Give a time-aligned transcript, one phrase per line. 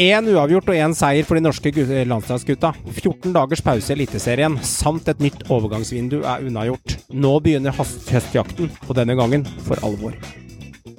[0.00, 1.68] Én uavgjort og én seier for de norske
[2.08, 2.70] landslagsgutta.
[2.88, 6.94] 14 dagers pause i Eliteserien samt et nytt overgangsvindu er unnagjort.
[7.12, 10.16] Nå begynner høstjakten, og denne gangen for alvor.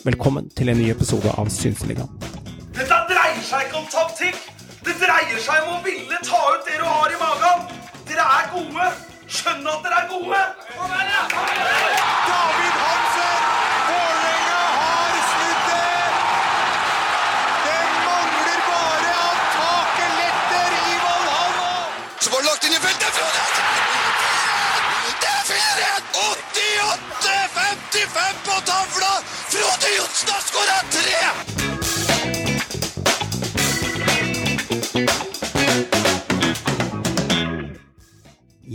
[0.06, 2.14] Velkommen til en ny episode av Synseligaen.
[2.78, 4.38] Dette dreier seg ikke om taktikk.
[4.86, 7.65] Det dreier seg om å ville ta ut det du har i magen.
[8.06, 8.94] Dere er gode.
[9.26, 10.46] Skjønn at dere er gode.
[10.78, 12.01] David
[25.22, 26.04] Det er 4-1!
[26.16, 29.14] 88-55 på tavla!
[29.52, 31.20] Frode Johnsen har skåra tre!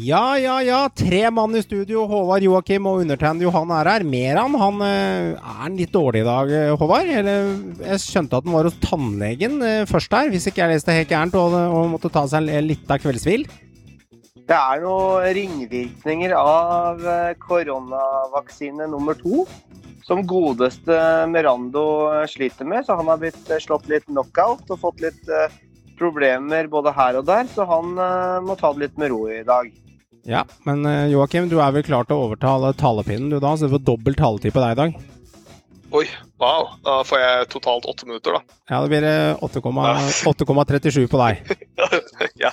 [0.07, 0.85] Ja, ja, ja.
[0.95, 2.05] Tre mann i studio.
[2.07, 4.05] Håvard, Joakim og undertegnede Johan er her.
[4.07, 7.09] Meran, han eh, er han litt dårlig i dag, eh, Håvard?
[7.11, 7.49] Eller,
[7.81, 11.11] jeg skjønte at han var hos tannlegen eh, først her, hvis ikke jeg leste helt
[11.11, 13.49] gærent, og, og måtte ta seg litt av kveldshvil.
[14.47, 19.47] Det er noen ringvirkninger av eh, koronavaksine nummer to.
[20.07, 20.95] Som godeste
[21.27, 21.83] Merando
[22.31, 22.87] sliter med.
[22.87, 25.57] Så han har blitt eh, slått litt knockout og fått litt eh,
[25.99, 27.51] problemer både her og der.
[27.51, 27.97] Så han
[28.47, 29.73] må ta det litt med ro i dag.
[30.27, 33.77] Ja, men Joakim, du er vel klar til å overta talepinnen du da, så du
[33.77, 34.97] får dobbel taletid på deg i dag?
[35.95, 36.07] Oi,
[36.43, 36.67] wow.
[36.85, 38.57] Da får jeg totalt åtte minutter, da.
[38.71, 39.63] Ja, det blir eh, 8,-
[40.27, 41.53] 8,37 på deg.
[42.45, 42.51] ja.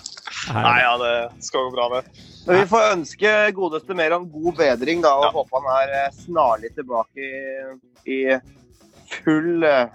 [0.52, 2.02] Nei, ja, det skal gå bra, det.
[2.47, 5.31] Men vi får ønske godeste mer om god bedring da, og Ja.
[5.38, 8.17] håpe han er eh, snarlig tilbake i, i
[9.23, 9.88] full eh,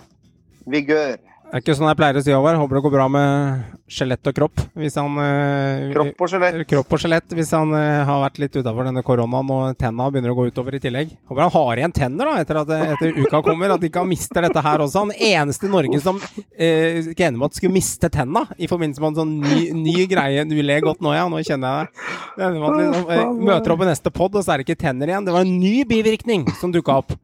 [0.73, 1.19] vigør.
[1.49, 2.59] Det er ikke sånn jeg pleier å si, Håvard.
[2.61, 4.61] Håper det går bra med skjelett og kropp.
[4.77, 6.59] Hvis han eh, Kropp og skjelett.
[6.69, 10.35] kropp og skjelett hvis han eh, har vært litt utafor denne koronaen og tenna begynner
[10.35, 11.15] å gå utover i tillegg.
[11.31, 14.45] Håper han har igjen tenner da, etter at etter uka kommer, at ikke han mister
[14.45, 15.07] dette her også.
[15.07, 19.15] Han eneste i Norge som eh, enig med at skulle miste tenna i forbindelse med
[19.15, 20.45] en sånn ny, ny greie.
[20.53, 21.25] Du ler godt nå, ja.
[21.33, 24.69] Nå kjenner jeg at liksom, eh, møter opp i neste pod, og så er det
[24.69, 25.25] ikke tenner igjen.
[25.25, 27.17] Det var en ny bivirkning som dukka opp.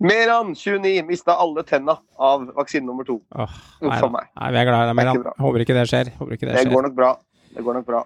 [0.00, 3.16] Meran 29 mista alle tenna av vaksine nummer to.
[3.34, 3.50] Oh,
[3.82, 5.22] nei, nei, vi er glad i deg, Det er Meran.
[5.24, 5.32] bra.
[5.42, 6.12] Håper ikke det skjer.
[6.20, 6.74] Håper ikke det Det skjer.
[6.76, 7.16] går nok bra.
[7.58, 8.00] Det går nok bra.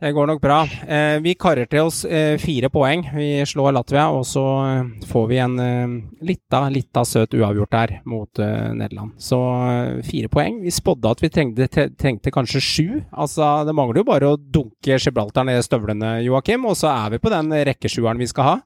[0.00, 0.58] Det går nok bra.
[0.88, 3.02] Eh, vi karer til oss eh, fire poeng.
[3.12, 5.94] Vi slår Latvia, og så eh, får vi en eh,
[6.24, 9.12] lita, lita søt uavgjort der mot eh, Nederland.
[9.20, 9.36] Så
[9.68, 10.62] eh, fire poeng.
[10.64, 12.86] Vi spådde at vi trengte, tre- trengte kanskje sju.
[13.12, 17.10] Altså, det mangler jo bare å dunke Gibraltar ned i støvlene, Joakim, og så er
[17.10, 18.56] vi på den rekkesjueren vi skal ha.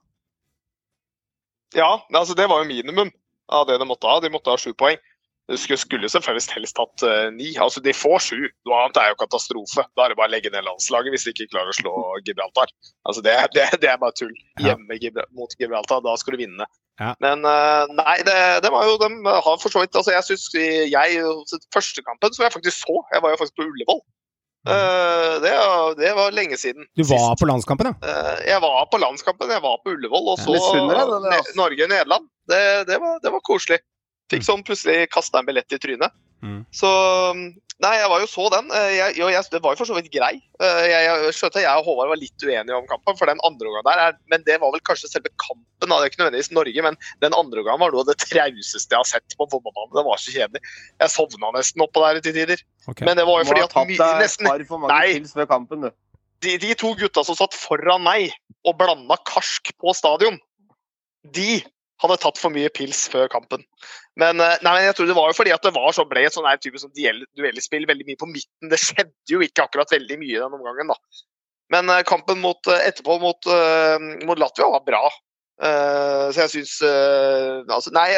[1.77, 3.11] Ja, altså det var jo minimum
[3.49, 4.19] av det de måtte ha.
[4.23, 4.99] De måtte ha sju poeng.
[5.49, 7.55] De skulle, selvfølgelig helst hatt uh, ni.
[7.57, 8.37] Altså, de får sju.
[8.69, 9.85] Noe annet er jo katastrofe.
[9.97, 11.93] Da er det bare å legge ned landslaget hvis de ikke klarer å slå
[12.27, 12.69] Gibraltar.
[13.09, 14.35] Altså, det, det, det er bare tull.
[14.61, 16.69] Hjemme Gibra mot Gibraltar, da skal du vinne.
[17.01, 17.15] Ja.
[17.23, 20.49] Men uh, nei, det, det var jo De har for så vidt altså Jeg syns
[20.51, 21.21] jeg
[21.71, 24.01] Første kampen som jeg faktisk så, jeg var jo faktisk på Ullevål.
[24.67, 25.51] Eh, det,
[26.01, 26.83] det var lenge siden.
[26.95, 27.39] Du var sist.
[27.41, 28.09] på landskampen, ja?
[28.09, 30.55] Eh, Jeg var på landskampen, jeg var på Ullevål og så.
[31.55, 32.27] Norge-Nederland.
[32.49, 33.79] Det, det, var, det var koselig.
[34.29, 36.11] Fikk sånn plutselig kasta en billett i trynet.
[36.45, 36.61] Mm.
[36.71, 36.89] Så
[37.79, 38.65] Nei, jeg var jo så den.
[38.75, 40.33] Eh, Jeg, jo, jeg, det var jo for så vidt grei.
[40.59, 43.69] Eh, Jeg, jeg skjønte jeg og Håvard var litt uenige om kampen, for den andre
[43.69, 45.87] omgangen der er, Men det var vel kanskje selve kampen.
[45.87, 48.99] Det er ikke nødvendigvis Norge, men den andre omgangen var noe av det trauseste jeg
[48.99, 49.95] har sett på fotballbanen.
[49.95, 50.63] Det var så kjedelig.
[50.99, 52.65] Jeg sovna nesten oppå der til tider.
[52.83, 53.07] Okay.
[53.07, 54.51] Men det var jo fordi at mye, nesten
[54.91, 55.47] Nei.
[55.47, 55.87] kampen,
[56.43, 58.35] de, de to gutta som satt foran meg
[58.67, 60.35] og blanda karsk på stadion,
[61.35, 61.61] de
[61.99, 63.63] hadde tatt for mye pils før kampen.
[64.19, 66.35] Men, eh, nei, jeg tror det var jo fordi at det var så ble et
[66.35, 68.71] sånn type sånn duellspill veldig mye på midten.
[68.71, 71.25] Det skjedde jo ikke akkurat veldig mye den omgangen, da.
[71.75, 73.51] Men eh, kampen mot, eh, etterpå mot,
[74.27, 75.03] mot Latvia var bra.
[75.59, 76.77] Så jeg syns
[77.67, 78.13] altså, Nei,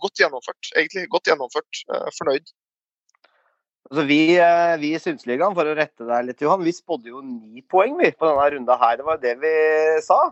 [0.00, 1.02] godt gjennomført, egentlig.
[1.12, 1.82] Godt gjennomført.
[2.16, 2.48] Fornøyd.
[3.90, 4.22] Altså, vi,
[4.80, 8.08] vi i Synsligaen, for å rette deg litt, Johan, vi spådde jo ni poeng vi,
[8.16, 8.96] på denne runda her.
[8.96, 9.52] Det var jo det vi
[10.04, 10.22] sa.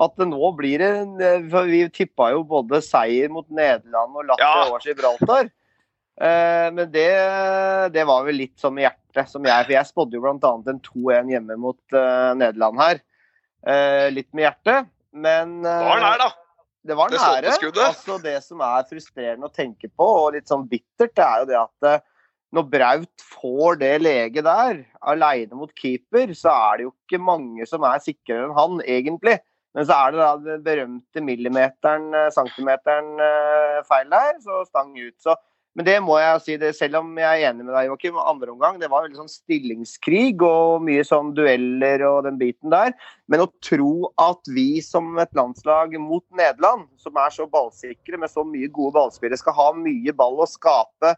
[0.00, 4.16] At det nå blir det en- eh, for Vi tippa jo både seier mot Nederland
[4.16, 4.70] og Latvia Ja.
[4.72, 5.50] og Gibraltar.
[6.20, 7.10] Eh, men det,
[7.92, 9.28] det var vel litt som i hjertet.
[9.28, 10.52] Som jeg, for jeg spådde jo bl.a.
[10.72, 13.00] en 2-1 hjemme mot uh, Nederland her.
[13.66, 14.88] Eh, litt med hjertet.
[15.12, 16.28] Men uh, Det var nær, da.
[16.86, 17.54] det var Det nære.
[17.88, 21.50] Altså det som er frustrerende å tenke på, og litt sånn bittert, det er jo
[21.50, 22.06] det at
[22.52, 27.66] når Braut får det leget der, aleine mot keeper, så er det jo ikke mange
[27.66, 29.36] som er sikrere enn han, egentlig.
[29.76, 34.92] Men så er det da den berømte millimeteren, eh, centimeteren eh, feil der, så stang
[34.98, 35.14] ut.
[35.22, 35.36] Så
[35.78, 38.50] Men det må jeg si, det, selv om jeg er enig med deg, Joakim, andre
[38.50, 42.90] omgang, det var veldig sånn stillingskrig og mye sånn dueller og den biten der.
[43.30, 48.34] Men å tro at vi som et landslag mot Nederland, som er så ballsikre med
[48.34, 51.14] så mye gode ballspillere, skal ha mye ball og skape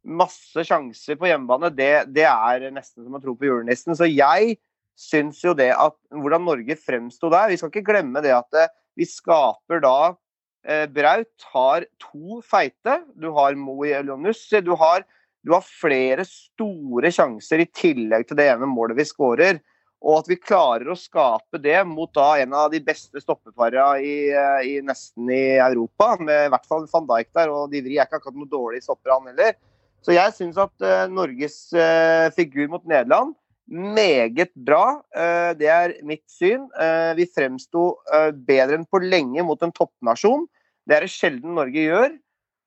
[0.00, 3.92] masse sjanser på hjemmebane, det, det er nesten som å tro på julenissen.
[3.92, 4.56] Så jeg
[5.00, 8.72] syns jo det at hvordan Norge fremsto der Vi skal ikke glemme det at eh,
[8.98, 9.96] vi skaper da
[10.66, 13.00] eh, Braut har to feite.
[13.16, 14.60] Du har Mo i Elionussi.
[14.60, 14.74] Du
[15.40, 19.60] du har flere store sjanser i tillegg til det ene målet vi skårer.
[20.00, 24.14] Og at vi klarer å skape det mot da en av de beste stoppeparene i,
[24.32, 27.52] eh, i, nesten i Europa, med i hvert fall van Dijk der.
[27.52, 29.56] Og Divri er ikke akkurat noe dårlig stopper, han heller.
[30.00, 33.34] Så jeg syns at uh, Norges uh, figur mot Nederland
[33.70, 35.00] meget bra.
[35.14, 36.66] Uh, det er mitt syn.
[37.16, 37.92] vi fremsto
[38.46, 40.48] bedre enn på lenge mot en toppnasjon.
[40.88, 42.18] Det er det sjelden Norge gjør.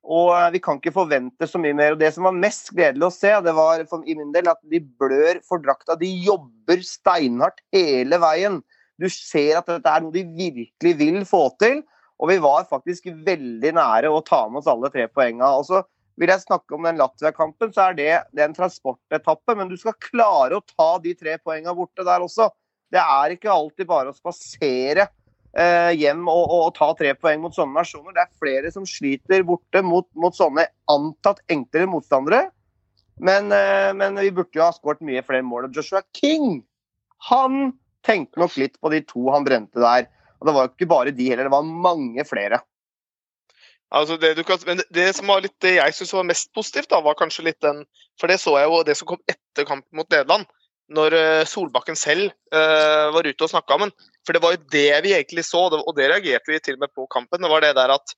[0.04, 1.96] Og vi kan ikke forvente så mye mer.
[1.96, 4.60] Og det som var mest gledelig å se, det var for, i min del at
[4.68, 5.96] de blør for drakta.
[6.00, 8.60] De jobber steinhardt hele veien.
[9.00, 11.82] Du ser at dette er noe de virkelig vil få til.
[12.20, 15.50] Og vi var faktisk veldig nære å ta med oss alle tre poengene.
[15.56, 15.82] Og så
[16.20, 19.56] vil jeg snakke om den Latvia-kampen, så er det, det er en transportetappe.
[19.58, 22.52] Men du skal klare å ta de tre poengene borte der også.
[22.94, 25.08] Det er ikke alltid bare å spasere
[25.54, 28.16] Eh, hjem og, og, ta tre poeng mot sånne nasjoner.
[28.16, 32.48] Det er flere som sliter borte mot, mot sånne antatt enklere motstandere.
[33.22, 35.70] Men, eh, men, vi burde jo ha skåret mye flere mål.
[35.76, 36.64] Joshua King
[37.30, 40.10] han tenkte nok litt på de to han brente der.
[40.42, 42.64] Og det var jo ikke bare de heller, det var mange flere.
[43.94, 47.02] Altså det, kan, men det, som var litt, det jeg syns var mest positivt, da,
[47.06, 47.84] var kanskje litt den
[48.18, 50.50] For det så jeg jo det som kom etter kampen mot Nederland
[50.94, 53.94] når eh, Solbakken selv uh, var ute og snakka om den.
[54.28, 56.92] For det var jo det vi egentlig så, og det reagerte vi til og med
[56.96, 57.42] på kampen.
[57.42, 58.14] Det var det der at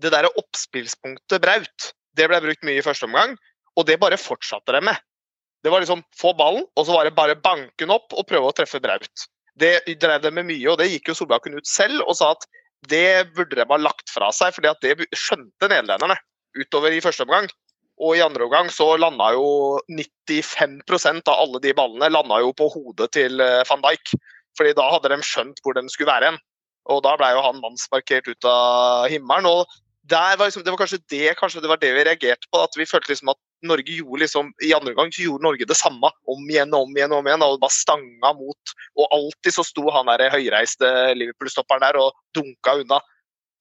[0.00, 3.34] det der oppspillspunktet Braut, det ble brukt mye i første omgang.
[3.74, 4.98] Og det bare fortsatte de med.
[5.64, 8.56] Det var liksom få ballen, og så var det bare banken opp og prøve å
[8.56, 9.26] treffe Braut.
[9.58, 12.46] Det drev de med mye, og det gikk jo Solbakken ut selv og sa at
[12.90, 16.16] det burde de ha lagt fra seg, for det skjønte nederlenderne
[16.58, 17.48] utover i første omgang.
[18.02, 22.66] Og i andre omgang så landa jo 95% av alle de ballene landa jo på
[22.72, 24.16] hodet til eh, van Dijk.
[24.58, 26.40] Fordi da hadde de skjønt hvor den skulle være hen.
[26.90, 29.46] Og da ble jo han mannsmarkert ut av himmelen.
[29.46, 29.64] og
[30.10, 32.60] var liksom, det var kanskje det, kanskje det var det vi reagerte på.
[32.60, 35.78] At vi følte liksom at Norge gjorde liksom, I andre gang så gjorde Norge det
[35.78, 37.12] samme om igjen og om igjen.
[37.12, 38.74] og om igjen, og bare stanga mot.
[39.00, 43.00] Og alltid så sto han der høyreiste Liverpool-stopperen der og dunka unna.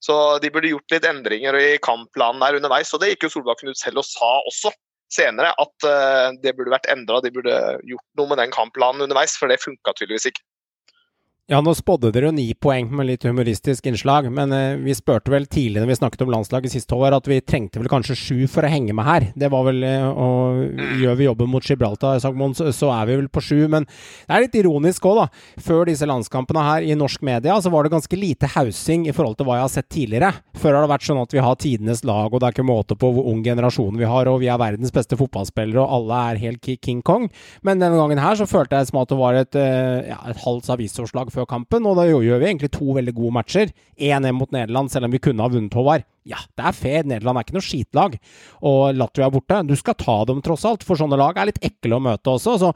[0.04, 2.92] Så de burde gjort litt endringer i kampplanen der underveis.
[2.94, 4.74] Og det gikk jo Solbakken ut selv og sa også
[5.14, 7.22] senere, at uh, det burde vært endra.
[7.24, 7.54] De burde
[7.88, 10.44] gjort noe med den kampplanen underveis, for det funka tydeligvis ikke.
[11.52, 15.28] Ja, nå spådde dere jo ni poeng med litt humoristisk innslag, men eh, vi spurte
[15.28, 18.38] vel tidlig når vi snakket om landslaget sist år, at vi trengte vel kanskje sju
[18.48, 19.26] for å henge med her.
[19.36, 23.28] Det var vel eh, Og gjør vi jobben mot Gibraltar, Sagmon, så er vi vel
[23.28, 23.58] på sju.
[23.68, 25.26] Men det er litt ironisk òg, da.
[25.66, 29.36] Før disse landskampene her i norsk media, så var det ganske lite hausing i forhold
[29.42, 30.32] til hva jeg har sett tidligere.
[30.64, 32.96] Før har det vært sånn at vi har tidenes lag, og det er ikke måte
[32.96, 36.42] på hvor ung generasjon vi har, og vi er verdens beste fotballspillere, og alle er
[36.46, 37.28] helt King Kong.
[37.68, 40.44] Men denne gangen her så følte jeg som at det var et, eh, ja, et
[40.48, 43.72] halvt avisoppslag før kampen, og da gjør vi egentlig to veldig gode matcher.
[43.98, 46.06] 1-1 mot Nederland, selv om vi kunne ha vunnet, Håvard.
[46.24, 47.08] Ja, det er fair.
[47.08, 48.14] Nederland er ikke noe skitlag.
[48.64, 49.60] Og Latvia er borte.
[49.68, 52.56] Du skal ta dem, tross alt, for sånne lag er litt ekle å møte også.
[52.62, 52.72] Så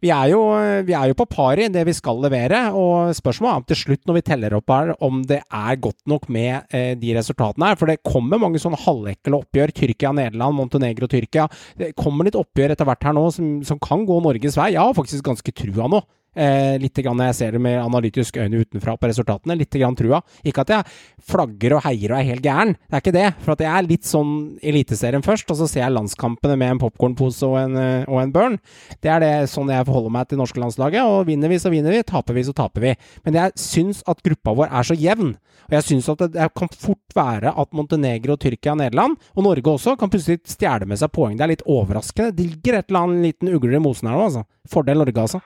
[0.00, 0.40] vi er jo,
[0.84, 2.60] vi er jo på par i det vi skal levere.
[2.76, 6.28] Og spørsmålet er til slutt, når vi teller opp her, om det er godt nok
[6.32, 7.80] med eh, de resultatene her.
[7.80, 9.74] For det kommer mange sånne halvekle oppgjør.
[9.80, 11.48] Tyrkia, Nederland, Montenegro, Tyrkia.
[11.80, 14.74] Det kommer litt oppgjør etter hvert her nå som, som kan gå Norges vei.
[14.76, 16.04] Jeg har faktisk ganske trua nå.
[16.30, 19.56] Eh, litt grann jeg ser det med analytisk øyne utenfra på resultatene.
[19.58, 20.20] Litt grann trua.
[20.46, 20.86] Ikke at jeg
[21.30, 23.26] flagger og heier og er helt gæren, det er ikke det.
[23.42, 24.32] For at jeg er litt sånn
[24.70, 28.34] Eliteserien først, og så ser jeg landskampene med en popkornpose og, en, eh, og en
[28.34, 28.58] burn.
[29.02, 31.02] Det er det sånn jeg forholder meg til norske landslaget.
[31.02, 32.02] Og vinner vi, så vinner vi.
[32.06, 32.96] Taper vi, så taper vi.
[33.26, 35.34] Men jeg syns at gruppa vår er så jevn.
[35.70, 39.94] Og jeg syns at det, kan fort være at Montenegro, Tyrkia, Nederland, og Norge også,
[39.98, 41.36] kan plutselig stjele med seg poeng.
[41.38, 42.34] Det er litt overraskende.
[42.34, 44.46] Det ligger et eller annet liten ugle i mosen her nå, altså.
[44.70, 45.42] Fordel Norge, altså.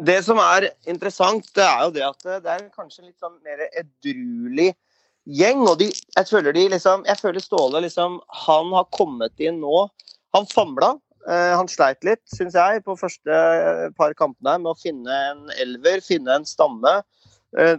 [0.00, 3.60] Det som er interessant, det er jo det at det er kanskje litt sånn mer
[3.68, 4.72] edruelig
[5.28, 5.62] gjeng.
[5.68, 9.86] Og de, jeg føler de liksom Jeg føler Ståle liksom Han har kommet inn nå.
[10.36, 10.94] Han famla.
[11.28, 13.36] Eh, han sleit litt, syns jeg, på første
[13.98, 16.96] par kampene med å finne en elver, finne en stamme.
[17.58, 17.76] Eh,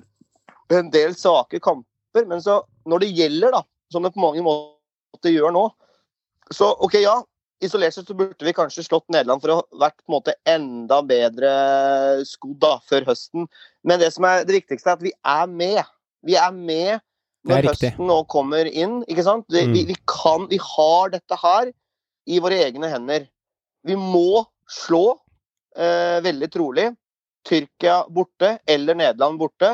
[0.71, 2.27] en del svake kamper.
[2.29, 5.65] Men så, når det gjelder, da, som det på mange måter gjør nå,
[6.53, 7.17] så OK, ja,
[7.65, 10.35] isolert sett så burde vi kanskje slått Nederland for å ha vært på en måte
[10.49, 11.53] enda bedre
[12.27, 13.47] skodd før høsten.
[13.83, 15.81] Men det som er det viktigste, er at vi er med.
[16.23, 17.03] Vi er med
[17.49, 19.01] når høsten nå kommer inn.
[19.07, 19.47] ikke sant?
[19.51, 19.75] Vi, mm.
[19.75, 21.71] vi, vi, kan, vi har dette her
[22.29, 23.27] i våre egne hender.
[23.83, 25.19] Vi må slå,
[25.75, 26.91] eh, veldig trolig,
[27.43, 29.73] Tyrkia borte eller Nederland borte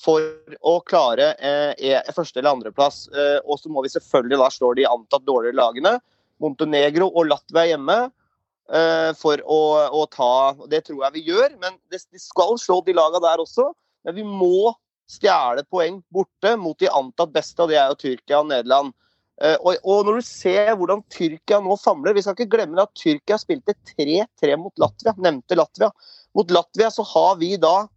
[0.00, 0.24] for
[0.64, 3.02] å klare eh, e, første- eller andreplass.
[3.12, 5.98] Eh, og så må vi selvfølgelig da slå de antatt dårligere lagene.
[6.40, 9.60] Montenegro og Latvia hjemme eh, for å,
[10.00, 10.32] å ta
[10.70, 13.70] Det tror jeg vi gjør, men det, de skal slå de lagene der også.
[14.06, 14.72] Men vi må
[15.10, 18.92] stjele poeng borte mot de antatt beste, og det er jo Tyrkia og Nederland.
[19.40, 22.92] Eh, og, og når du ser hvordan Tyrkia nå famler Vi skal ikke glemme at
[22.98, 25.90] Tyrkia spilte 3-3 mot Latvia, nevnte Latvia.
[26.36, 27.88] Mot Latvia så har vi da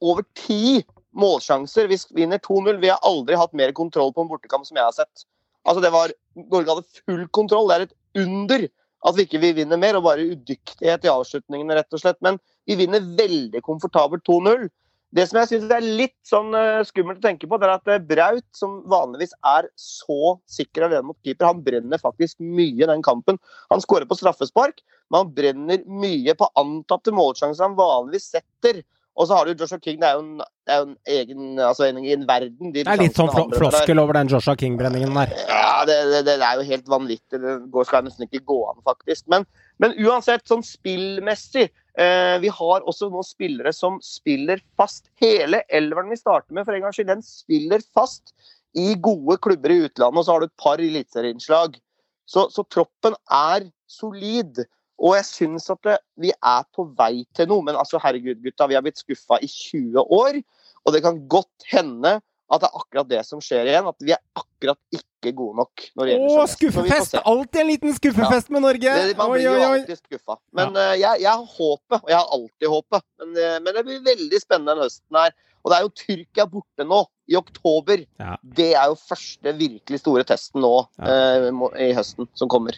[0.00, 0.80] over ti
[1.12, 1.90] målsjanser.
[1.90, 2.78] Vi vinner 2-0.
[2.80, 5.26] Vi har aldri hatt mer kontroll på en bortekamp som jeg har sett.
[5.68, 7.70] Altså det var, Norge hadde full kontroll.
[7.70, 8.68] Det er et under
[9.02, 12.20] at vi ikke vinner mer, og bare udyktighet i avslutningene, rett og slett.
[12.22, 12.38] Men
[12.68, 14.68] vi vinner veldig komfortabelt 2-0.
[15.12, 17.90] Det som jeg synes er litt sånn uh, skummelt å tenke på, det er at
[17.90, 23.04] uh, Braut, som vanligvis er så sikker alene mot keeper, han brenner faktisk mye den
[23.04, 23.36] kampen.
[23.68, 28.80] Han skårer på straffespark, men han brenner mye på antatte målsjanser han vanligvis setter.
[29.12, 31.58] Og så har du Joshua King, det er jo en, det er jo en egen
[31.60, 32.70] altså en, en verden.
[32.72, 35.34] De Det er litt sånn floskel over den Joshua King-brenningen der.
[35.50, 37.42] Ja, det, det, det er jo helt vanvittig.
[37.42, 39.26] Det går, skal nesten ikke gå an, faktisk.
[39.32, 39.44] Men,
[39.82, 45.10] men uansett, sånn spillmessig eh, Vi har også noen spillere som spiller fast.
[45.20, 48.32] Hele elveren vi starter med, for en gangs skyld, den spiller fast
[48.72, 50.22] i gode klubber i utlandet.
[50.22, 51.76] Og så har du et par eliteserieinnslag.
[52.24, 54.64] Så, så troppen er solid.
[55.02, 57.64] Og jeg syns at det, vi er på vei til noe.
[57.66, 60.38] Men altså, herregud, gutta, vi har blitt skuffa i 20 år.
[60.86, 62.20] Og det kan godt hende
[62.52, 63.88] at det er akkurat det som skjer igjen.
[63.88, 65.84] At vi er akkurat ikke gode nok.
[65.96, 67.16] når det gjelder Å, skuffefest!
[67.22, 68.96] Alltid en liten skuffefest med Norge!
[68.98, 69.80] Det, man Oi, blir jo oi, oi!
[69.80, 70.38] alltid skuffa.
[70.58, 73.06] Men eh, jeg, jeg har håpet, og jeg har alltid håpet.
[73.22, 75.34] Men, uh, men det blir veldig spennende den høsten her.
[75.62, 78.02] Og det er jo Tyrkia borte nå, i oktober.
[78.20, 78.36] Ja.
[78.42, 80.72] Det er jo første virkelig store testen nå
[81.06, 82.76] eh, må- i høsten som kommer.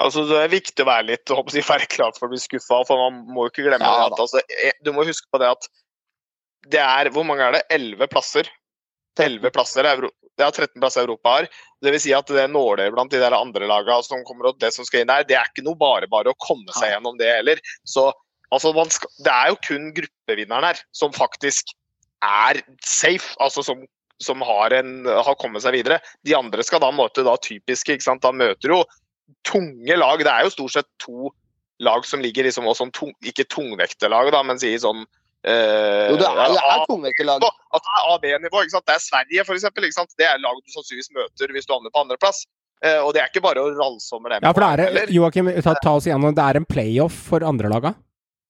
[0.00, 2.82] Altså, det er viktig å være litt håper jeg, være klar for å bli skuffa.
[2.88, 5.52] For man må jo ikke glemme Ja, at altså, eh, Du må huske på det
[5.54, 5.70] at
[6.72, 7.64] det er Hvor mange er det?
[7.76, 8.48] 11 plasser.
[9.20, 11.48] 11 plasser er Euro det er 13 plasser Europa har.
[11.82, 14.72] Det vil si at det nåler blant de der andre lagene som kommer og det
[14.74, 17.30] som skal inn der, det er ikke noe bare bare å komme seg gjennom det
[17.30, 17.62] heller.
[17.86, 18.08] Så
[18.50, 21.74] altså, skal, det er jo kun gruppevinneren her som faktisk
[22.24, 23.36] er safe.
[23.38, 23.86] Altså som,
[24.22, 26.00] som har, en, har kommet seg videre.
[26.26, 28.24] De andre skal da møte da typiske, ikke sant.
[28.24, 28.82] Da møter jo
[29.46, 30.22] tunge lag.
[30.24, 31.30] Det er jo stort sett to
[31.82, 35.02] lag som ligger liksom også sånn tung, ikke tungvekterlag, da, men sier sånn
[35.42, 37.44] eh, Jo, det er, det er tungvekterlag.
[37.44, 38.62] at det er AB-nivå.
[38.62, 38.86] ikke sant?
[38.86, 40.14] Det er Sverige, for eksempel, ikke sant?
[40.20, 42.44] Det er lag du sannsynligvis møter hvis du havner på andreplass.
[42.84, 44.44] Eh, og det er ikke bare å ralse over dem.
[44.44, 45.12] Ja, for det er.
[45.14, 46.34] Joakim, ta, ta oss igjennom.
[46.36, 47.94] Det er en playoff for andrelaga.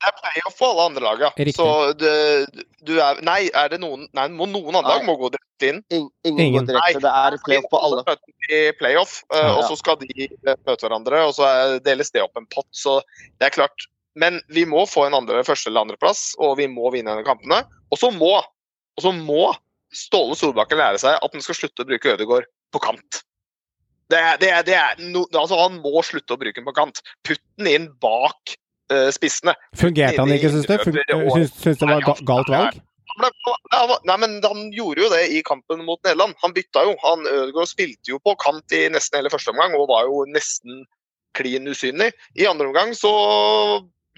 [0.05, 1.31] Det er playoff på alle andre lag, ja.
[1.39, 1.55] Riktig.
[1.57, 5.31] Så du, du er Nei, er det noen Nei, må noen andre lag må gå
[5.33, 5.81] direkte inn.
[5.89, 6.59] In, ingen, Ingen.
[6.59, 7.01] går direkte.
[7.07, 8.17] Det er playoff på alle.
[8.51, 9.55] i playoff, eh, Ja.
[9.57, 11.49] og så skal de eh, møte hverandre, og så
[11.87, 12.69] deles det opp en pott.
[12.77, 12.99] Så
[13.41, 13.89] det er klart.
[14.21, 17.63] Men vi må få en andre, første eller andreplass, og vi må vinne denne kampene.
[17.91, 19.55] Og så må, og så må
[19.95, 23.21] Ståle Solbakken lære seg at han skal slutte å bruke Ødegaard på kant.
[24.11, 26.75] Det er, det er, det er no, altså Han må slutte å bruke den på
[26.77, 27.01] kant.
[27.27, 28.57] Putt den inn bak
[29.14, 29.55] spissene.
[29.76, 30.75] Fungerte han ikke, syns du?
[30.85, 32.83] Syns syns det var galt valg?
[33.14, 36.35] Nei, men Han gjorde jo det i kampen mot Nederland.
[36.43, 36.95] Han bytta jo.
[37.05, 40.83] Han Ødegaard spilte jo på kant i nesten hele første omgang og var jo nesten
[41.35, 42.12] klin usynlig.
[42.38, 43.12] I andre omgang så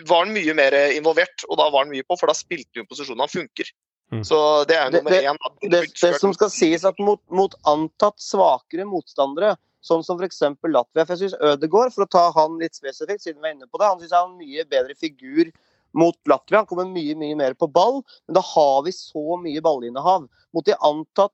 [0.07, 2.85] var han mye mer involvert, og da var han mye på, for da spilte han
[2.85, 3.71] jo posisjonen han funker.
[4.13, 4.23] Mm.
[4.25, 5.39] Så det er jo nummer det- én.
[5.63, 10.43] Det, Det, det som skal sies at mot, mot antatt svakere motstandere, sånn som f.eks.
[10.65, 13.71] Latvia For jeg syns Ødegaard, for å ta han litt spesifikt, siden vi er inne
[13.71, 15.53] på det, han syns jeg har en mye bedre figur
[15.97, 16.61] mot Latvia.
[16.61, 20.27] Han kommer mye mye mer på ball, men da har vi så mye ballinnehav.
[20.57, 21.33] Mot de antatt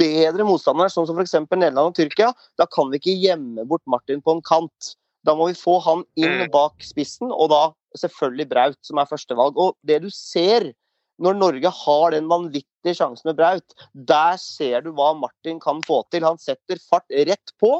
[0.00, 1.36] bedre motstandere, sånn som f.eks.
[1.50, 4.94] Nederland og Tyrkia, da kan vi ikke gjemme bort Martin på en kant.
[5.22, 6.50] Da må vi få han inn Mm.
[6.50, 9.54] bak spissen, og da selvfølgelig Braut, som er førstevalg.
[9.56, 10.72] Og det du ser
[11.20, 16.02] når Norge har den vanvittige sjansen med Braut, der ser du hva Martin kan få
[16.10, 16.26] til.
[16.26, 17.78] Han setter fart rett på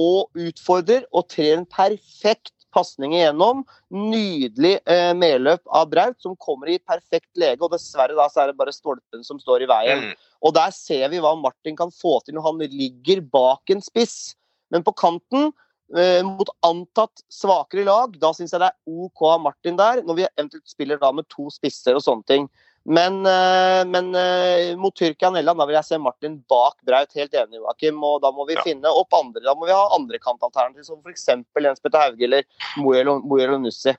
[0.00, 3.62] og utfordrer og trer en perfekt pasning igjennom.
[3.94, 7.62] Nydelig eh, medløp av Braut, som kommer i perfekt lege.
[7.62, 10.08] Og dessverre da så er det bare stolpen som står i veien.
[10.08, 10.24] Mm.
[10.44, 14.34] Og der ser vi hva Martin kan få til når han ligger bak en spiss.
[14.74, 15.52] Men på kanten,
[15.96, 20.02] eh, mot antatt svakere lag, da syns jeg det er OK av Martin der.
[20.02, 22.48] Når vi eventuelt spiller da med to spisser og sånne ting.
[22.86, 27.14] Men, eh, men eh, mot Tyrkia og Nederland, da vil jeg se Martin bak Braut.
[27.16, 28.02] Helt enig, Joakim.
[28.04, 28.62] Og da må vi Ja.
[28.62, 29.40] finne opp andre.
[29.42, 31.24] Da må vi ha andre kantalternativer, som f.eks.
[31.26, 32.44] Jens Petter Hauge eller
[32.76, 33.96] Moelo Nussi.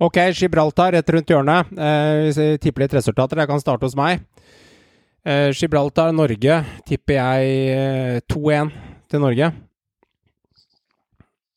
[0.00, 1.70] Ok, Gibraltar rett rundt hjørnet.
[1.76, 4.20] Eh, hvis jeg tipper litt resultater, jeg kan starte hos meg.
[5.24, 7.46] Eh, Gibraltar-Norge tipper jeg
[7.76, 8.72] eh, 2-1
[9.10, 9.52] til Norge.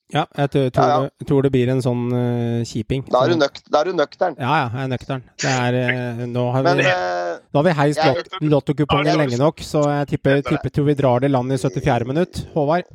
[0.10, 1.10] Ja, jeg tror, tror, Ja, ja.
[1.22, 3.04] Det, tror det blir en sånn uh, kjiping.
[3.13, 4.38] Da er du, nøkt, da er du nøktern.
[4.42, 5.25] Ja, ja, jeg er nøktern.
[5.44, 9.38] Det er, uh, nå, har Men vi, eh, nå har vi heist lot- lottokupongen lenge
[9.38, 12.08] nok, så jeg tipper, tipper tror vi drar det land i 74.
[12.10, 12.42] minutt.
[12.56, 12.89] Håvard?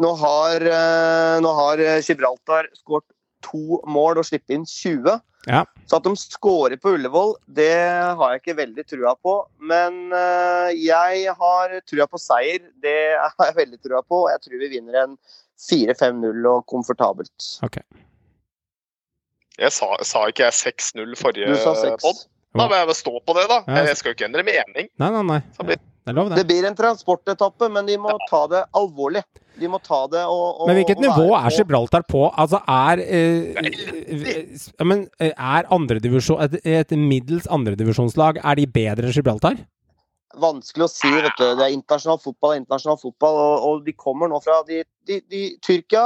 [0.00, 0.64] Nå har,
[1.42, 3.08] nå har Gibraltar skåret
[3.42, 5.18] to mål og sluppet inn 20.
[5.50, 5.64] Ja.
[5.88, 9.34] Så at de skårer på Ullevål, det har jeg ikke veldig trua på.
[9.58, 10.14] Men
[10.78, 12.62] jeg har trua på seier.
[12.80, 14.28] Det har jeg veldig trua på.
[14.30, 15.18] Jeg tror vi vinner en
[15.68, 17.50] 4-5-0 og komfortabelt.
[17.66, 17.80] Ok.
[19.60, 22.00] Jeg sa, sa ikke jeg 6-0 forrige Du sa 6.
[22.00, 22.22] pod?
[22.56, 23.60] Da må jeg vel stå på det, da.
[23.68, 23.82] Ja.
[23.86, 24.88] Jeg skal jo ikke endre mening.
[24.98, 25.40] Nei, nei, nei.
[25.60, 25.76] Det
[26.10, 26.46] er lov, Det det.
[26.48, 29.22] blir en transportetappe, men de må ta det alvorlig.
[29.60, 32.22] De må ta det og, og Men hvilket og nivå være er på- Gibraltar på?
[32.40, 39.10] Altså, er eh, eh, Men eh, er andredivisjon et, et middels andredivisjonslag Er de bedre
[39.10, 39.60] enn Gibraltar?
[40.40, 41.44] Vanskelig å si, vet du.
[41.58, 45.20] Det er internasjonal fotball, er internasjonal fotball, og, og de kommer nå fra de, de,
[45.32, 46.04] de, Tyrkia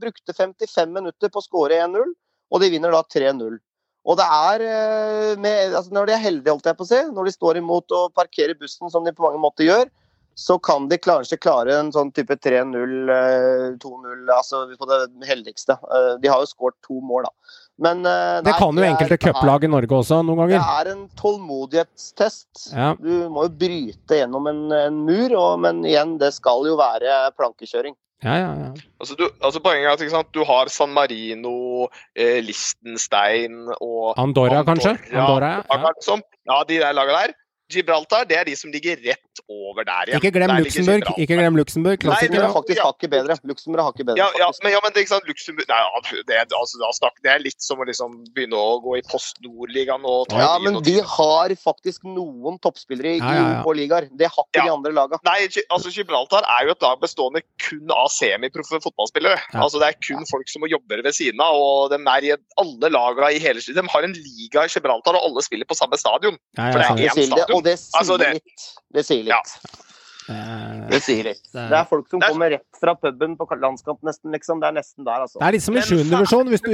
[0.00, 2.14] brukte 55 minutter på å skåre 1-0,
[2.52, 3.58] og de vinner da 3-0.
[4.06, 7.02] Og det er eh, med, altså Når de er heldige, holdt jeg på å si,
[7.12, 9.88] når de står imot og parkerer bussen som de på mange måter gjør,
[10.36, 15.78] så kan de kanskje klare en sånn type 3-0, eh, 2-0, altså på det heldigste.
[15.80, 17.54] Eh, De har jo skåret to mål, da.
[17.82, 20.60] Men nei, Det kan jo er- enkelte cuplag i Norge også, noen ganger.
[20.60, 22.70] Det er en tålmodighetstest.
[22.72, 22.94] Ja.
[22.94, 27.18] Du må jo bryte gjennom en, en mur, og, men igjen, det skal jo være
[27.36, 27.96] plankekjøring.
[28.24, 28.68] Ja, ja, ja.
[29.00, 34.96] Altså, du, altså Poenget er at du har San Marino, eh, Liechtenstein og Andorra, kanskje?
[35.12, 35.64] Andorra, ja.
[35.72, 35.90] ja.
[35.92, 36.22] Liksom.
[36.48, 37.34] ja, de der laga der.
[37.72, 40.20] Gibraltar det er de som ligger rett over der igjen.
[40.20, 41.08] Ikke glem Der Luxembourg.
[41.18, 41.98] Ikke glem Luxembourg.
[41.98, 42.44] Nei, det Klassiker.
[42.46, 43.36] er faktisk hakket bedre.
[43.50, 44.18] Luxembourg er hakket bedre.
[44.22, 45.80] Ja, ja, men, ja, men det, ikke sant, Luxembourg Nei,
[46.28, 49.02] det, er- altså, da snak, det er litt som å liksom begynne å gå i
[49.10, 53.72] Post Nord-ligaen og ta Ja, men ti- har faktisk noen toppspillere i Ja, ja, ja.
[53.76, 54.08] ligaer.
[54.14, 54.64] Det har ikke Ja.
[54.64, 55.18] de andre lagene.
[55.26, 59.38] Nei, altså Gibraltar er jo et lag bestående kun av semiproffe fotballspillere.
[59.52, 59.60] Ja.
[59.66, 61.54] Altså Det er kun folk som må jobbe ved siden av.
[61.56, 65.22] og de er i Alle lagene i hele De har en liga i Gibraltar, og
[65.28, 66.38] alle spiller på samme stadion.
[66.56, 67.10] Ja, For det er.
[67.10, 67.55] Én stadion.
[67.56, 68.70] Og det sier Altså, det- litt.
[68.92, 69.34] Det sier litt.
[69.34, 69.82] Ja.
[70.28, 71.38] Eh, Det sier litt.
[71.52, 74.32] Det er- er folk som er- kommer rett fra puben på landskamp, nesten.
[74.32, 74.58] liksom.
[74.60, 75.38] Det er nesten der, altså.
[75.38, 76.48] Det er litt som i Den sjuendedivisjon.
[76.50, 76.70] Hvis du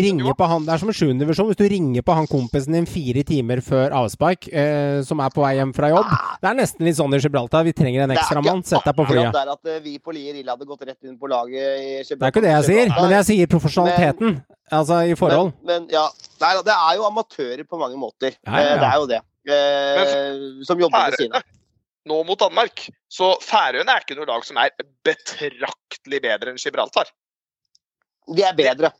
[0.00, 1.46] ringer på han Det er som i sjuendedivisjon.
[1.52, 5.42] Hvis du ringer på han kompisen din fire timer før avspark, eh, som er på
[5.44, 6.06] vei hjem fra jobb.
[6.40, 7.62] Det er nesten litt sånn i Gibraltar.
[7.64, 8.64] Vi trenger en ekstra mann ekstramann.
[8.64, 9.32] Sett deg på flyet.
[9.32, 12.22] der at eh, vi på Lier Ille hadde gått rett inn på laget i Det
[12.22, 14.42] er ikke det jeg sier, men jeg sier profesjonaliteten.
[14.72, 15.52] Altså i forhold.
[15.62, 16.08] Men, men ja,
[16.40, 18.32] Nei, da, det er jo amatører på mange måter.
[18.46, 18.74] Ja, ja, ja.
[18.74, 19.20] Eh, Det er jo det.
[19.44, 21.42] Eh, som jobber ved siden av.
[22.08, 22.86] nå mot Danmark.
[23.12, 24.72] Så Færøyene er ikke noe lag som er
[25.06, 27.10] betraktelig bedre enn Gibraltar.
[28.34, 28.92] De er bedre.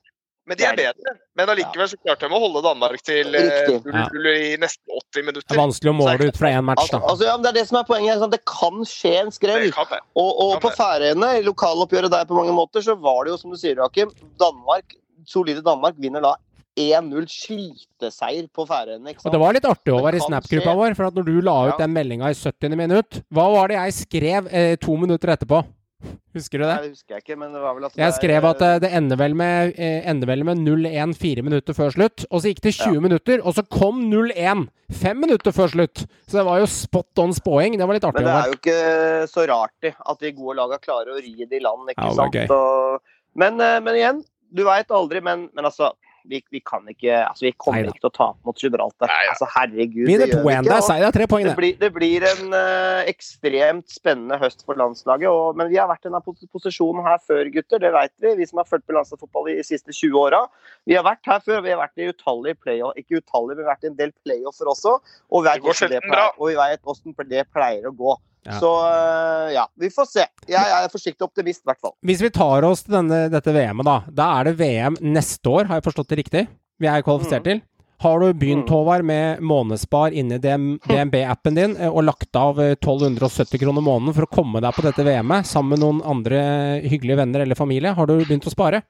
[0.45, 1.13] Men de er bedre.
[1.41, 3.93] Men allikevel så klarte de å holde Danmark til eh, Riktig.
[4.29, 5.47] i nesten 80 minutter.
[5.49, 7.09] Det er vanskelig å måle ut fra én match, Altså, da.
[7.09, 8.19] altså, ja, men det er det som er poenget.
[8.21, 9.71] Sånn, det kan skje en skrell.
[9.73, 13.57] Og, og på Færøyene, i lokaloppgjøret der på mange måter, så var det jo som
[13.57, 14.93] du sier, Joakim, Danmark,
[15.25, 16.35] solide Danmark vinner da
[16.81, 19.15] 1-0 sliteseier på Færøyene.
[19.23, 21.57] Og det var litt artig å være i Snap-gruppa vår, for at når du la
[21.69, 21.87] ut Ja.
[21.87, 22.77] den meldinga i 70.
[22.77, 25.63] minutt, hva var det jeg skrev eh, to minutter etterpå?
[26.35, 26.75] Husker du det?
[26.75, 26.91] Nei, det?
[26.97, 29.37] husker jeg ikke, men det var vel at Jeg skrev at eh, det ender vel
[29.39, 32.27] med, eh, med 0-1 fire minutter før slutt.
[32.31, 36.05] Og så gikk det 20 minutter, og så kom 0-1 fem minutter før slutt.
[36.27, 37.79] Så det var jo spot on spåing.
[37.79, 38.25] Det var litt artig.
[38.25, 41.37] Men det er jo ikke så rart det, at de gode laga klarer å ri
[41.45, 42.57] det i land, ikke Ja, sant.
[42.59, 45.23] Og, men, eh, men igjen, du veit aldri.
[45.25, 45.93] Men, men altså,
[46.25, 47.93] vi, vi kan ikke Altså, vi kommer Neida.
[47.93, 49.11] ikke til å tape mot Gibraltar.
[49.31, 50.07] Altså, herregud.
[50.09, 51.05] Vinner det gjør vi ikke, der, og- seier.
[51.09, 51.59] Er tre poeng, Det det.
[51.61, 55.29] blir, det blir en uh, ekstremt spennende høst for landslaget.
[55.29, 57.79] Og, men vi har vært i denne posisjonen her før, gutter.
[57.85, 58.35] Det vet vi.
[58.41, 60.43] Vi som har fulgt med landslagsfotball de siste 20 åra.
[60.89, 61.63] Vi har vært her før.
[61.65, 64.13] Vi har vært i utallige playoff, ikke utallige, men vi har vært i en del
[64.25, 64.99] playoffer også.
[65.31, 68.17] Og vi vet hvordan det pleier, og vi vet hvordan det pleier å gå.
[68.45, 68.59] Ja.
[68.61, 70.25] Så eh, ja, vi får se.
[70.51, 71.95] Jeg er forsiktig optimist, i hvert fall.
[72.05, 73.95] Hvis vi tar oss til denne, dette VM-et, da.
[74.13, 76.43] Da er det VM neste år, har jeg forstått det riktig?
[76.83, 77.49] Vi er kvalifisert Mm.
[77.49, 77.63] til.
[78.05, 78.73] Har du begynt, Mm.
[78.75, 84.27] Håvard, med månedsspar inni DNB-appen din eh, og lagt av eh, 1270 kroner måneden for
[84.27, 86.43] å komme deg på dette VM-et sammen med noen andre
[86.85, 87.95] hyggelige venner eller familie?
[87.97, 88.83] Har du begynt å spare?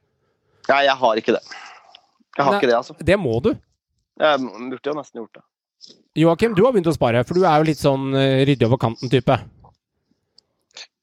[0.68, 1.44] Nei, jeg har ikke det.
[2.34, 2.58] Jeg har Nei.
[2.58, 2.96] ikke det, altså.
[2.98, 3.52] Det må du.
[4.18, 5.44] Jeg burde jo nesten gjort det.
[6.14, 8.14] Joakim, du har begynt å spare, for du er jo litt sånn
[8.46, 9.38] rydde over kanten-type.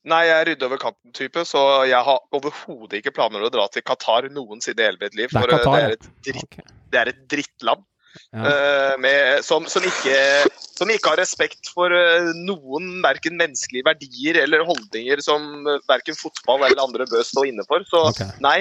[0.09, 3.67] Nei, jeg er rydde over kanten-type, så jeg har overhodet ikke planer om å dra
[3.69, 5.29] til Qatar noensinne i hele mitt liv.
[5.29, 6.75] Det er For eh, det er et, dritt, okay.
[6.89, 7.87] det er et drittland.
[8.35, 8.41] Ja.
[8.43, 10.15] eh, med, som, som, ikke,
[10.59, 16.65] som ikke har respekt for eh, noen verken menneskelige verdier eller holdninger som verken fotball
[16.67, 17.85] eller andre bør stå inne for.
[17.87, 18.33] Så okay.
[18.43, 18.59] nei.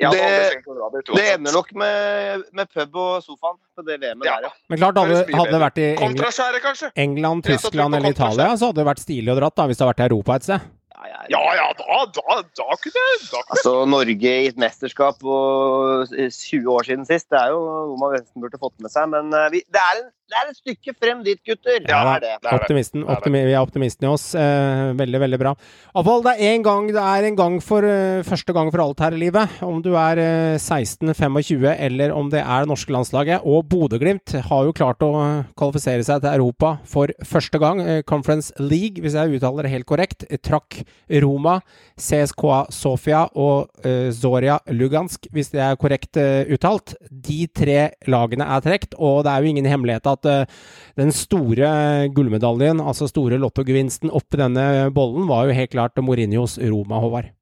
[0.00, 4.36] Jeg det, Det- Det ender nok med, med pub og sofaen på det VM-et Ja.
[4.40, 4.50] der, ja.
[4.68, 8.80] Men klart, hadde, hadde det vært i England, England Ja, Tyskland eller Italia, så hadde
[8.82, 10.60] det vært stilig å dratt da, hvis det hadde vært i Europa et sted.
[10.94, 15.22] Ja, Ja ja, da, da, da kunne jeg da kunne Altså, Norge i et mesterskap
[15.26, 19.08] og 20 år siden sist, det er jo noe man nesten burde fått med seg.
[19.12, 21.80] Men eh, vi, det, er en, det er et stykke frem dit, gutter.
[21.82, 22.30] Ja, det er det.
[22.30, 22.60] det er det.
[22.60, 24.26] Optimisten, Det optimi, vi er optimisten i oss.
[24.38, 25.54] Eh, veldig, veldig bra.
[25.94, 29.04] Iallfall, det er en gang det er en gang for eh, første gang for alt
[29.04, 29.58] her i livet.
[29.66, 33.44] Om du er eh, 16-25 eller om det er det norske landslaget.
[33.48, 35.12] Og Bodø-Glimt har jo klart å
[35.58, 37.82] kvalifisere seg til Europa for første gang.
[38.08, 40.83] Conference League, hvis jeg uttaler det helt korrekt, trakk
[41.24, 41.58] Roma,
[42.00, 46.96] CSKA Sofia og uh, Zoria Lugansk, hvis det er korrekt uh, uttalt.
[47.10, 50.66] De tre lagene er trukket, og det er jo ingen hemmelighet at uh,
[51.00, 51.70] den store
[52.14, 57.32] gullmedaljen, altså store lottogevinsten oppi denne bollen, var jo helt klart Mourinhos Roma, Håvard.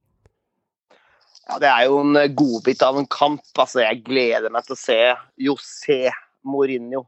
[1.49, 3.43] Ja, det er jo en godbit av en kamp.
[3.59, 5.01] Altså, jeg gleder meg til å se
[5.49, 6.03] José
[6.47, 7.07] Mourinho.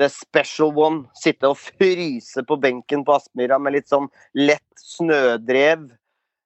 [0.00, 1.04] The special one.
[1.18, 5.88] Sitte og fryse på benken på Aspmyra med litt sånn lett snødrev.
[5.88, 6.00] Det er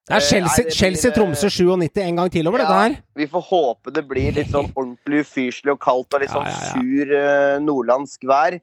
[0.09, 2.97] Eh, Chelsea, nei, Chelsea eh, Tromsø 97 en gang til over dette her.
[3.19, 6.55] Vi får håpe det blir litt sånn ordentlig ufyselig og kaldt og litt sånn ja,
[6.57, 6.73] ja.
[6.73, 8.61] sur eh, nordlandsk vær.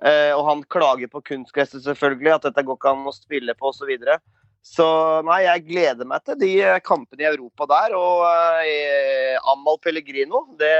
[0.00, 3.82] Og han klager på kunstgresset selvfølgelig, at dette går ikke an å spille på osv.
[3.82, 4.14] Så, videre.
[4.64, 4.86] så
[5.28, 7.92] nei, jeg gleder meg til de kampene i Europa der.
[7.98, 8.24] Og
[8.64, 10.72] eh, Amal Pellegrino, det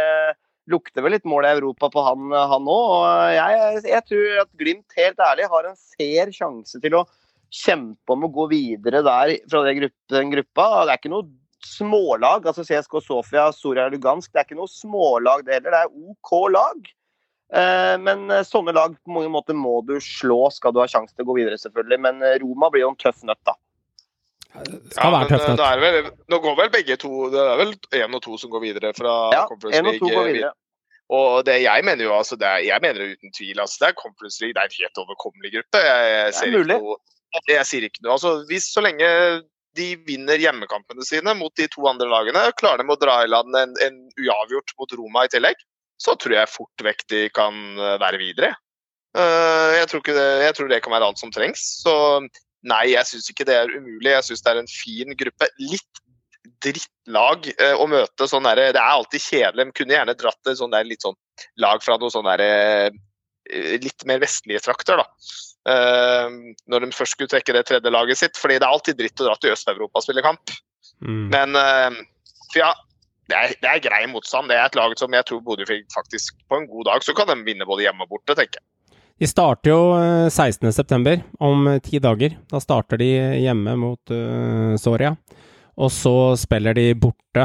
[0.71, 2.69] lukter vel litt mål i Europa på han òg.
[2.71, 7.05] Og eh, jeg, jeg tror at Glimt helt ærlig har en fair sjanse til å
[7.51, 10.69] kjempe om å gå videre der fra den gruppa.
[10.87, 11.29] Det er ikke noe
[11.67, 12.47] smålag.
[12.47, 15.77] altså CSK Sofia, Soria Lugansk, det er ikke noe smålag det heller.
[15.77, 16.93] Det er OK lag.
[17.51, 21.17] Eh, Men eh, sånne lag på mange måter må du slå, skal du ha sjanse
[21.17, 22.01] til å gå videre, selvfølgelig.
[22.07, 23.59] Men Roma blir jo en tøff nøtt, da.
[24.51, 27.61] Skal være men, tøft eh, det er vel, nå går vel begge to Det er
[27.61, 29.95] vel én og to som går videre fra Ja, Conference League.
[29.95, 30.51] og to går videre.
[31.11, 33.89] Og det jeg mener jo altså, det er, jeg mener det uten tvil altså, det
[33.89, 35.85] er Conference League, det er en helt overkommelig gruppe.
[35.87, 36.99] Jeg, jeg, Det er ser ikke noe,
[37.51, 38.13] jeg sier ikke noe.
[38.19, 39.09] Altså, hvis så lenge
[39.79, 43.55] de vinner hjemmekampene sine mot de to andre lagene, klarer de å dra i land
[43.59, 45.63] en, en uavgjort mot Roma i tillegg,
[46.01, 48.55] så tror jeg fort vekk de kan eh, være videre.
[49.11, 51.63] Uh, jeg, tror ikke det, jeg tror det kan være alt som trengs.
[51.83, 51.95] Så
[52.67, 54.13] nei, jeg syns ikke det er umulig.
[54.13, 55.51] Jeg syns det er en fin gruppe.
[55.63, 56.03] Litt
[56.65, 58.29] drittlag eh, å møte.
[58.29, 59.69] sånn der, Det er alltid kjedelig.
[59.69, 61.17] De kunne gjerne dratt det sånn der, litt sånn
[61.61, 65.01] lag fra noen sånn der, eh, litt mer vestlige trakter.
[65.01, 65.07] da.
[65.69, 66.29] Eh,
[66.73, 68.37] når de først skulle trekke det tredje laget sitt.
[68.37, 70.55] fordi det er alltid dritt å dra til Øst-Europa og spille kamp.
[71.05, 71.29] Mm.
[71.33, 72.01] Men eh,
[72.57, 72.73] ja,
[73.29, 74.51] det er, det er grei motstand.
[74.51, 77.31] Det er et lag som jeg tror Bodø faktisk på en god dag så kan
[77.31, 78.67] de vinne både hjemme og borte, tenker jeg.
[79.21, 82.39] De starter jo eh, 16.9., om eh, ti dager.
[82.49, 83.11] Da starter de
[83.43, 85.13] hjemme mot uh, Soria.
[85.77, 87.45] Og så spiller de borte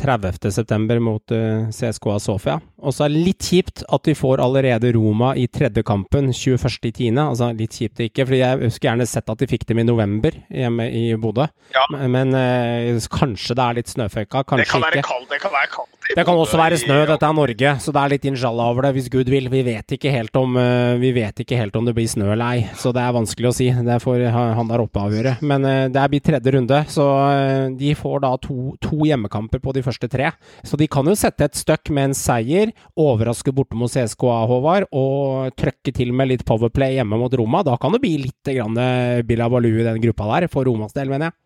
[0.00, 0.98] 30.9.
[1.02, 2.56] mot uh, CSKA Sofia.
[2.86, 7.18] Og så er det litt kjipt at de får allerede Roma i tredje kampen 21.10.
[7.20, 10.38] Altså litt kjipt ikke, for jeg skulle gjerne sett at de fikk dem i november
[10.48, 11.48] hjemme i Bodø.
[11.74, 11.84] Ja.
[11.92, 15.04] Men, men eh, kanskje det er litt snøføyka, Det kanskje kan ikke.
[15.10, 15.92] Kald, Det kan være kaldt.
[16.06, 18.92] Det kan også være snø, dette er Norge, så det er litt inshallah over det,
[18.94, 19.48] hvis Gud vil.
[19.50, 22.46] Vi vet ikke helt om, eh, vi vet ikke helt om det blir snø eller
[22.46, 23.70] ei, så det er vanskelig å si.
[23.86, 25.36] Det får han der oppe avgjøre.
[25.42, 29.74] Men det det blir tredje runde, så eh, de får da to, to hjemmekamper på
[29.74, 30.32] de første tre.
[30.66, 34.88] Så de kan jo sette et støkk med en seier, overraske borte mot CSKA, Håvard,
[34.92, 37.62] og trøkke til med litt powerplay hjemme mot Roma.
[37.66, 40.96] Da kan det bli litt grann eh, Billa Balu i den gruppa der, for Romas
[40.96, 41.38] del, mener jeg.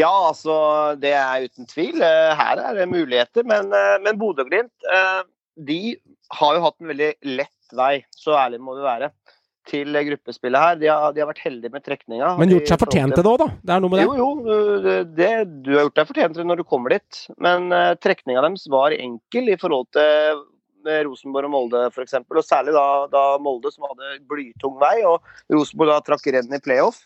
[0.00, 0.54] Ja, altså,
[0.96, 2.00] det er uten tvil.
[2.00, 3.44] Eh, Her er det muligheter.
[3.44, 4.72] Men, eh, men Bodø-Glimt
[5.60, 5.80] de
[6.32, 9.10] har jo hatt en veldig lett vei, så ærlig må du være,
[9.68, 10.78] til gruppespillet her.
[10.80, 12.32] De har, de har vært heldige med trekninga.
[12.40, 13.48] Men gjort seg fortjent til det òg, da.
[13.62, 14.06] Det er noe med det.
[14.06, 14.56] Jo, jo.
[14.86, 17.20] Det, det- du har gjort deg fortjent til det når du kommer dit.
[17.38, 20.42] Men uh, trekninga deres var enkel i forhold til
[20.88, 22.18] eh, Rosenborg og Molde f.eks.
[22.24, 25.22] Og særlig da, da Molde, som hadde blytung vei, og
[25.52, 27.04] Rosenborg da trakk renn i playoff.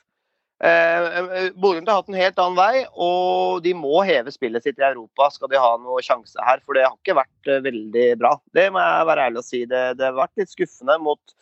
[0.65, 4.81] Eh, eh, Bodø-Glimt har hatt en helt annen vei, og de må heve spillet sitt
[4.81, 6.63] i Europa skal de ha noe sjanse her.
[6.65, 8.33] For det har ikke vært veldig bra.
[8.57, 9.65] Det må jeg være ærlig å si.
[9.69, 11.37] Det, det har vært litt skuffende mot,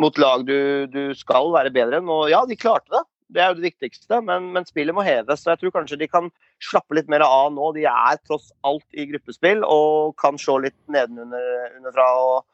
[0.00, 2.08] mot lag du, du skal være bedre enn.
[2.10, 3.02] Og ja, de klarte det.
[3.34, 5.40] Det er jo det viktigste, men, men spillet må heves.
[5.42, 6.28] Så jeg tror kanskje de kan
[6.62, 7.70] slappe litt mer av nå.
[7.74, 12.44] De er tross alt i gruppespill og kan se litt nedenunderfra og,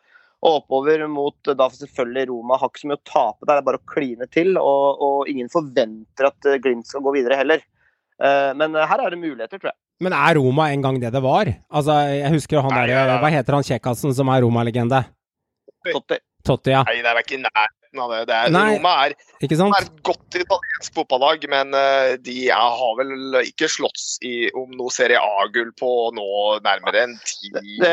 [0.47, 2.61] og oppover mot da selvfølgelig Roma.
[2.63, 4.55] Har ikke så mye å tape der, det er bare å kline til.
[4.63, 7.67] Og, og ingen forventer at eh, Glimt skal gå videre heller.
[8.23, 9.81] Eh, Men eh, her er det muligheter, tror jeg.
[10.01, 11.51] Men er Roma en gang det det var?
[11.69, 13.19] Altså, jeg husker han der.
[13.21, 15.03] Hva heter han kjekkasen som er Roma-legende?
[15.91, 16.23] Totti.
[16.47, 16.83] Totti, ja.
[16.89, 18.21] Nei, det er ikke i nærheten av det.
[18.31, 18.65] det er, Nei.
[18.77, 19.75] Roma er, Ikke sant?
[19.77, 24.71] er et godt italiensk fotballag, men eh, de er, har vel ikke slåss i, om
[24.79, 26.27] noe Serie A-gull på nå
[26.65, 27.91] nærmere enn ti Det,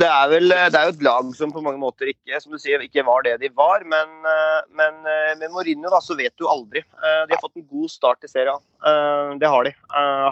[0.00, 2.60] det, er vel, det er jo et lag som på mange måter ikke som du
[2.62, 3.84] sier, ikke var det de var.
[3.86, 6.82] Men, eh, men eh, med Mourinho da, så vet du aldri.
[7.04, 8.62] De har fått en god start i serien.
[8.84, 9.74] Eh, Det har de.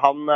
[0.02, 0.34] Han,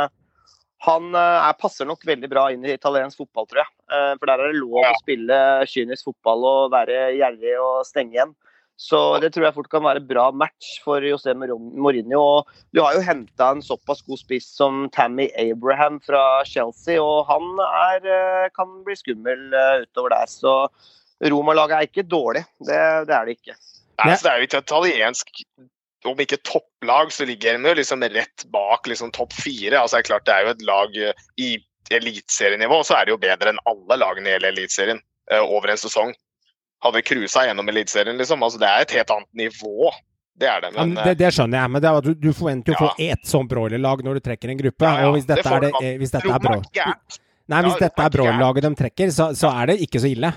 [0.85, 1.15] han
[1.59, 3.71] passer nok veldig bra inn i italiensk fotball, tror jeg.
[3.91, 4.91] Eh, For der er det lov Ja.
[4.91, 8.35] å spille kynisk fotball og være gjerrig og stenge igjen.
[8.77, 12.19] Så det tror jeg fort kan være bra match for José Mourinho.
[12.21, 12.45] Og
[12.75, 17.41] du har jo henta en såpass god spiss som Tammy Abraham fra Chelsea, og han
[17.65, 20.29] er, eh, kan bli skummel eh, utover der.
[20.29, 20.69] Så
[21.25, 22.45] Roma-laget er ikke dårlig.
[22.61, 22.77] Det,
[23.09, 23.57] det er det ikke.
[24.05, 25.27] Nei, så det er jo ikke italiensk
[26.05, 29.79] Om ikke topplag, så ligger de jo liksom rett bak liksom topp fire.
[29.81, 30.93] Altså, det er klart det er jo et lag
[31.41, 31.57] i
[31.93, 34.99] eliteserienivå, så er det jo bedre enn alle lagene i hele eliteserien
[35.31, 36.13] eh, over en sesong.
[36.85, 38.43] Hadde cruisa gjennom eliteserien, liksom.
[38.45, 39.91] Altså, det er et helt annet nivå.
[40.37, 40.69] Det er det.
[40.75, 42.81] Ja, Men, men det, det skjønner jeg, men det er, du, du forventer jo å
[42.83, 42.89] Ja.
[42.91, 44.85] få ett sånn broilerlag når du trekker en gruppe.
[44.85, 47.17] Ja, ja, Og hvis dette det er, det, eh, hvis dette eh, er, gærent.
[47.49, 50.11] nei, hvis Ja, dette er er broilerlaget de trekker, så, så er det ikke så
[50.11, 50.29] ille.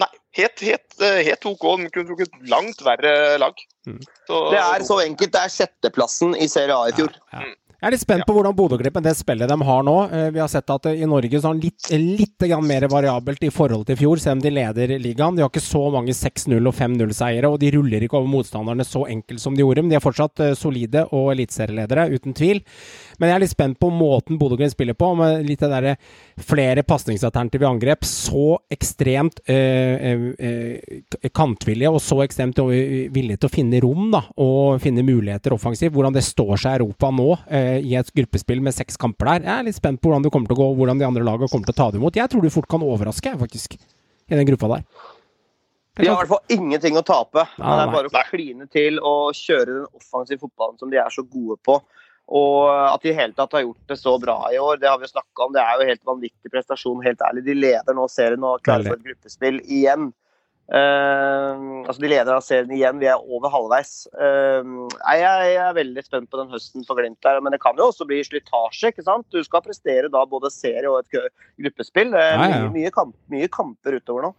[0.00, 0.08] Nei,
[0.40, 1.66] helt, helt, eh, helt OK.
[1.82, 3.60] De kunne trukket langt verre lag.
[3.84, 4.00] Mm.
[4.24, 5.32] Så, Det er så enkelt.
[5.36, 7.12] Det er sjetteplassen i Serie A i fjor.
[7.34, 7.52] Ja, ja.
[7.82, 9.94] Jeg er litt spent på hvordan Bodø-Glipp det spillet de har nå.
[10.06, 11.88] Eh, Vi har sett at eh, i Norge så er det litt,
[12.20, 15.34] litt grann mer variabelt i forhold til i fjor, selv om de leder ligaen.
[15.34, 19.02] De har ikke så mange 6-0 og 5-0-seiere, og de ruller ikke over motstanderne så
[19.10, 19.82] enkelt som de gjorde.
[19.82, 22.62] Men de er fortsatt eh, solide og eliteserieledere, uten tvil.
[23.18, 25.94] Men jeg er litt spent på måten Bodø-Glimt spiller på, med litt det derre
[26.42, 28.06] flere pasningsalternativer i angrep.
[28.08, 34.10] Så ekstremt øh, øh, eh, kantvillige og så ekstremt eh, villige til å finne rom
[34.14, 35.94] da, og finne muligheter offensivt.
[35.96, 39.48] Hvordan det står seg i Europa nå øh, i et gruppespill med seks kamper der.
[39.48, 41.26] Jeg er litt spent på hvordan det kommer til å gå, og hvordan de andre
[41.26, 42.20] lagene kommer til å ta det imot.
[42.20, 43.76] Jeg tror du fort kan overraske, faktisk,
[44.30, 44.86] i den gruppa der.
[46.00, 47.44] De har i hvert fall ingenting å tape.
[47.58, 51.12] Men det er bare å kline til og kjøre den offensive fotballen som de er
[51.12, 51.76] så gode på.
[52.30, 54.98] Og at de i hele tatt har gjort det så bra i år, det har
[55.00, 55.52] vi snakka om.
[55.52, 57.44] Det er jo helt vanvittig prestasjon, helt ærlig.
[57.48, 60.12] De leder nå serien og klarer for et gruppespill igjen.
[60.72, 63.00] Uh, altså De leder av serien igjen.
[63.02, 64.06] Vi er over halvveis.
[64.14, 64.62] Uh,
[64.94, 67.42] nei, jeg er veldig spent på den høsten for Glimt der.
[67.44, 68.92] Men det kan jo også bli slitasje.
[68.92, 69.26] ikke sant?
[69.34, 72.14] Du skal prestere da både serie og et gruppespill.
[72.16, 72.38] Ja.
[72.40, 74.32] Mye, mye, kamp, mye kamper utover nå.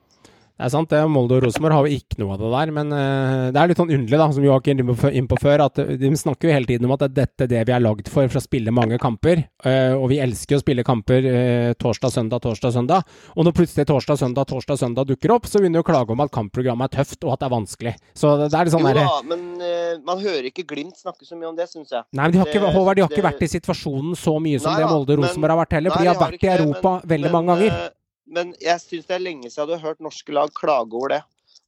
[0.63, 0.99] Det er sant, det.
[1.11, 2.69] Molde og Rosenborg har jo ikke noe av det der.
[2.71, 5.81] Men uh, det er litt sånn underlig, da, som Joakim var inn på før, at
[5.83, 8.07] eh, de snakker jo hele tiden om at det er dette det vi er lagd
[8.07, 9.41] for, for å spille mange kamper.
[9.59, 13.11] Uh, og vi elsker å spille kamper uh, torsdag, søndag, torsdag, søndag.
[13.35, 16.23] Og når plutselig torsdag, søndag, torsdag, søndag dukker opp, så begynner de å klage om
[16.23, 17.93] at kampprogrammet er tøft, og at det er vanskelig.
[18.15, 19.43] Så det, det er litt sånn jo da, men
[20.07, 22.05] man hører ikke Glimt snakke så mye om det, syns jeg.
[22.15, 24.63] Nei, men de har ikke, Det- Håvard, de har ikke vært i situasjonen så mye
[24.63, 26.55] som Nei det Molde og Rosenborg har vært heller, for de har vært i det,
[26.55, 27.91] Europa men- veldig men, mange ganger.
[28.25, 31.21] Men jeg syns det er lenge siden jeg hadde hørt norske lag klage over det.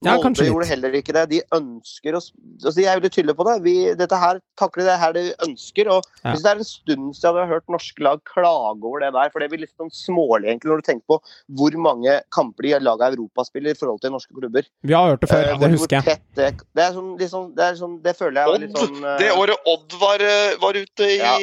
[0.04, 0.52] Ja, Molde kanskje litt.
[0.52, 1.22] gjorde heller ikke det.
[1.30, 3.54] De ønsker å altså De er veldig tydelige på det.
[3.64, 5.88] Vi, dette her takler det her de ønsker.
[5.88, 6.32] og Ja.
[6.34, 9.30] hvis Det er en stund siden jeg har hørt norske lag klage over det der.
[9.32, 11.20] For det blir litt sånn smålig egentlig når du tenker på
[11.56, 14.68] hvor mange kamper de laga av Europa spiller i forhold til norske klubber.
[14.84, 16.20] Vi har hørt det før, Eh, ja, det husker jeg.
[16.36, 19.16] Det, det er sånn, sånn, det, er sånn, det føler jeg er litt sånn uh,
[19.18, 21.38] det året Odd var, eh, var ute i Ja.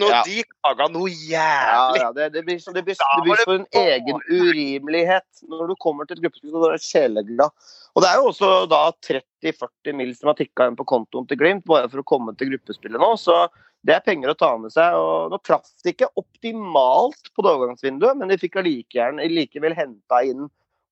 [0.00, 0.22] Når Ja.
[0.24, 2.00] de klaga noe jævlig.
[2.00, 5.74] ja det, det, blir, så det, blir, det blir for en egen urimelighet når du
[5.80, 7.50] kommer til et gruppespill og du er sjeleglad.
[7.94, 11.40] Og det er jo også da 30-40 mil som har tikka inn på kontoen til
[11.40, 13.44] Glimt bare for å komme til gruppespillet nå, så
[13.86, 14.96] det er penger å ta med seg.
[14.96, 20.48] og Nå traff de ikke optimalt på det overgangsvinduet, men de fikk likevel henta inn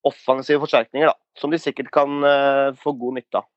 [0.08, 3.48] offensive forsterkninger, da, som de sikkert kan uh, få god nytte av.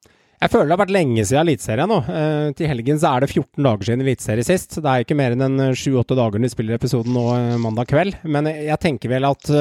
[0.41, 1.99] Jeg føler det har vært lenge siden Eliteserien nå.
[2.07, 4.79] Uh, til helgen så er det 14 dager siden Eliteserien sist.
[4.81, 7.91] Det er ikke mer enn en 7-8 dager når vi spiller episoden nå uh, mandag
[7.93, 8.17] kveld.
[8.25, 9.53] Men jeg, tenker vel at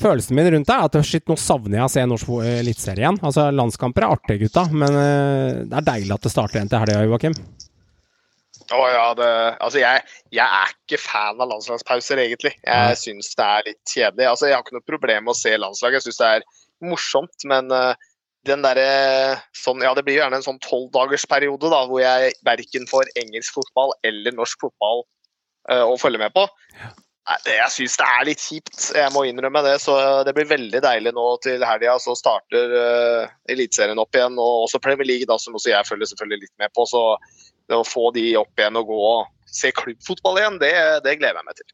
[0.00, 3.04] følelsen min rundt det er at shit, nå savner jeg å se norsk fo- eliteserie
[3.04, 3.18] igjen.
[3.24, 6.82] Altså, landskamper er artig, gutta, men eh, det er deilig at det starter igjen til
[6.84, 7.36] helga, Joakim.
[8.72, 9.28] Å ja, det,
[9.60, 12.54] altså jeg, jeg er ikke fan av landslagspauser, egentlig.
[12.64, 14.28] Jeg syns det er litt kjedelig.
[14.30, 16.46] Altså, jeg har ikke noe problem med å se landslaget, jeg syns det er
[16.88, 17.46] morsomt.
[17.50, 17.92] Men uh,
[18.48, 18.86] den derre
[19.56, 23.58] sånn, Ja, det blir jo gjerne en sånn tolvdagersperiode da, hvor jeg verken får engelsk
[23.60, 25.04] fotball eller norsk fotball
[25.68, 26.46] uh, å følge med på.
[27.22, 29.76] Jeg syns det er litt kjipt, jeg må innrømme det.
[29.84, 29.94] Så
[30.26, 31.94] det blir veldig deilig nå til helga.
[32.02, 36.10] Så starter uh, Eliteserien opp igjen, og også Premier League, da, som også jeg følger
[36.10, 36.86] selvfølgelig litt med på.
[36.90, 37.04] Så
[37.70, 40.74] det å få de opp igjen og gå og se klubbfotball igjen, det,
[41.06, 41.70] det gleder jeg meg til.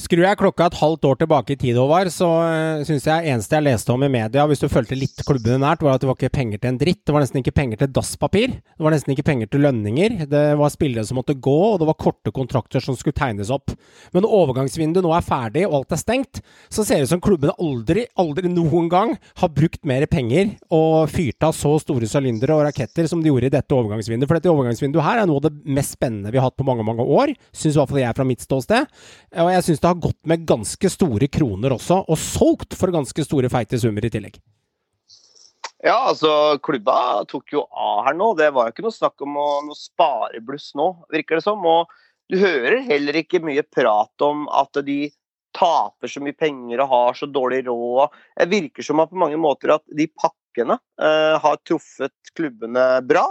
[0.00, 3.58] Skrur jeg klokka et halvt år tilbake i tid, Håvard, så uh, syns jeg eneste
[3.58, 6.16] jeg leste om i media, hvis du fulgte litt klubbene nært, var at det var
[6.16, 7.02] ikke penger til en dritt.
[7.04, 8.54] Det var nesten ikke penger til dasspapir.
[8.56, 10.14] Det var nesten ikke penger til lønninger.
[10.30, 13.74] Det var spillere som måtte gå, og det var korte kontrakter som skulle tegnes opp.
[14.16, 16.40] Men overgangsvinduet nå er ferdig og alt er stengt,
[16.72, 21.12] så ser det ut som klubbene aldri, aldri noen gang har brukt mer penger og
[21.12, 24.30] fyrt av så store sylindere og raketter som de gjorde i dette overgangsvinduet.
[24.30, 26.88] For dette overgangsvinduet her er noe av det mest spennende vi har hatt på mange,
[26.88, 27.36] mange år.
[27.52, 29.00] Syns i hvert fall jeg fra mitt ståsted.
[29.44, 33.26] Og jeg syns det har gått med ganske store kroner også, og solgt for ganske
[33.26, 34.40] store, feite summer i tillegg.
[35.80, 38.34] Ja, altså klubba tok jo av her nå.
[38.36, 41.64] Det var jo ikke noe snakk om å, noe sparebluss nå, virker det som.
[41.64, 41.88] Og
[42.30, 45.06] du hører heller ikke mye prat om at de
[45.56, 48.12] taper så mye penger og har så dårlig råd.
[48.36, 53.24] Det virker som at på mange måter at de pakkene eh, har truffet klubbene bra.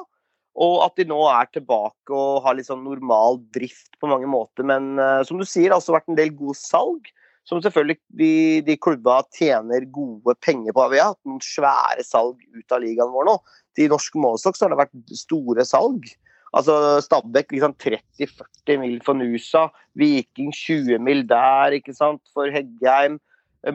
[0.60, 4.68] Og at de nå er tilbake og har litt sånn normal drift på mange måter.
[4.68, 7.08] Men uh, som du sier, det har også vært en del god salg.
[7.48, 8.34] Som selvfølgelig de,
[8.68, 10.84] de klubba tjener gode penger på.
[10.92, 13.38] Vi har hatt noen svære salg ut av ligaen vår nå.
[13.78, 16.12] Til norsk målestokk har det vært store salg.
[16.54, 19.68] Altså Stabæk liksom 30-40 mil for Nusa.
[19.98, 23.18] Viking 20 mil der, ikke sant, for Heggheim.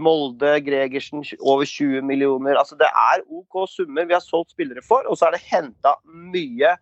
[0.00, 2.56] Molde, Gregersen over 20 millioner.
[2.56, 5.96] Altså Det er OK summer vi har solgt spillere for, og så er det henta
[6.08, 6.72] mye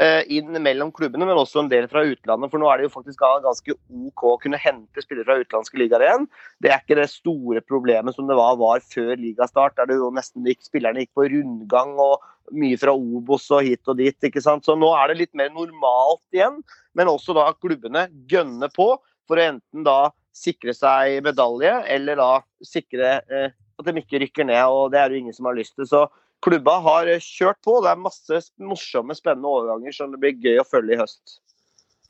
[0.00, 2.50] eh, inn mellom klubbene, men også en del fra utlandet.
[2.50, 6.06] For nå er det jo faktisk ganske OK å kunne hente spillere fra utenlandske ligaer
[6.06, 6.26] igjen.
[6.62, 10.10] Det er ikke det store problemet som det var, var før ligastart, der det jo
[10.14, 14.16] nesten gikk, spillerne gikk på rundgang og mye fra Obos og hit og dit.
[14.26, 14.66] ikke sant?
[14.66, 16.58] Så nå er det litt mer normalt igjen,
[16.98, 18.96] men også da klubbene gønner på
[19.30, 22.30] for å enten da sikre seg medalje, eller da
[22.66, 24.62] sikre eh, at de ikke rykker ned.
[24.64, 25.88] og Det er jo ingen som har lyst til.
[25.88, 26.06] Så
[26.44, 27.80] klubba har eh, kjørt på.
[27.84, 31.40] Det er masse morsomme, spennende overganger som det blir gøy å følge i høst.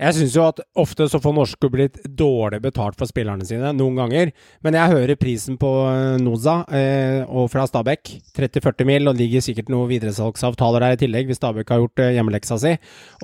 [0.01, 3.99] Jeg syns jo at ofte så får norske blitt dårlig betalt for spillerne sine, noen
[4.01, 4.31] ganger.
[4.65, 9.27] Men jeg hører prisen på eh, Noza eh, og fra Stabæk, 30-40 mil, og det
[9.27, 12.75] ligger sikkert noen videresalgsavtaler der i tillegg, hvis Stabæk har gjort hjemmeleksa si.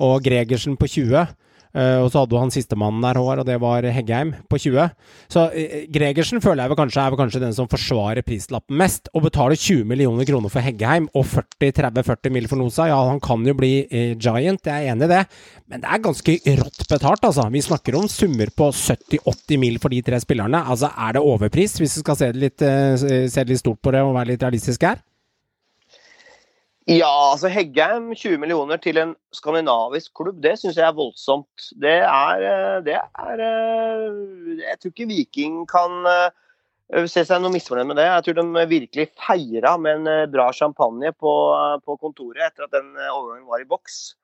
[0.05, 1.25] Og Gregersen på 20.
[1.77, 4.87] Uh, og så hadde han sistemannen der, hår, og det var Heggheim på 20.
[5.29, 9.11] Så uh, Gregersen føler jeg vel kanskje er vel kanskje den som forsvarer prislappen mest.
[9.13, 12.49] Å betale 20 millioner kroner for Heggheim og 40-30-40 mill.
[12.49, 15.21] for Nosa, ja, han kan jo bli uh, giant, jeg er enig i det.
[15.69, 17.45] Men det er ganske rått betalt, altså.
[17.53, 20.63] Vi snakker om summer på 70-80 mil for de tre spillerne.
[20.65, 22.65] Altså, er det overpris, hvis vi skal se det litt,
[23.29, 25.03] se litt stort på det og være litt realistisk her?
[26.87, 31.65] Ja, altså Heggheim 20 millioner til en skandinavisk klubb, det syns jeg er voldsomt.
[31.83, 37.51] Det er, eh, det er eh, Jeg tror ikke Viking kan eh, se seg noe
[37.51, 38.05] misfornøyd med det.
[38.07, 41.33] Jeg tror de virkelig feira med en bra champagne på,
[41.83, 44.15] på, kontoret etter at den overgangen var i boks.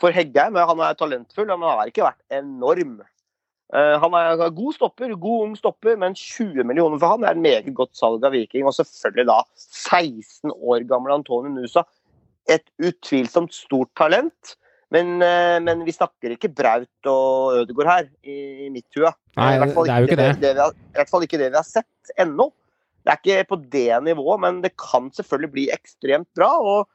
[0.00, 2.96] For Heggheim han er talentfull, men han har ikke vært enorm.
[3.76, 7.70] Han er god stopper, god ung stopper, men 20 millioner for han er et meget
[7.76, 8.64] godt salg av Viking.
[8.64, 11.84] Og selvfølgelig da 16 år gamle Antonio Nusa
[12.50, 14.56] et utvilsomt stort talent.
[14.94, 19.10] Men, eh, men, vi snakker ikke Braut og Ødegaard her, i, mitt hue.
[19.38, 20.28] Nei, det er jo ikke det.
[20.44, 22.52] det, har, I hvert fall ikke det vi har sett ennå.
[23.02, 26.52] Det er ikke på det nivået, men det kan selvfølgelig bli ekstremt bra.
[26.58, 26.86] Og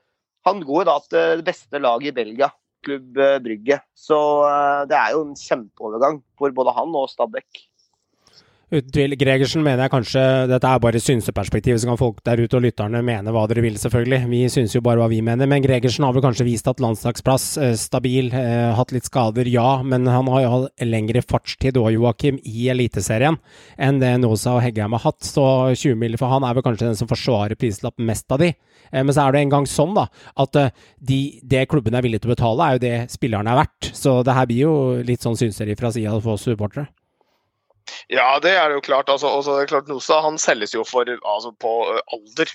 [0.48, 2.50] han går da til det beste laget i Belgia,
[2.86, 3.82] Klubb Brygge.
[3.92, 7.68] Så eh, det er jo en kjempeovergang for både han og Stabæk.
[8.72, 9.18] Uten tvil.
[9.20, 13.02] Gregersen mener jeg kanskje Dette er bare synseperspektiv, så kan folk der ute og lytterne
[13.04, 14.20] mene hva dere vil, selvfølgelig.
[14.32, 15.50] Vi syns jo bare hva vi mener.
[15.52, 19.82] Men Gregersen har vel kanskje vist at landslagsplass, eh, stabil, eh, hatt litt skader, ja.
[19.84, 23.36] Men han har jo hatt lengre fartstid òg, Joakim, i Eliteserien
[23.78, 25.20] enn det Nosa og Heggheim har hatt.
[25.20, 25.44] Så
[25.76, 28.54] 20 mil for han er vel kanskje den som forsvarer prislappen mest av de.
[28.94, 30.08] Eh, men så er det en gang sånn, da,
[30.40, 30.56] at
[31.04, 33.92] de, det klubben er villig til å betale, er jo det spillerne er verdt.
[33.92, 36.88] Så det her blir jo litt sånn synseri fra sida for supportere.
[38.12, 39.10] Ja, det er jo klart.
[39.10, 42.52] Altså, også, det er klart Nosa han selges jo for, altså, på uh, alder.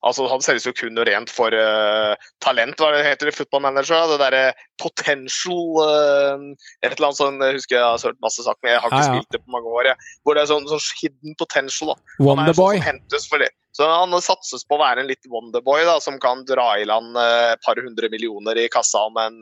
[0.00, 3.66] Altså, Han selges jo kun og rent for uh, talent, hva det heter det, football
[3.66, 4.06] manager.
[4.08, 4.44] Det derre
[4.80, 6.46] potential uh,
[6.80, 9.02] Et eller annet sånn jeg husker jeg har hørt masse sagt, men jeg har ikke
[9.02, 9.18] ja, ja.
[9.18, 9.90] spilt det på mange år.
[9.90, 11.92] Jeg, hvor det er sånn, sånn hidden potential.
[11.92, 12.14] da.
[12.30, 12.80] Wonderboy.
[12.80, 16.88] Sånn så han satses på å være en litt wonderboy da, som kan dra i
[16.88, 19.36] land et par hundre millioner i kassa om en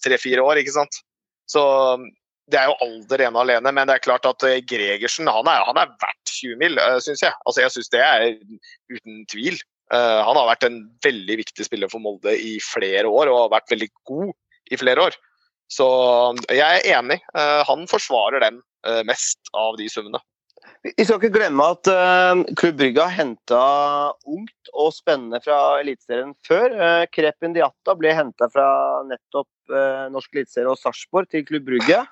[0.00, 0.62] tre-fire år.
[0.62, 1.02] ikke sant?
[1.52, 1.62] Så
[2.48, 5.64] det er jo alder ene alene, men det er klart at eh, Gregersen han er,
[5.68, 7.34] han er verdt 20 mil, eh, syns jeg.
[7.44, 8.28] Altså, jeg syns det er
[8.94, 9.58] uten tvil.
[9.88, 13.54] Uh, han har vært en veldig viktig spiller for Molde i flere år, og har
[13.54, 14.32] vært veldig god
[14.68, 15.16] i flere år.
[15.72, 15.86] Så
[16.52, 17.16] jeg er enig.
[17.32, 20.20] Uh, han forsvarer den uh, mest av de summene.
[20.84, 23.62] Vi skal ikke glemme at uh, Klubb Brygge har henta
[24.28, 26.74] ungt og spennende fra Eliteserien før.
[26.76, 28.68] Uh, Krepin Diatta ble henta fra
[29.08, 32.04] nettopp uh, norsk eliteserie og Sarpsborg til Klubb Brygge.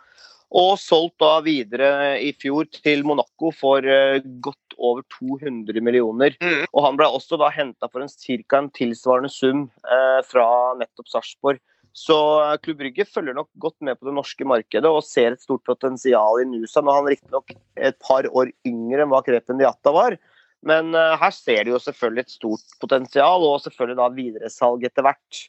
[0.55, 1.89] Og solgt da videre
[2.23, 6.37] i fjor til Monaco for eh, godt over 200 millioner.
[6.39, 6.63] Mm.
[6.71, 8.61] Og han ble også da henta for en ca.
[8.61, 10.47] en tilsvarende sum eh, fra
[10.79, 11.59] nettopp Sarpsborg.
[11.97, 15.45] Så eh, Klubb Brygge følger nok godt med på det norske markedet og ser et
[15.45, 16.83] stort potensial i Nusa.
[16.85, 17.55] Nå er han riktignok
[17.89, 20.19] et par år yngre enn hva Krepen Diatta var.
[20.67, 25.07] Men eh, her ser de jo selvfølgelig et stort potensial, og selvfølgelig da videresalg etter
[25.07, 25.41] hvert.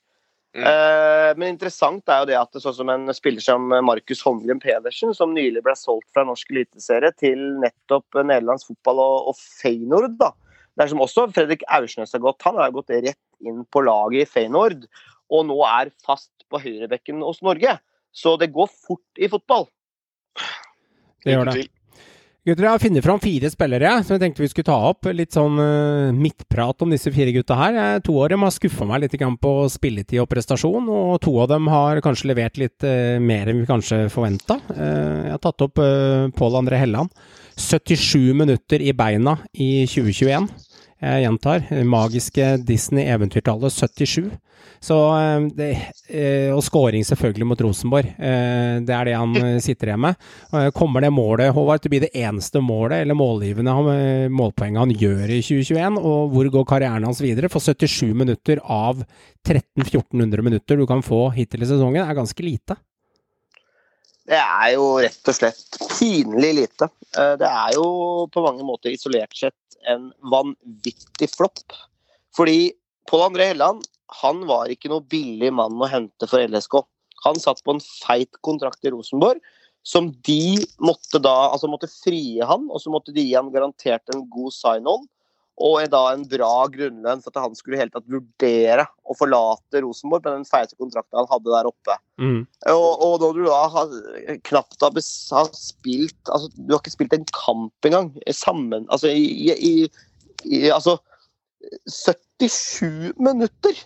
[0.56, 0.64] Mm.
[0.72, 4.64] Eh, men interessant er jo det at det sånn som en spiller som Markus Holmgren
[4.64, 10.16] Pedersen, som nylig ble solgt fra norsk eliteserie til nettopp nederlandsk fotball og, og Feyenoord,
[10.22, 10.32] da.
[10.80, 12.43] Der som også Fredrik Aursnes har gått.
[12.45, 14.86] Han har gått rett inn på laget i Feyenoord,
[15.30, 17.78] og nå er fast på høyrebekken hos Norge.
[18.15, 19.67] Så det går fort i fotball.
[21.25, 21.67] Det gjør det.
[22.47, 25.09] Gutter, jeg har funnet fram fire spillere som jeg tenkte vi skulle ta opp.
[25.11, 27.75] Litt sånn uh, midtprat om disse fire gutta her.
[27.75, 31.49] Eh, to av dem har skuffa meg litt på spilletid og prestasjon, og to av
[31.51, 34.61] dem har kanskje levert litt uh, mer enn vi kanskje forventa.
[34.71, 37.11] jeg har tatt opp uh, Pål André Helland.
[37.59, 40.47] 77 minutter i beina i 2021.
[40.98, 44.32] Jeg gjentar, magiske Disney-eventyrtallet 77.
[44.80, 45.68] Så eh, det,
[46.10, 48.10] eh, Og scoring selvfølgelig mot Rosenborg.
[48.18, 50.16] Eh, Det er det han sitter igjen med.
[50.74, 53.74] Kommer det målet, Håvard, til å bli det eneste målet eller målgivende
[54.34, 55.98] målpoenget han gjør i 2021?
[56.02, 57.50] Og hvor går karrieren hans videre?
[57.50, 59.04] For 77 minutter av
[59.48, 62.78] 1300-1400 minutter du kan få hittil i sesongen, er ganske lite.
[64.28, 66.89] Det er jo rett og slett pinlig lite.
[67.39, 69.56] Det er jo på mange måter isolert sett
[69.89, 71.75] en vanvittig flopp.
[72.36, 72.73] Fordi
[73.07, 73.86] Pål André Helland
[74.21, 76.80] han var ikke noe billig mann å hente for LSK.
[77.25, 79.41] Han satt på en feit kontrakt i Rosenborg
[79.88, 84.11] som de måtte da altså måtte frie han, og så måtte de gi han garantert
[84.11, 85.05] en god sign-on.
[85.58, 89.82] Og er da en bra grunnlønn for at han skulle helt tatt vurdere å forlate
[89.82, 91.95] Rosenborg med den feite kontrakten han hadde der oppe.
[92.70, 93.95] Og, og når du da har,
[94.45, 95.01] knapt har,
[95.34, 99.74] har spilt altså, Du har ikke spilt en kamp engang sammen Altså i, i,
[100.45, 100.97] i Altså
[101.89, 103.78] 77 minutter!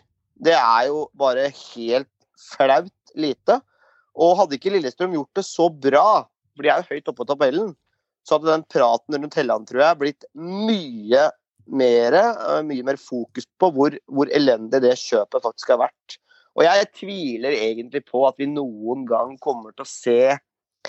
[0.42, 3.60] Det er jo bare helt flaut lite.
[4.18, 7.30] Og hadde ikke Lillestrøm gjort det så bra, for de er jo høyt oppe på
[7.30, 7.72] tabellen,
[8.28, 11.30] så hadde den praten rundt Helland, tror jeg, blitt mye
[11.68, 16.18] mer, øh, mye mer fokus på hvor, hvor elendig det kjøpet faktisk har vært.
[16.58, 20.20] Og jeg tviler egentlig på at vi noen gang kommer til å se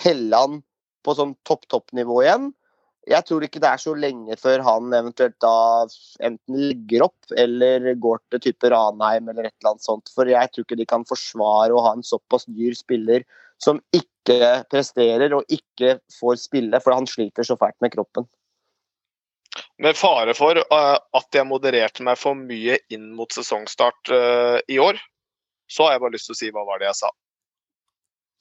[0.03, 0.63] Helland
[1.07, 2.51] på sånn topp-topp-nivå igjen.
[3.11, 5.85] Jeg tror ikke det er så lenge før han eventuelt da
[6.23, 10.13] enten legger opp eller går til type Ranheim eller et eller annet sånt.
[10.15, 13.27] For jeg tror ikke de kan forsvare å ha en såpass dyr spiller
[13.63, 18.27] som ikke presterer og ikke får spille, for han sliter så fælt med kroppen.
[19.83, 24.79] Med fare for eh, at jeg modererte meg for mye inn mot sesongstart eh, i
[24.79, 25.01] år,
[25.73, 27.11] så har jeg bare lyst til å si hva var det jeg sa.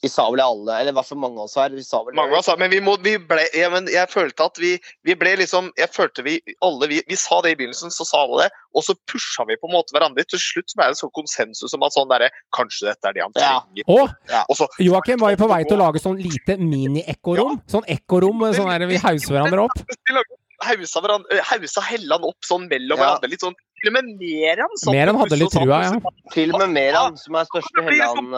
[0.02, 2.16] Vi sa vel alle, eller i hvert fall mange av oss her, vi sa vel
[2.18, 4.72] Mange av oss sa, men vi, må, vi ble ja, men Jeg følte at vi,
[5.06, 8.24] vi ble liksom Jeg følte vi alle vi, vi sa det i begynnelsen, så sa
[8.26, 10.26] alle det, og så pusha vi på en måte hverandre.
[10.26, 13.26] Til slutt så ble det sånn konsensus om at sånn derre Kanskje dette er det
[13.28, 13.54] han Ja.
[13.62, 14.18] trenger.
[14.34, 14.42] ja.
[14.50, 17.62] Og så Joakim var jo på vei til å lage sånn lite mini-ekkorom.
[17.70, 19.86] Sånn ekkorom sånn der vi hauser hverandre opp.
[20.10, 21.02] Vi lagde- Hausa,
[21.50, 23.04] hausa Helland opp sånn mellom Ja.
[23.18, 23.30] hverandre.
[23.30, 24.70] Litt sånn Til og med Meran.
[24.70, 24.94] enn sånn.
[24.94, 26.12] Mer hadde litt trua, ja.
[26.32, 28.36] Til og med Meran, som er største Helland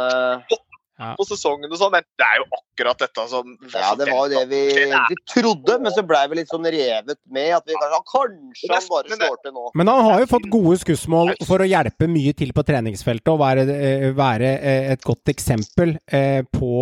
[0.99, 1.93] eh, På sesongen og sånn.
[1.97, 5.79] Men det er jo akkurat dette som Ja, det var jo det vi egentlig trodde,
[5.83, 9.33] men så blei vi litt sånn revet med at vi kanskje, kanskje han bare står
[9.33, 9.65] slår til nå.
[9.79, 13.39] Men han har jo fått gode skussmål for å hjelpe mye til på treningsfeltet og
[13.41, 16.73] være, eh, være eh, et godt eksempel eh, på,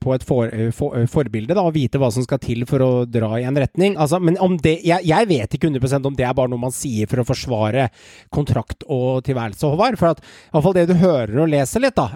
[0.00, 3.32] på et for, for, forbilde, da, og vite hva som skal til for å dra
[3.38, 3.96] i en retning.
[4.00, 6.74] Altså, men om det, jeg, jeg vet ikke 100 om det er bare noe man
[6.74, 7.88] sier for å forsvare
[8.34, 9.98] kontrakt og tilværelse, Håvard.
[10.00, 12.08] For at, i hvert fall det du hører og leser litt, da,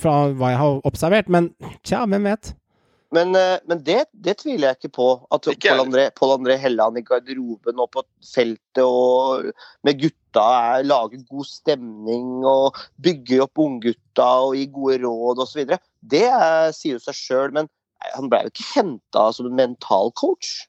[0.00, 1.32] fra hva jeg har observert.
[1.32, 1.50] Men
[1.86, 2.54] tja, hvem vet?
[3.14, 5.08] Men, eh, men det, det tviler jeg ikke på.
[5.32, 9.50] At Pål André, André Helland i garderoben og på feltet og
[9.86, 10.44] med gutta
[10.76, 15.76] er, lager god stemning og bygger opp unggutta og gir gode råd osv.
[16.02, 17.70] Det er, sier jo seg sjøl, men
[18.12, 20.66] han ble jo ikke henta som en mentalcoach.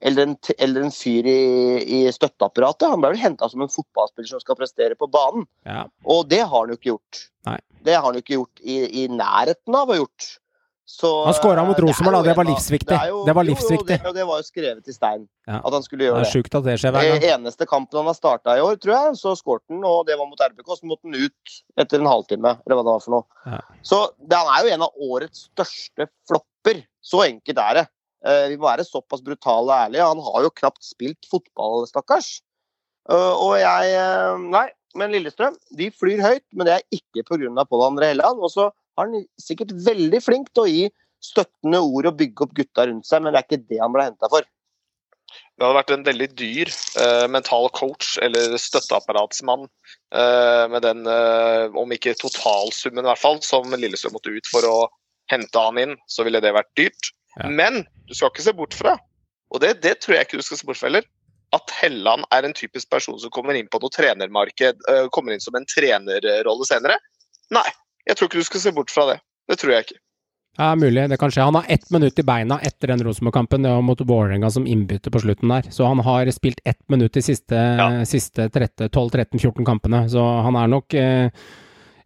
[0.00, 1.38] Eller en, eller en fyr i,
[1.82, 2.86] i støtteapparatet.
[2.92, 5.46] Han ble vel henta som en fotballspiller som skal prestere på banen.
[5.66, 5.86] Ja.
[6.06, 7.24] Og det har han jo ikke gjort.
[7.48, 7.58] Nei.
[7.82, 10.28] Det har han jo ikke gjort i, i nærheten av å ha gjort.
[10.88, 12.22] Så, Han skåra mot eh, det Rosenborg, da.
[12.30, 12.96] Det var livsviktig.
[13.10, 15.58] jo- Det var jo, jo, det, og det var jo skrevet i stein Ja.
[15.60, 16.54] at han skulle Det gjøre det.
[16.56, 17.18] at det skjer hver gang.
[17.26, 20.16] Eh, eneste kampen han har starta i år, tror jeg, så skårte han, og det
[20.16, 20.64] var mot RBK.
[20.78, 23.24] Så måtte han ut etter en halvtime, eller hva det var for noe.
[23.52, 23.60] Ja.
[23.84, 26.80] Så det, han er jo en av årets største flopper.
[27.04, 27.86] Så enkelt er det.
[28.26, 30.08] Eh, vi må være såpass brutale og ærlige.
[30.10, 32.38] Han har jo knapt spilt fotball, stakkars.
[33.10, 34.66] Eh, og jeg eh, Nei,
[34.98, 37.66] men Lillestrøm, de flyr høyt, men det er ikke pga.
[37.68, 38.42] Pål André Helland.
[38.42, 40.86] Og så er han sikkert veldig flink til å gi
[41.24, 44.06] støttende ord og bygge opp gutta rundt seg, men det er ikke det han ble
[44.10, 44.46] henta for.
[45.28, 46.70] Det hadde vært en veldig dyr
[47.02, 53.40] eh, mental coach eller støtteapparatsmann eh, med den, eh, om ikke totalsummen i hvert fall,
[53.44, 54.76] som Lillestrøm måtte ut for å
[55.28, 57.10] hente han inn, så ville det vært dyrt.
[57.38, 57.48] Ja.
[57.50, 58.96] Men du skal ikke se bort fra,
[59.54, 61.06] og det, det tror jeg ikke du skal se bort fra heller,
[61.56, 65.40] at Helland er en typisk person som kommer inn på noe trenermarked, eh, kommer inn
[65.40, 66.98] som en trenerrolle senere.
[67.54, 67.64] Nei,
[68.08, 69.20] jeg tror ikke du skal se bort fra det.
[69.48, 70.00] Det tror jeg ikke.
[70.58, 71.04] Ja, mulig.
[71.08, 71.44] Det kan skje.
[71.46, 73.62] Han har ett minutt i beina etter den Rosenborg-kampen.
[73.62, 75.68] Det var mot Vålerenga som innbytter på slutten der.
[75.70, 77.86] Så han har spilt ett minutt de siste, Ja.
[78.04, 80.02] siste 12-13-14 kampene.
[80.10, 81.30] Så han er nok eh,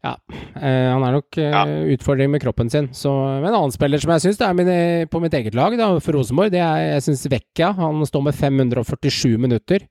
[0.03, 0.17] ja,
[0.59, 1.65] eh, han er nok eh, Ja.
[1.95, 2.89] utfordring med kroppen sin.
[2.97, 4.77] Så, men en annen spiller som jeg syns er mine,
[5.09, 7.73] på mitt eget lag da, for Rosenborg, det er jeg Vecchia.
[7.79, 9.87] Han står med 547 minutter.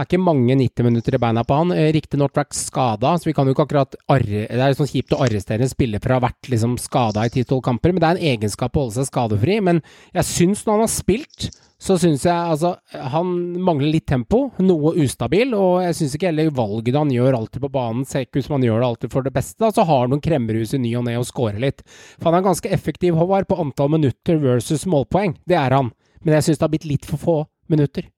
[0.00, 1.72] Er ikke mange 90 minutter i beina på han.
[1.76, 5.12] Eh, Riktignok vært skada, så vi kan jo ikke akkurat arre, Det er sånn kjipt
[5.12, 8.08] å arrestere en spiller for å ha vært liksom skada i 10-12 kamper, men det
[8.08, 9.58] er en egenskap å holde seg skadefri.
[9.60, 9.82] Men
[10.16, 12.74] jeg syns når han har spilt, så syns jeg altså
[13.12, 17.60] Han mangler litt tempo, noe ustabil, og jeg syns ikke heller valget han gjør alltid
[17.60, 19.72] på banen, ser ikke ut som han gjør det alltid for det beste.
[19.72, 21.84] Så har han noen kremmerhus i ny og ne og scorer litt.
[22.16, 25.36] For han er ganske effektiv, Håvard, på antall minutter versus målpoeng.
[25.44, 25.92] Det er han.
[26.24, 27.36] Men jeg syns det har blitt litt for få
[27.68, 28.08] minutter.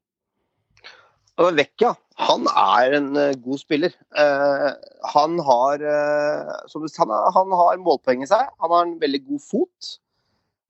[1.43, 3.95] Og Vecchia, han er en eh, god spiller.
[4.15, 4.71] Uh,
[5.15, 8.53] han har uh, som han, han har målpoeng i seg.
[8.63, 9.93] Han har en veldig god fot.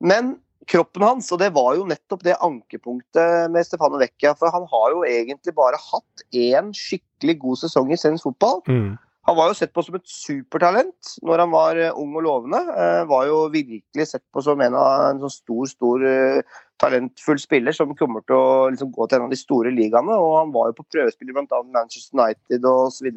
[0.02, 0.36] Men
[0.70, 4.92] kroppen hans, og det var jo nettopp det ankepunktet med Stefano Vecchia, for han har
[4.94, 8.62] jo egentlig bare hatt én skikkelig god sesong i svensk fotball.
[9.26, 12.62] Han var jo sett på som et supertalent når han var ung og lovende.
[12.70, 16.06] Uh, var jo virkelig sett på som en av en sånn stor, stor
[16.82, 20.18] talentfull spiller som kommer til å liksom, gå til en av de store ligaene.
[20.18, 21.62] Og han var jo på prøvespill bl.a.
[21.74, 23.12] Manchester United osv.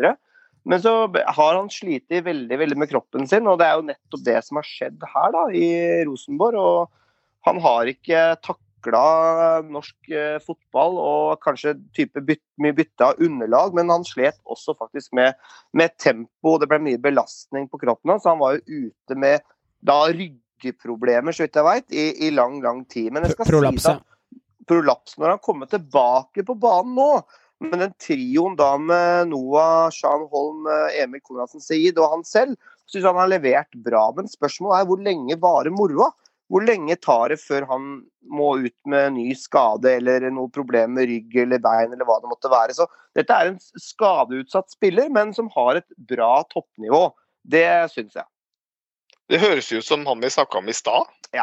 [0.65, 4.23] Men så har han slitt veldig, veldig med kroppen sin, og det er jo nettopp
[4.25, 5.67] det som har skjedd her da, i
[6.09, 6.61] Rosenborg.
[6.61, 7.01] og
[7.45, 9.01] han har ikke takla
[9.69, 14.73] norsk eh, fotball og kanskje type byt, mye bytte av underlag, men han slet også
[14.79, 15.37] faktisk med,
[15.77, 16.55] med tempo.
[16.61, 18.25] Det ble mye belastning på kroppen hans.
[18.25, 19.45] Han var jo ute med
[19.85, 19.99] da
[20.63, 23.11] ryggeproblemer, så vidt jeg vet, i, i lang, lang tid.
[23.13, 24.03] Men jeg skal Prolaps, si at
[24.67, 27.09] prolaps når han kommer tilbake på banen nå.
[27.63, 32.57] Men den trioen da med Noah, Sean Holm, eh, Emil Konradsen Seid og han selv,
[32.89, 34.09] syns han har levert bra.
[34.17, 36.11] Men spørsmålet er hvor lenge varer moroa?
[36.51, 37.87] Hvor lenge tar det før han
[38.29, 42.29] må ut med ny skade eller noe problem med rygg eller bein eller hva det
[42.29, 42.75] måtte være.
[42.77, 42.85] Så
[43.17, 47.07] dette er en skadeutsatt spiller, men som har et bra toppnivå.
[47.41, 48.27] Det syns jeg.
[49.29, 51.07] Det høres ut som han vi snakka om i stad.
[51.33, 51.41] Jeg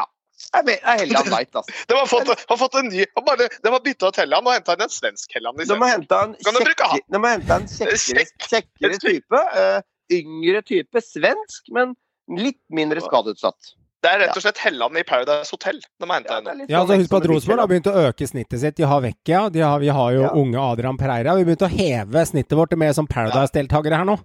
[0.59, 1.73] er jeg er heldig han veit, altså.
[1.87, 4.73] De har fått, har fått en ny bare, De har bytta ut Helland og henta
[4.75, 8.33] inn en svensk Helland De må hente en, kjekke, en kjekkere, Kjekk.
[8.49, 9.43] kjekkere type.
[9.55, 9.79] Uh,
[10.11, 11.03] yngre type.
[11.05, 11.95] Svensk, men
[12.39, 13.73] litt mindre skadeutsatt.
[14.03, 16.65] Det er rett og slett Helland i Paradise Hotel de har henta Ja, inn.
[16.67, 18.75] Ja, sånn altså Husk på at Rosenborg har begynt å øke snittet sitt.
[18.75, 19.77] De har Vecchia, ja.
[19.79, 20.33] vi har jo Ja.
[20.35, 21.37] unge Adrian Pereira.
[21.37, 24.17] Vi har begynt å heve snittet vårt med som Paradise-deltakere her nå.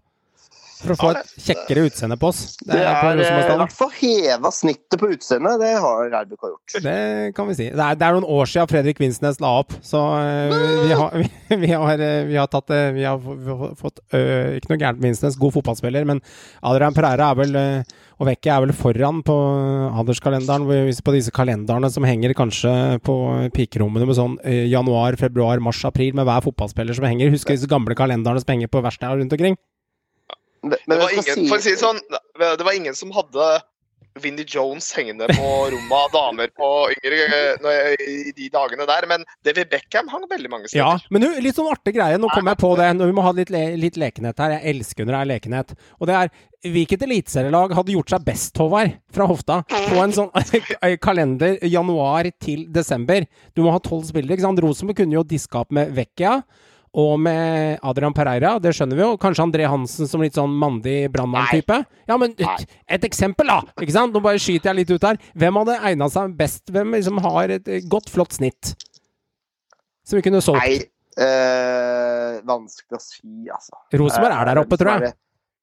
[0.79, 2.41] For å få et kjekkere utseende på oss.
[2.63, 5.59] Det det er eh, i hvert fall heva snittet på utseendet.
[5.63, 6.77] Det har RBK gjort.
[6.85, 6.99] Det
[7.37, 7.69] kan vi si.
[7.73, 11.17] Det er, det er noen år siden Fredrik Vinsnes la opp, så eh, vi, har,
[11.23, 13.19] vi, vi, har, eh, vi har tatt eh, Vi har
[13.79, 16.23] fått øh, Ikke noe gærent med Vinsnes, god fotballspiller, men
[16.67, 19.35] Adrian Pereira er vel øh, og Vekke er vel foran på
[19.95, 20.67] alderskalenderen,
[21.07, 22.73] på disse kalenderne som henger kanskje
[23.07, 23.15] på
[23.55, 27.31] pikerommene med sånn eh, januar, februar, mars, april, med hver fotballspiller som henger.
[27.35, 29.59] Husker disse gamle kalenderne som henger på verkstedet rundt omkring?
[30.63, 32.01] Det, Det men var, ingen, for å si det sånn,
[32.39, 33.51] det var ingen som hadde
[34.23, 37.19] Vinnie Jones hengende på rommet av damer på yngre
[37.55, 41.59] eh, i de dagene der, men David Beckham hang veldig mange Ja, men du, litt
[41.59, 42.19] sånn artig greie.
[42.21, 42.91] Nå kommer jeg på det.
[42.99, 44.57] Vi må ha litt, le litt lekenhet her.
[44.59, 45.75] Jeg elsker når det er lekenhet.
[45.99, 50.33] Og det er Hvilket eliteserielag hadde gjort seg best, Håvard, fra hofta, på en sånn
[51.07, 53.29] kalender januar til desember?
[53.55, 54.59] Du må ha tolv spillere, ikke sant?
[54.65, 56.41] Rosenborg kunne jo diska opp med Vecchia.
[56.97, 59.17] Og med Adrian Pereira, det skjønner vi jo.
[59.21, 61.83] Kanskje André Hansen som litt sånn mandig brannmann-type.
[62.09, 63.61] Ja, men et, et eksempel, da!
[63.77, 64.17] Ikke sant?
[64.17, 65.21] Nå bare skyter jeg litt ut her.
[65.39, 66.65] Hvem hadde egna seg best?
[66.73, 68.73] Hvem liksom har et eh, godt, flott snitt?
[70.09, 70.65] Som vi kunne solgt?
[70.65, 70.89] Nei,
[71.21, 73.77] øh, vanskelig å si, altså.
[74.01, 75.17] Rosenborg er der oppe, tror jeg.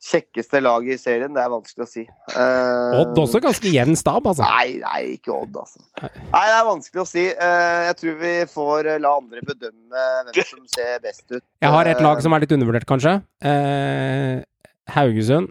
[0.06, 2.04] Kjekkeste laget i serien, det er vanskelig å si.
[2.30, 4.46] Uh, Odd også ganske jevn stab, altså.
[4.46, 5.80] Nei, nei, ikke Odd, altså.
[5.98, 7.24] Nei, det er vanskelig å si.
[7.40, 11.42] Uh, jeg tror vi får eh, la andre bedømme hvem som ser best ut.
[11.42, 13.16] Jeg har et lag som er litt undervurdert, kanskje.
[13.42, 14.44] Uh,
[14.94, 15.50] Haugesund,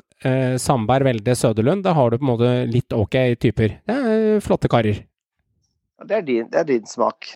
[0.63, 1.83] Sandberg, Velde, Søderlund.
[1.85, 3.75] Da har du på en måte litt ok typer.
[3.83, 5.01] Det er flotte karer.
[6.05, 7.33] det, er din, det er din smak.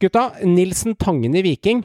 [0.00, 1.82] Gutta, Nilsen Tangen i Viking.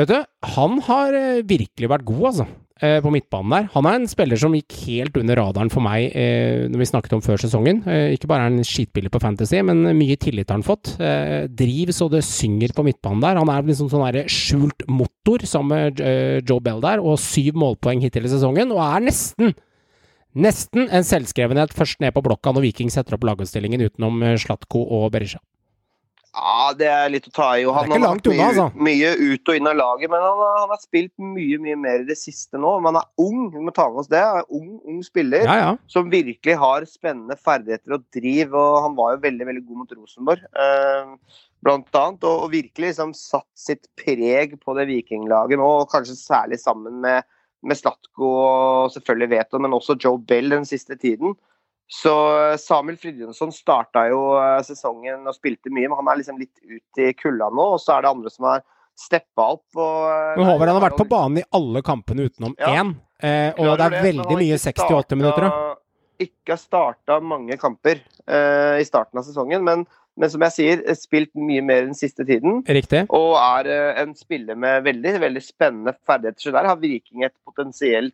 [0.00, 0.16] Vet du,
[0.56, 2.48] han har virkelig vært god, altså.
[2.82, 3.68] Eh, på midtbanen der.
[3.74, 7.16] Han er en spiller som gikk helt under radaren for meg eh, når vi snakket
[7.16, 7.82] om før sesongen.
[7.88, 10.94] Eh, ikke bare er han skitbillig på Fantasy, men mye tillit har han fått.
[11.02, 13.40] Eh, driv så det synger på midtbanen der.
[13.40, 18.02] Han er liksom sånn skjult motor sammen med eh, Joe Bell der, og syv målpoeng
[18.04, 19.56] hittil i sesongen, og er nesten
[20.38, 24.84] Nesten en selvskrevenhet først ned på blokka når Viking setter opp lagoppstillingen utenom eh, Slatko
[24.84, 25.40] og Berisha.
[26.38, 27.64] Ja, det er litt å ta i.
[27.66, 28.66] Han har vært mye, altså.
[28.86, 32.04] mye ut og inn av laget, men han, har- han har spilt mye mye mer
[32.04, 32.76] i det siste nå.
[32.84, 34.20] Men han er ung, vi må ta med oss det.
[34.22, 35.72] Han er ung, ung spiller Ja, ja.
[35.90, 38.54] som virkelig har spennende ferdigheter og driv.
[38.54, 41.10] og Han var jo veldig veldig god mot Rosenborg, eh,
[41.66, 42.22] blant annet.
[42.30, 47.00] Og, og virkelig liksom satt sitt preg på det vikinglaget nå, og kanskje særlig sammen
[47.02, 47.26] med,
[47.66, 51.34] med Slatko og selvfølgelig Veto, men også Joe Bell den siste tiden.
[51.88, 56.40] Så eh, Samuel Fridjonsson starta jo eh, sesongen og spilte mye, men han er liksom
[56.40, 57.64] litt ut i kulda nå.
[57.76, 58.60] Og så er det andre som har
[58.98, 59.64] steppa opp.
[59.78, 62.74] Og, eh, Men Håvard han har vært på banen i alle kampene utenom Ja.
[62.76, 65.48] én, eh, og det er veldig mye 68 minutter.
[65.48, 65.74] da.
[66.20, 69.86] Ikke har starta mange kamper eh, i starten av sesongen, men,
[70.18, 72.64] men som jeg sier, spilt mye mer den siste tiden.
[72.66, 73.06] Riktig.
[73.14, 76.42] Og er eh, en spiller med veldig veldig spennende ferdigheter.
[76.42, 78.12] Så der har Viking et potensielt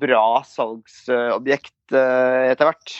[0.00, 2.94] bra salgsobjekt eh, etter hvert.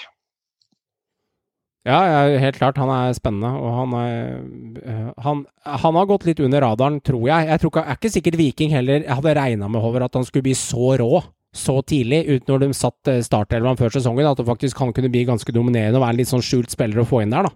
[1.84, 2.78] Ja, ja, helt klart.
[2.80, 7.26] Han er spennende, og han er øh, han, han har gått litt under radaren, tror
[7.28, 7.48] jeg.
[7.50, 10.24] Jeg tror ikke, er ikke sikkert Viking heller jeg hadde regna med Håvard at han
[10.24, 11.20] skulle bli så rå
[11.54, 15.12] så tidlig, uten når de satt eh, startelveren før sesongen, at det faktisk han kunne
[15.12, 17.54] bli ganske dominerende og være en litt sånn skjult spiller å få inn der, da.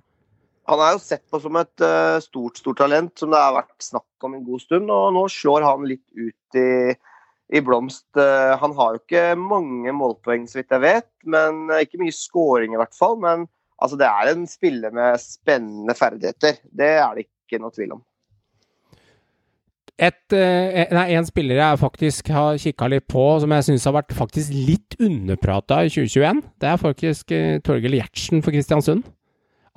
[0.68, 3.72] Han er jo sett på som et uh, stort stort talent, som det har vært
[3.80, 4.90] snakk om en god stund.
[4.92, 6.92] Og nå slår han litt ut i,
[7.48, 8.06] i blomst.
[8.16, 12.14] Eh, han har jo ikke mange målpoeng, så vidt jeg vet, men eh, ikke mye
[12.14, 13.16] scoring i hvert fall.
[13.22, 13.46] Men
[13.78, 16.60] altså, det er en spiller med spennende ferdigheter.
[16.68, 18.04] Det er det ikke noe tvil om.
[19.98, 23.96] Et, eh, nei, en spiller jeg faktisk har kikka litt på, som jeg syns har
[23.96, 27.34] vært faktisk litt underprata i 2021, det er faktisk
[27.66, 29.08] Torgill Gjertsen for Kristiansund.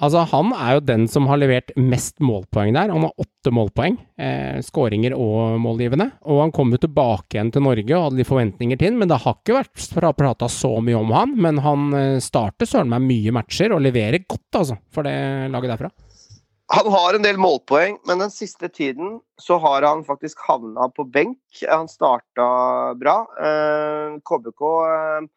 [0.01, 2.89] Altså, han er jo den som har levert mest målpoeng der.
[2.89, 6.07] Han har åtte målpoeng, eh, skåringer og målgivende.
[6.25, 9.19] Og han kom jo tilbake igjen til Norge og hadde litt forventninger til men det
[9.21, 11.35] har ikke vært pra- prata så mye om han.
[11.37, 15.13] Men han eh, starter søren meg mye matcher og leverer godt, altså, for det
[15.53, 15.91] laget derfra.
[16.71, 21.03] Han har en del målpoeng, men den siste tiden så har han faktisk havna på
[21.11, 21.37] benk.
[21.67, 23.17] Han starta bra.
[24.23, 25.29] KBK eh,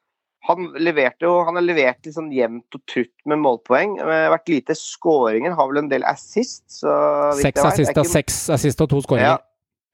[0.44, 3.96] han leverte jo Han har levert litt sånn jevnt og trutt med målpoeng.
[3.96, 5.54] Det har vært lite skåringer.
[5.56, 6.64] Har vel en del assist.
[6.68, 6.92] Så
[7.40, 9.38] Seks assist ikke- seks assist og to skåringer.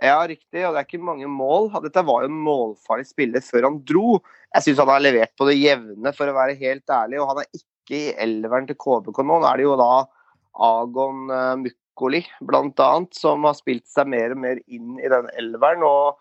[0.03, 0.65] ja, riktig.
[0.67, 1.71] Og det er ikke mange mål.
[1.83, 4.21] Dette var jo en målfarlig spiller før han dro.
[4.55, 7.21] Jeg syns han har levert på det jevne, for å være helt ærlig.
[7.21, 9.41] Og han er ikke i elveren til KBK nå.
[9.41, 10.07] Nå er det jo da
[10.59, 15.31] Agon eh, Mukkoli, blant annet, som har spilt seg mer og mer inn i den
[15.39, 15.85] elveren.
[15.87, 16.17] og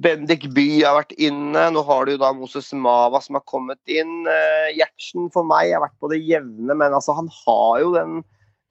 [0.00, 1.66] Bendik By har vært inne.
[1.74, 4.24] Nå har du da Moses Mava som har kommet inn.
[4.28, 8.20] Eh, Gjertsen for meg har vært på det jevne, men altså han har jo den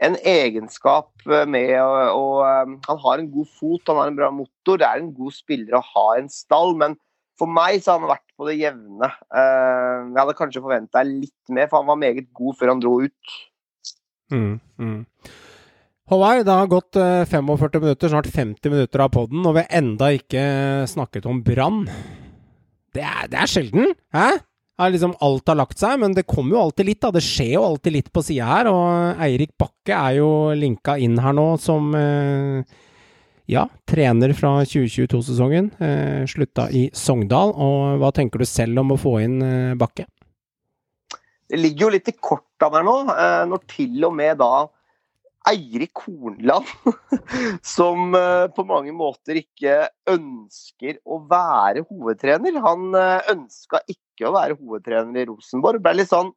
[0.06, 4.32] en egenskap eh, med å, eh, Han har en god fot, han har en bra
[4.34, 4.80] motor.
[4.82, 6.98] Det er en god spiller å ha i en stall, men
[7.40, 9.08] for meg så har han vært på det jevne.
[9.32, 13.38] Jeg hadde kanskje forventa litt mer, for han var meget god før han dro ut.
[14.34, 14.98] Mm, mm.
[16.10, 19.76] Håvard, det har gått eh, 45 minutter, snart 50 minutter av podden, og vi har
[19.78, 20.44] enda ikke
[20.90, 21.84] snakket om Brann.
[22.98, 24.30] Det det er sjelden, hæ?
[24.80, 27.12] Er liksom alt har lagt seg, men det kommer jo alltid litt, da.
[27.14, 31.20] Det skjer jo alltid litt på sida her, og Eirik Bakke er jo linka inn
[31.22, 32.80] her nå som eh,
[33.54, 35.70] ja, trener fra 2022-sesongen.
[35.78, 37.54] Eh, slutta i Sogndal.
[37.54, 40.08] Og hva tenker du selv om å få inn eh, Bakke?
[41.50, 44.54] Det ligger jo litt i korta der nå, eh, når til og med da
[45.50, 46.66] Eirik Kornland,
[47.76, 52.60] som eh, på mange måter ikke ønsker å være hovedtrener.
[52.64, 55.82] Han eh, ønska ikke å være hovedtrener i Rosenborg.
[55.84, 56.32] Ble litt sånn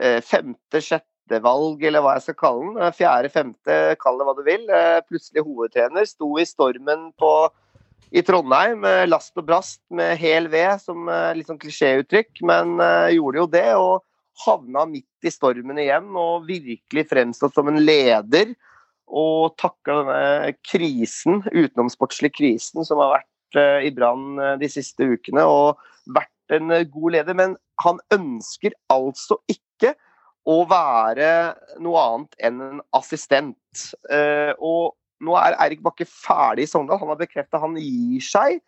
[0.00, 2.94] eh, femte-sjette valg, eller hva jeg skal kalle den.
[2.98, 4.70] Fjerde-femte, kall det hva du vil.
[5.08, 6.06] Plutselig hovedtrener.
[6.08, 7.32] Sto i stormen på
[8.12, 12.74] i Trondheim, last og brast med hel ved, som litt sånn klisjéuttrykk, men
[13.14, 13.70] gjorde jo det.
[13.80, 14.02] og
[14.46, 18.54] havna midt i stormen igjen og virkelig fremstått som en leder.
[19.12, 25.04] Og takka denne krisen, utenomsportslige krisen, som har vært eh, i Brann eh, de siste
[25.04, 25.82] ukene, og
[26.16, 27.36] vært en eh, god leder.
[27.36, 29.92] Men han ønsker altså ikke
[30.48, 31.28] å være
[31.82, 33.84] noe annet enn en assistent.
[34.58, 36.98] Og nå er Eirik Bakke ferdig i Sogndal.
[36.98, 38.58] Han har bekrefta han gir seg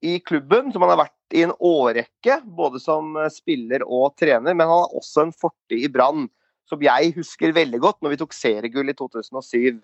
[0.00, 4.54] i klubben, som han har vært i en årrekke, både som eh, spiller og trener.
[4.54, 6.26] Men han har også en fortid i Brann,
[6.68, 9.80] som jeg husker veldig godt når vi tok seriegull i 2007.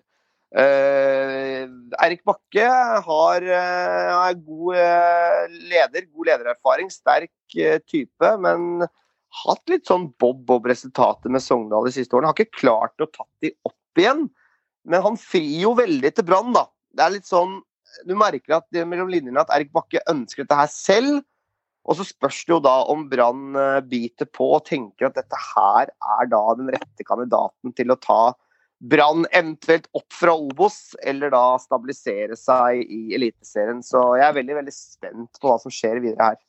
[0.56, 1.66] Uh,
[1.98, 7.56] Erik Bakke har, uh, er god uh, leder, god ledererfaring, sterk
[7.90, 8.86] type, men
[9.42, 12.30] hatt litt sånn bob-bob-resultater med Sogndal de siste årene.
[12.30, 14.28] Har ikke klart å tatt de opp igjen,
[14.86, 16.68] men han frir jo veldig til Brann, da.
[16.94, 17.58] Det er litt sånn
[18.04, 21.20] Du merker at mellom linjene at Erik Bakke ønsker dette her selv.
[21.86, 23.54] Og så spørs det jo da om Brann
[23.86, 28.20] biter på og tenker at dette her er da den rette kandidaten til å ta
[28.84, 33.80] Brann eventuelt opp fra Obos, eller da stabilisere seg i Eliteserien.
[33.84, 36.42] Så jeg er veldig veldig spent på hva som skjer videre her.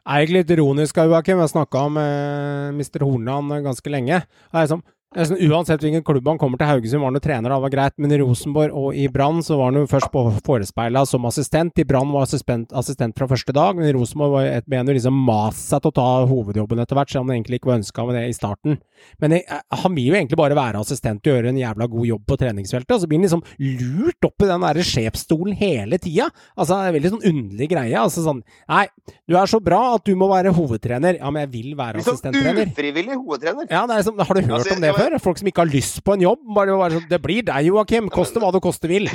[0.00, 1.42] Jeg er egentlig litt ironisk, Joakim.
[1.44, 3.04] Jeg snakka med eh, Mr.
[3.04, 4.22] Hornan ganske lenge.
[4.24, 7.50] Det er liksom, Sånn, uansett hvilken klubb han kommer til Haugesund, var han jo trener,
[7.50, 7.94] det var greit.
[7.98, 10.12] Men i Rosenborg og i Brann så var han jo først
[10.46, 11.78] forespeila som assistent.
[11.82, 15.16] I Brann var assistent, assistent, fra første dag, men i Rosenborg var et ben liksom
[15.26, 18.06] mast seg til å ta hovedjobben etter hvert, selv om han egentlig ikke var ønska
[18.06, 18.78] med det i starten.
[19.18, 22.24] Men jeg, han vil jo egentlig bare være assistent og gjøre en jævla god jobb
[22.30, 23.44] på treningsfeltet, og så blir han liksom
[23.82, 26.28] lurt opp i den derre sjefsstolen hele tida.
[26.54, 27.98] Altså, det er veldig sånn underlig greie.
[27.98, 28.84] Altså sånn Nei,
[29.26, 31.18] du er så bra at du må være hovedtrener.
[31.18, 32.62] Ja, men jeg vil være assistenttrener.
[32.62, 33.66] Liksom ufrivillig hovedtrener.
[33.66, 34.99] Ja, det er liksom, har du hørt altså, om det?
[35.00, 35.18] Før.
[35.22, 36.42] Folk som ikke har lyst på en jobb.
[36.56, 38.10] Bare, bare sånn, det blir deg, Joakim.
[38.12, 39.08] Koste hva det koste vil.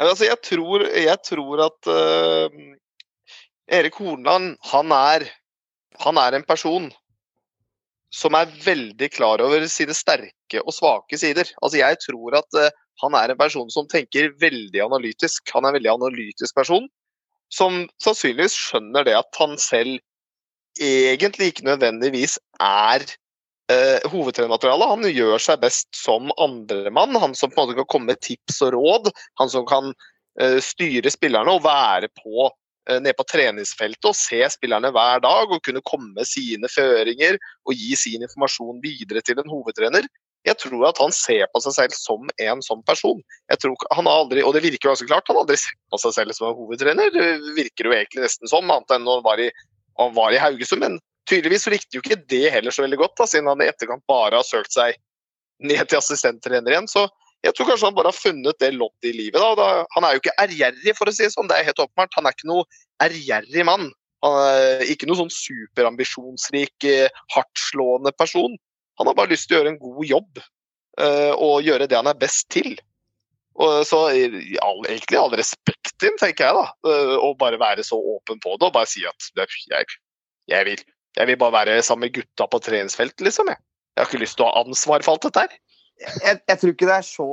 [0.00, 2.54] Altså, jeg, tror, jeg tror at uh,
[3.78, 5.26] Erik Hornland, han er,
[6.02, 6.88] han er en person
[8.14, 11.48] som er veldig klar over sine sterke og svake sider.
[11.60, 15.46] Altså, jeg tror at uh, han er en person som tenker veldig analytisk.
[15.54, 16.88] Han er en veldig analytisk person
[17.52, 20.00] som sannsynligvis skjønner det at han selv
[20.82, 23.04] egentlig ikke nødvendigvis er
[23.72, 24.90] eh, hovedtrenermaterialet.
[24.90, 27.16] Han gjør seg best som andremann.
[27.20, 29.12] Han som på en måte kan komme med tips og råd.
[29.40, 34.42] Han som kan uh, styre spillerne og være på uh, nede på treningsfeltet og se
[34.52, 39.40] spillerne hver dag og kunne komme med sine føringer og gi sin informasjon videre til
[39.40, 40.08] en hovedtrener.
[40.44, 43.22] Jeg tror at han ser på seg selv som en sånn person.
[43.48, 45.78] Jeg tror han har aldri, og det virker jo også klart, han har aldri sett
[45.88, 47.08] på seg selv som en hovedtrener.
[47.14, 49.48] Det virker jo egentlig nesten sånn, annet enn når han var i,
[50.02, 50.84] han var i Haugesund.
[50.84, 50.98] Men
[51.30, 54.40] tydeligvis likte jo ikke det heller så veldig godt, da, siden han i etterkant bare
[54.40, 54.96] har søkt seg
[55.64, 56.88] ned til assistenttrener igjen.
[56.90, 57.06] Så
[57.44, 59.40] jeg tror kanskje han bare har funnet det loddet i livet.
[59.58, 59.68] Da.
[59.96, 61.50] Han er jo ikke ærgjerrig, for å si det sånn.
[61.50, 62.16] Det er helt åpenbart.
[62.16, 62.64] Han er ikke noe
[63.04, 63.90] ærgjerrig mann.
[64.24, 68.56] Han er ikke noe sånn superambisjonsrik, eh, hardtslående person.
[69.00, 70.40] Han har bare lyst til å gjøre en god jobb
[71.02, 72.76] uh, og gjøre det han er best til.
[73.58, 76.94] Og så all, Egentlig all respekt til tenker jeg, da.
[77.18, 79.98] Å bare være så åpen på det og bare si at jeg,
[80.50, 80.82] jeg vil
[81.14, 83.50] jeg vil bare være sammen med gutta på treningsfeltet, liksom.
[83.52, 83.60] Jeg.
[83.94, 85.54] jeg har ikke lyst til å ha ansvar for alt dette her.
[86.02, 87.28] Jeg, jeg, tror ikke det er så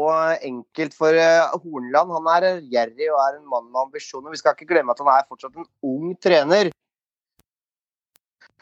[0.52, 4.30] enkelt, for uh, Hornland han er gjerrig og er en mann med ambisjoner.
[4.34, 6.70] Vi skal ikke glemme at han er fortsatt en ung trener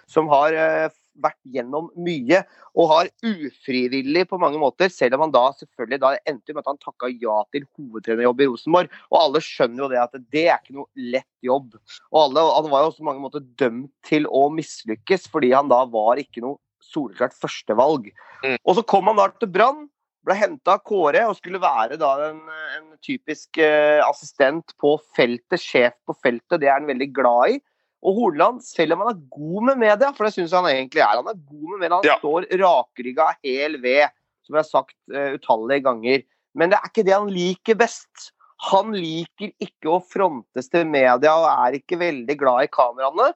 [0.10, 0.88] som har uh,
[1.24, 2.42] vært gjennom mye
[2.76, 6.72] og har ufrivillig på mange måter, selv om han da selvfølgelig da endte med at
[6.72, 8.96] han takka ja til hovedtrenerjobb i Rosenborg.
[9.12, 11.78] Og alle skjønner jo det at det er ikke noe lett jobb.
[12.12, 15.72] Og alle, Han var jo også på mange måter dømt til å mislykkes, fordi han
[15.72, 16.60] da var ikke noe
[16.90, 18.12] soleklart førstevalg.
[18.44, 18.58] Mm.
[18.64, 19.88] Og så kom han da til Brann.
[20.28, 21.96] Ble henta av Kåre og skulle være
[22.28, 22.42] en,
[22.76, 26.60] en typisk eh, assistent på feltet, sjef på feltet.
[26.60, 27.60] Det er han veldig glad i.
[28.00, 31.20] Og Hordaland, selv om han er god med media, for det syns han egentlig er,
[31.20, 32.18] han er god med media, han ja.
[32.22, 34.16] står rakrygga hel ved,
[34.48, 36.24] som jeg har sagt uh, utallige ganger.
[36.58, 38.30] Men det er ikke det han liker best.
[38.70, 43.30] Han liker ikke å frontes til media og er ikke veldig glad i kameraene.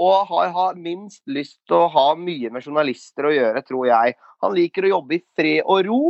[0.00, 4.14] Og har, har minst lyst til å ha mye med journalister å gjøre, tror jeg.
[4.44, 6.00] Han liker å jobbe i fred og ro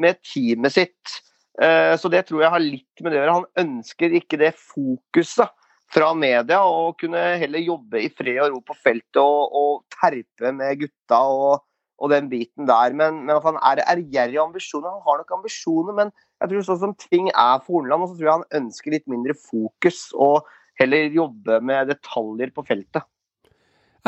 [0.00, 1.16] med teamet sitt.
[1.60, 3.38] Uh, så det tror jeg har litt med det å gjøre.
[3.40, 5.50] Han ønsker ikke det fokuset
[5.90, 10.52] fra media og kunne heller jobbe i fred og ro på feltet og, og terpe
[10.54, 11.64] med gutta og,
[12.00, 12.94] og den biten der.
[12.96, 14.94] Men, men, han er ærgjerrig av ambisjoner.
[14.94, 18.28] Han har nok ambisjoner, men jeg tror sånn som ting er for Horneland, så tror
[18.28, 20.48] jeg han ønsker litt mindre fokus og
[20.80, 23.04] heller jobbe med detaljer på feltet.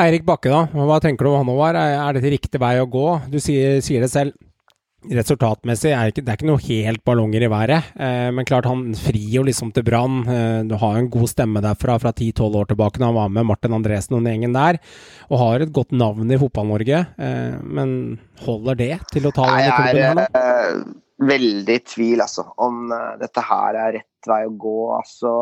[0.00, 0.86] Eirik Bakke, da.
[0.88, 1.76] Hva tenker du om han nå var?
[1.76, 3.08] Er dette riktig vei å gå?
[3.28, 4.38] Du sier, sier det selv
[5.10, 7.90] resultatmessig er ikke, det er ikke noe helt ballonger i været.
[7.98, 10.22] Eh, men klart, han frir jo liksom til Brann.
[10.28, 13.32] Eh, du har jo en god stemme derfra fra 10-12 år tilbake da han var
[13.34, 14.78] med Martin Andresen og den gjengen der.
[15.30, 17.04] Og har et godt navn i Fotball-Norge.
[17.18, 17.96] Eh, men
[18.46, 20.26] holder det til å ta denne klubben her nå?
[20.28, 20.96] Jeg er eh,
[21.32, 24.78] veldig i tvil, altså, om uh, dette her er rett vei å gå.
[24.96, 25.34] altså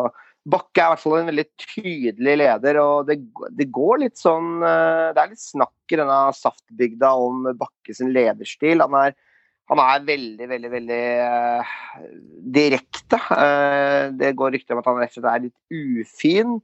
[0.51, 3.19] Bakke er i hvert fall en veldig tydelig leder, og det,
[3.57, 8.13] det går litt sånn uh, Det er litt snakk i denne saftbygda om Bakke sin
[8.15, 8.85] lederstil.
[8.85, 9.17] Han er
[9.71, 11.77] han er veldig, veldig veldig uh,
[12.57, 13.21] direkte.
[13.31, 16.59] Uh, det går rykter om at han rett og slett er litt ufin.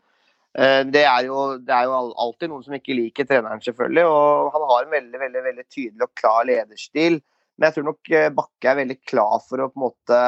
[0.56, 4.04] Uh, det, er jo, det, er jo, alltid noen som ikke liker treneren, selvfølgelig.
[4.10, 7.20] Og han har en veldig veldig, veldig tydelig og klar lederstil.
[7.56, 10.18] Men jeg tror nok eh, Bakke er veldig klar for å på en måte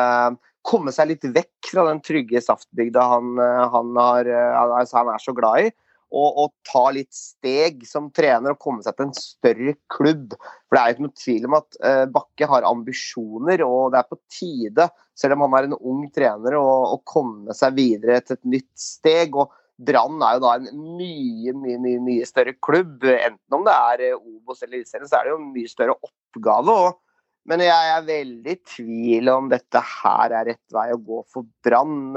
[0.69, 4.57] komme seg litt vekk fra den trygge saftbygda han, eh, han, har, eh,
[4.95, 5.75] han er så glad i.
[6.09, 10.35] Og, og, ta litt steg som trener og komme seg til en større klubb.
[10.65, 14.01] For det er jo ikke noe tvil om at eh, Bakke har ambisjoner, og det
[14.01, 14.89] er på tide,
[15.19, 19.37] selv om han er en ung trener, å, komme seg videre til et nytt steg.
[19.37, 23.05] og Brann er jo da en mye, mye, mye, mye større klubb.
[23.05, 26.79] Enten om det er Obos eller Eliteserien, så er det jo en mye større oppgave.
[26.89, 27.05] og
[27.49, 31.47] men jeg er veldig i tvil om dette her er rett vei å gå for
[31.65, 32.11] Brann.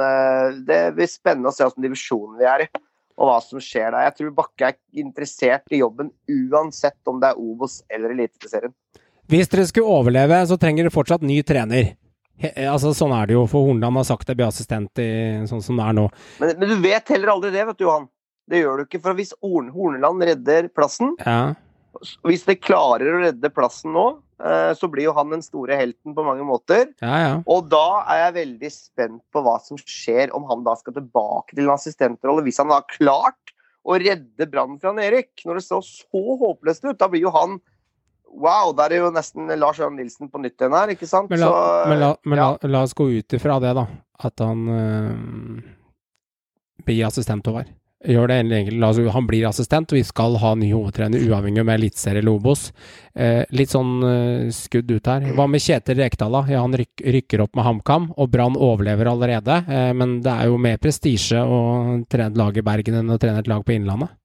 [0.67, 2.67] Det blir spennende å se hvilken divisjon vi er i,
[3.17, 4.07] og hva som skjer der.
[4.07, 8.73] Jeg tror Bakke er interessert i jobben uansett om det er Obos eller Eliteserien.
[9.31, 11.93] Hvis dere skulle overleve, så trenger dere fortsatt ny trener.
[12.41, 15.11] He, altså, sånn er det jo, for Hornland har sagt det blir assistent i
[15.47, 16.07] sånn som det er nå.
[16.41, 18.09] Men, men, du vet heller aldri det, vet du, Johan.
[18.49, 19.03] Det gjør du ikke.
[19.03, 21.53] For hvis Horneland redder plassen, ja.
[22.27, 24.30] hvis de klarer å redde plassen nå, Eh,
[24.77, 26.87] så blir jo han den store helten på mange måter.
[27.03, 27.33] Ja, ja.
[27.45, 31.55] Og da er jeg veldig spent på hva som skjer om han da skal tilbake
[31.55, 32.45] til en assistentrolle.
[32.45, 35.33] Hvis han da har klart å redde Brann fra Erik.
[35.45, 37.59] Når det så så håpløst ut, da blir jo han
[38.31, 41.27] Wow, da er det jo nesten Lars Jørgen Nilsen på nytt igjen her, ikke sant?
[41.27, 42.45] Men la, så, men la, men ja.
[42.53, 43.83] la, la oss gå ut ifra det, da.
[44.23, 45.65] At han øh,
[46.87, 47.67] blir assistent over
[48.07, 49.09] gjør det egentlig.
[49.13, 52.71] Han blir assistent, og vi skal ha ny hovedtrener uavhengig om Eliteserie eller Obos.
[53.13, 55.27] Eh, litt sånn eh, skudd ut her.
[55.37, 56.43] Hva med Kjetil Rekdal, da?
[56.49, 59.61] Ja, han ryk, rykker opp med HamKam, og Brann overlever allerede.
[59.67, 61.61] Eh, men det er jo mer prestisje å
[62.09, 64.17] trene et lag i Bergen enn å trene et lag på Innlandet.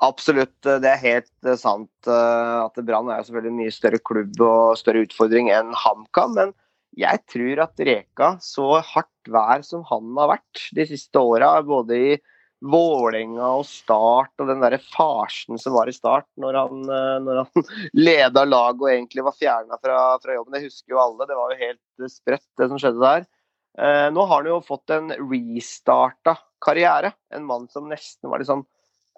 [0.00, 1.90] Absolutt, det er helt eh, sant.
[2.08, 6.36] eh, At Brann er selvfølgelig en mye større klubb og større utfordring enn HamKam.
[6.38, 6.54] Men
[6.98, 11.98] jeg tror at Reka, så hardt vær som han har vært de siste åra, både
[11.98, 12.12] i
[12.60, 17.40] Vålerenga og Start og den der farsen som var i Start når han, eh, når
[17.40, 17.70] han
[18.06, 20.56] leda laget og egentlig var fjerna fra, fra, jobben.
[20.56, 21.28] Det husker jo alle.
[21.28, 23.24] Det var jo helt sprøtt, det som skjedde der.
[23.80, 27.14] Eh, nå har han jo fått en restarta karriere.
[27.32, 28.66] En mann som nesten var litt sånn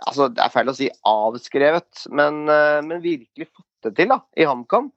[0.03, 4.23] altså Det er feil å si avskrevet, men, eh, men virkelig fått det til da,
[4.35, 4.89] i HamKam.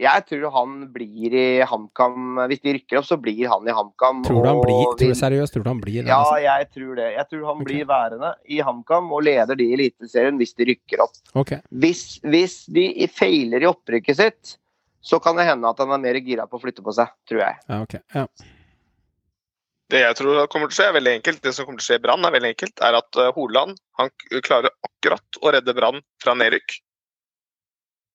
[0.00, 4.22] Jeg tror han blir i HamKam Hvis de rykker opp, så blir han i HamKam.
[4.24, 7.10] Tror du han blir, tror du seriøst, tror du han blir Ja, jeg tror det.
[7.18, 7.66] Jeg tror han okay.
[7.68, 11.20] blir værende i HamKam og leder de i Eliteserien hvis de rykker opp.
[11.42, 11.60] Okay.
[11.84, 14.56] Hvis, hvis de feiler i opprykket sitt,
[15.00, 17.44] så kan det hende at han er mer gira på å flytte på seg, tror
[17.44, 17.60] jeg.
[17.68, 18.02] Ja, okay.
[18.16, 18.26] Ja.
[19.90, 21.40] Det jeg tror kommer til å skje, er veldig enkelt.
[21.42, 22.82] Det som kommer til å skje i Brann, er veldig enkelt.
[22.86, 24.12] Er at eh, Holand han
[24.46, 26.76] klarer akkurat å redde Brann fra nedrykk.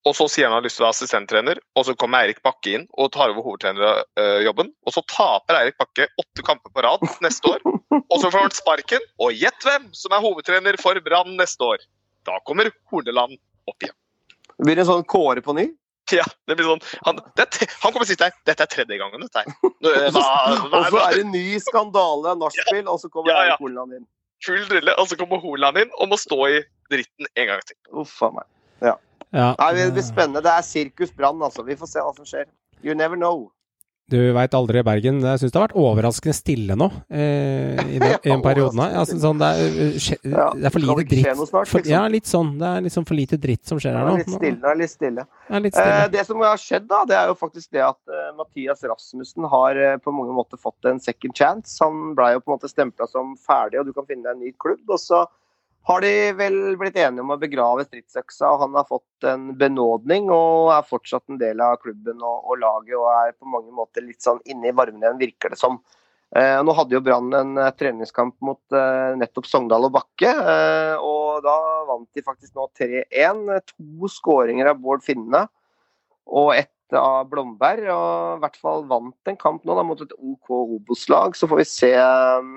[0.05, 2.41] Og så sier han han har lyst til å være assistenttrener, og så kommer Eirik
[2.45, 4.67] Bakke inn og tar over hovedtrenerjobben.
[4.85, 7.63] Og så taper Eirik Bakke åtte kamper på rad neste år.
[7.65, 11.81] Og så får han sparken, og gjett hvem som er hovedtrener for Brann neste år?
[12.25, 13.37] Da kommer Horneland
[13.69, 13.95] opp igjen.
[14.55, 15.65] Det blir en sånn Kåre på ny.
[16.13, 17.47] Ja, det blir sånn, han, det,
[17.81, 18.35] han kommer sitte her.
[18.45, 19.49] Dette er tredje gangen, dette her.
[19.65, 23.55] Eh, Og så er det ny skandale, nachspiel, og så kommer Ja, ja.
[23.57, 24.05] Horneland inn.
[24.45, 26.59] full drille, og så kommer Horneland inn og må stå i
[26.93, 27.77] dritten en gang til.
[28.03, 28.45] Uff a meg.
[29.35, 29.49] Ja.
[29.59, 30.43] Nei, det blir spennende.
[30.45, 31.65] Det er sirkus Brann, altså.
[31.67, 32.47] Vi får se hva som skjer.
[32.85, 33.49] You never know.
[34.05, 35.17] Du veit aldri, Bergen.
[35.25, 38.85] Jeg syns det har vært overraskende stille nå eh, i, den, i en periode.
[38.99, 41.39] Altså, sånn, det, er, eh, skje- Ja, det er for lite det dritt.
[41.49, 41.89] snart, for, liksom?
[41.89, 42.51] ja, litt sånn.
[42.59, 44.19] Det er liksom for lite dritt som skjer her er nå.
[44.21, 44.59] litt stille.
[44.61, 45.25] Det er litt stille.
[45.49, 48.29] Ja, litt Eh, det som har skjedd, da, det er jo faktisk det at uh,
[48.37, 51.73] Mathias Rasmussen har uh, på mange måter fått en second chance.
[51.81, 54.45] Han ble jo på en måte stempla som ferdig, og du kan finne deg en
[54.45, 54.85] ny klubb.
[54.85, 55.23] Og så
[55.85, 60.31] har de vel blitt enige om å begrave stridsøksa, og han har fått en benådning
[60.33, 64.05] og er fortsatt en del av klubben og, og laget og er på mange måter
[64.05, 65.77] litt sånn inne i varmen igjen, virker det som.
[66.35, 70.95] Eh, nå hadde jo Brann en eh, treningskamp mot eh, nettopp Sogndal og Bakke, eh,
[70.97, 71.57] og da
[71.91, 73.45] vant de faktisk nå 3-1.
[73.69, 75.45] To skåringer av Bård Finne
[76.25, 77.87] og ett av Blomberg.
[77.93, 81.37] Og i hvert fall vant en kamp nå da, mot et OK Obos-lag.
[81.37, 82.49] Så får vi se eh,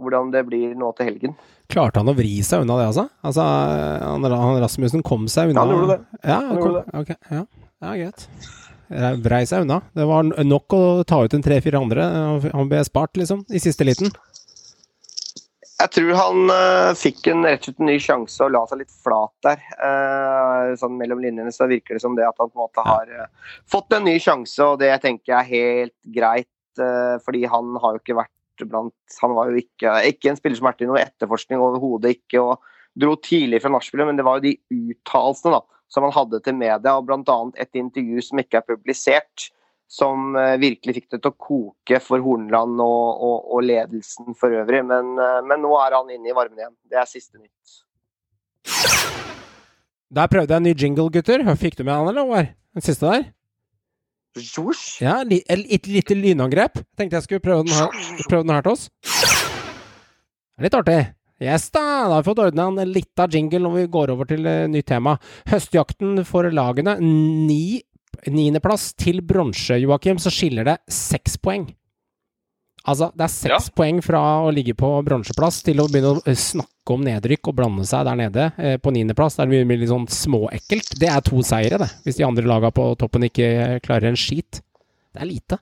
[0.00, 1.36] hvordan det blir nå til helgen.
[1.70, 3.06] Klarte han å vri seg unna det, altså?
[3.24, 5.62] altså han, han Rasmussen kom seg unna?
[5.62, 6.20] Ja, han gjorde det.
[6.20, 7.44] Ja, Han gjorde Okay, ja,
[7.84, 8.28] ja greit.
[9.24, 9.80] Vrei seg unna.
[9.96, 12.04] Det var nok å ta ut en tre-fire andre.
[12.52, 14.12] Han ble spart, liksom, i siste liten.
[15.74, 18.80] Jeg tror han uh, fikk en rett og slett en ny sjanse og la seg
[18.84, 19.64] litt flat der.
[19.74, 23.10] Uh, sånn Mellom linjene så virker det som det at han på en måte har
[23.10, 26.50] uh, fått en ny sjanse, og det tenker jeg er helt greit.
[26.74, 30.68] fordi han har jo ikke vært blant Han var jo ikke, ikke en spiller som
[30.68, 32.62] har vært i noe etterforskning overhodet ikke, og
[32.94, 34.54] dro tidlig fra nachspielet, men det var jo de
[34.94, 37.38] uttalelsene da, som han hadde til media, og bl.a.
[37.62, 39.48] et intervju som ikke er publisert,
[39.90, 44.54] som eh, virkelig fikk det til å koke for Hornland og, og, og ledelsen for
[44.54, 44.82] øvrig.
[44.86, 46.74] Men, eh, men nå er han inne i varmen igjen.
[46.90, 47.80] Det er siste nytt.
[50.14, 51.42] Der prøvde jeg en ny jingle, gutter.
[51.60, 52.54] Fikk du med han, eller?
[52.74, 53.28] Den siste der?
[55.02, 56.80] Ja, et lite lynangrep.
[56.98, 57.92] Tenkte jeg skulle prøve den her,
[58.28, 58.88] prøve den her til oss.
[60.62, 60.98] Litt artig.
[61.42, 64.46] Yes da, da har vi fått ordna en lita jingle når vi går over til
[64.46, 65.16] uh, nytt tema.
[65.50, 66.94] Høstjakten for lagene.
[67.02, 67.82] Ni,
[68.30, 71.66] niendeplass til bronse, Joakim, så skiller det seks poeng.
[72.84, 76.36] Altså, det er seks poeng fra å ligge på bronseplass til å begynne å eh,
[76.36, 79.38] snakke om nedrykk og blande seg der nede eh, på niendeplass.
[79.38, 80.92] Det er mye, mye litt sånn småekkelt.
[81.00, 81.88] Det er to seire, det.
[82.04, 84.60] Hvis de andre laga på toppen ikke klarer en skit.
[85.14, 85.58] Det er lite.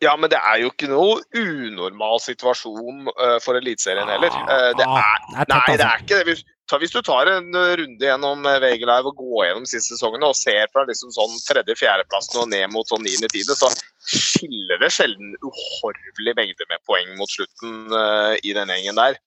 [0.00, 4.30] Ja, men det er jo ikke noe unormal situasjon eh, for Eliteserien heller.
[4.46, 5.90] Eh, det Ah, er, det er nei, det altså.
[5.90, 6.38] er ikke det.
[6.78, 10.28] Hvis, du tar en eh, runde gjennom eh, VG Live og går gjennom siste sesongene
[10.28, 13.70] og ser fra liksom sånn tredje-fjerdeplassen og ned mot sånn niende-tiende, så
[14.06, 19.18] skiller det sjelden uhorvelig mengde med poeng mot slutten uh, i den gjengen der.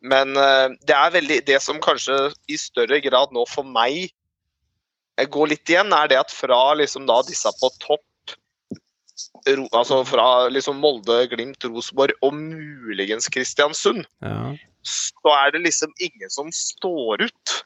[0.00, 2.16] Men uh, det er veldig Det som kanskje
[2.46, 4.12] i større grad nå for meg
[5.18, 8.04] går litt igjen, er det at fra liksom da disse på topp
[9.74, 14.54] altså fra liksom Molde, Glimt, Rosenborg og muligens Kristiansund, Ja.
[14.86, 17.56] Så er det liksom ingen som står ut,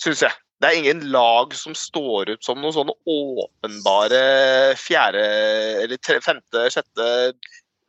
[0.00, 0.32] syns jeg.
[0.60, 5.22] Det er ingen lag som står ut som noen sånne åpenbare fjerde,
[5.84, 7.06] eller tre, femte, sjette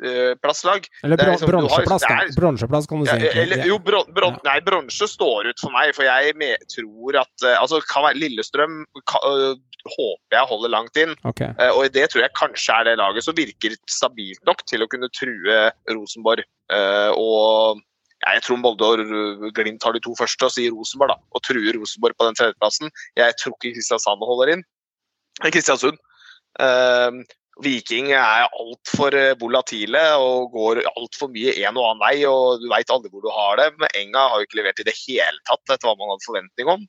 [0.04, 0.88] eh, plasslag.
[1.04, 3.18] Eller er bron liksom- bronseplass, har- er- Bronseplass kan du si.
[3.26, 7.20] Ja, eller, jo, bron, bron, nei, bronse står ut for meg, for jeg med, tror
[7.20, 9.56] at eh, altså, kan være Lillestrøm kan, øh,
[9.98, 11.16] håper jeg holder langt inn.
[11.26, 11.52] Okay.
[11.60, 14.88] Eh, Og det tror jeg kanskje er det laget som virker stabilt nok til å
[14.88, 16.44] kunne true Rosenborg.
[17.18, 17.82] Og
[18.22, 21.30] jeg tror Molde og Glimt tar de to første og sier Rosenborg, da.
[21.34, 22.94] Og truer Rosenborg på den tredjeplassen.
[23.18, 24.66] Jeg tror ikke Kristiansand holder inn.
[25.42, 26.00] Eh, Kristiansund.
[26.62, 27.22] Eh,
[27.62, 32.16] Viking er altfor volatile og går altfor mye en og annen vei.
[32.30, 33.86] og Du veit aldri hvor du har dem.
[34.00, 36.88] Enga har jo ikke levert i det hele tatt etter hva man hadde forventning om.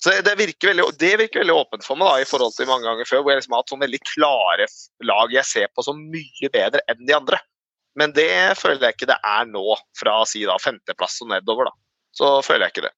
[0.00, 2.88] Så det virker veldig, det virker veldig åpent for meg da, i forhold til mange
[2.88, 4.68] ganger før, hvor jeg liksom har hatt sånn veldig klare
[5.04, 7.40] lag jeg ser på som mye bedre enn de andre.
[7.98, 9.64] Men det føler jeg ikke det er nå,
[9.98, 11.70] fra si da femteplass og nedover.
[11.70, 11.76] da.
[12.16, 12.94] Så føler jeg ikke det.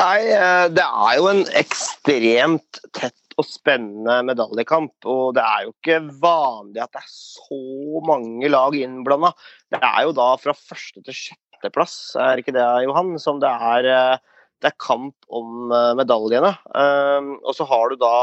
[0.00, 4.94] Nei, eh, det er jo en ekstremt tett og spennende medaljekamp.
[5.06, 9.32] Og det er jo ikke vanlig at det er så mange lag innblanda.
[9.74, 13.14] Det er jo da fra første til sjetteplass, er ikke det, Johan?
[13.22, 16.54] Som det er, eh, det er kamp om eh, medaljene.
[16.74, 18.16] Um, Og så har du da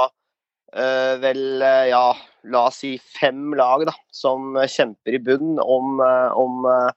[0.72, 1.60] vel,
[1.92, 2.14] ja,
[2.50, 6.92] la oss si fem lag da, som kjemper i bunn om, eh, om, eh,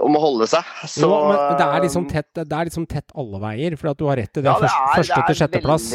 [0.00, 0.66] om å holde seg.
[0.86, 3.90] Så, Jo, men det er liksom eh, tett, det er liksom tett alle veier, for
[3.90, 4.50] at du har rett i det.
[4.50, 5.86] ja, det er, første til sjetteplass.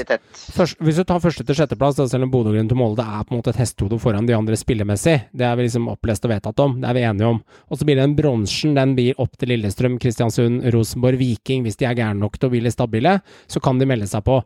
[0.58, 3.36] Først, hvis du tar første til sjetteplass, selv om Bodø Glimt og Molde er på
[3.36, 6.66] en måte et hestehode foran de andre spillemessig, det er vi liksom opplest og vedtatt
[6.66, 7.40] om, det er vi enige om.
[7.70, 11.64] Og så blir den bronsen, den blir opp til Lillestrøm, Kristiansund, Rosenborg, Viking.
[11.68, 14.42] Hvis de er gærne nok til å litt stabile, så kan de melde seg på.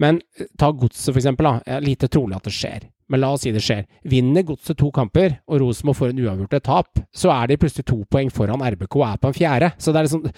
[0.00, 0.22] Men
[0.58, 1.50] ta Godset, for eksempel.
[1.50, 1.80] Da.
[1.84, 2.88] Lite trolig at det skjer.
[3.10, 3.84] Men la oss si det skjer.
[4.06, 7.84] Vinner Godset to kamper, og Rosenborg får en uavgjort et tap, så er de plutselig
[7.90, 9.72] to poeng foran RBK og er på en fjerde.
[9.82, 10.28] Så det er liksom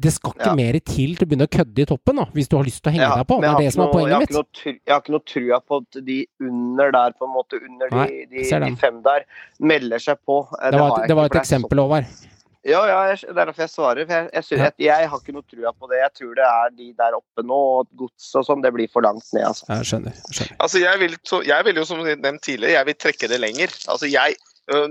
[0.00, 0.54] Det skal ikke Ja.
[0.54, 2.92] mer til til å begynne å kødde i toppen, da, hvis du har lyst til
[2.92, 3.40] å henge Ja, deg på.
[3.40, 4.64] Det er det som er noe- jeg poenget mitt.
[4.64, 7.96] Jeg har ikke noe trua på at de under der, på en måte, under de,
[7.96, 9.24] Nei, de, de, de fem der,
[9.58, 10.46] melder seg på.
[10.50, 12.06] Det, Det var, et- det var et eksempel, Håvard.
[12.68, 14.04] Ja, ja, jeg, det er derfor jeg svarer.
[14.04, 16.00] For jeg, jeg, synes, jeg, jeg har ikke noe trua på det.
[16.02, 19.06] Jeg tror det er de der oppe nå, og gods og sånn, det blir for
[19.06, 19.64] langt ned, altså.
[19.70, 20.18] Jeg skjønner.
[20.26, 20.58] Jeg skjønner.
[20.66, 23.72] Altså, jeg vil, så, jeg vil jo som nevnt tidligere, jeg vil trekke det lenger.
[23.94, 24.36] Altså, jeg,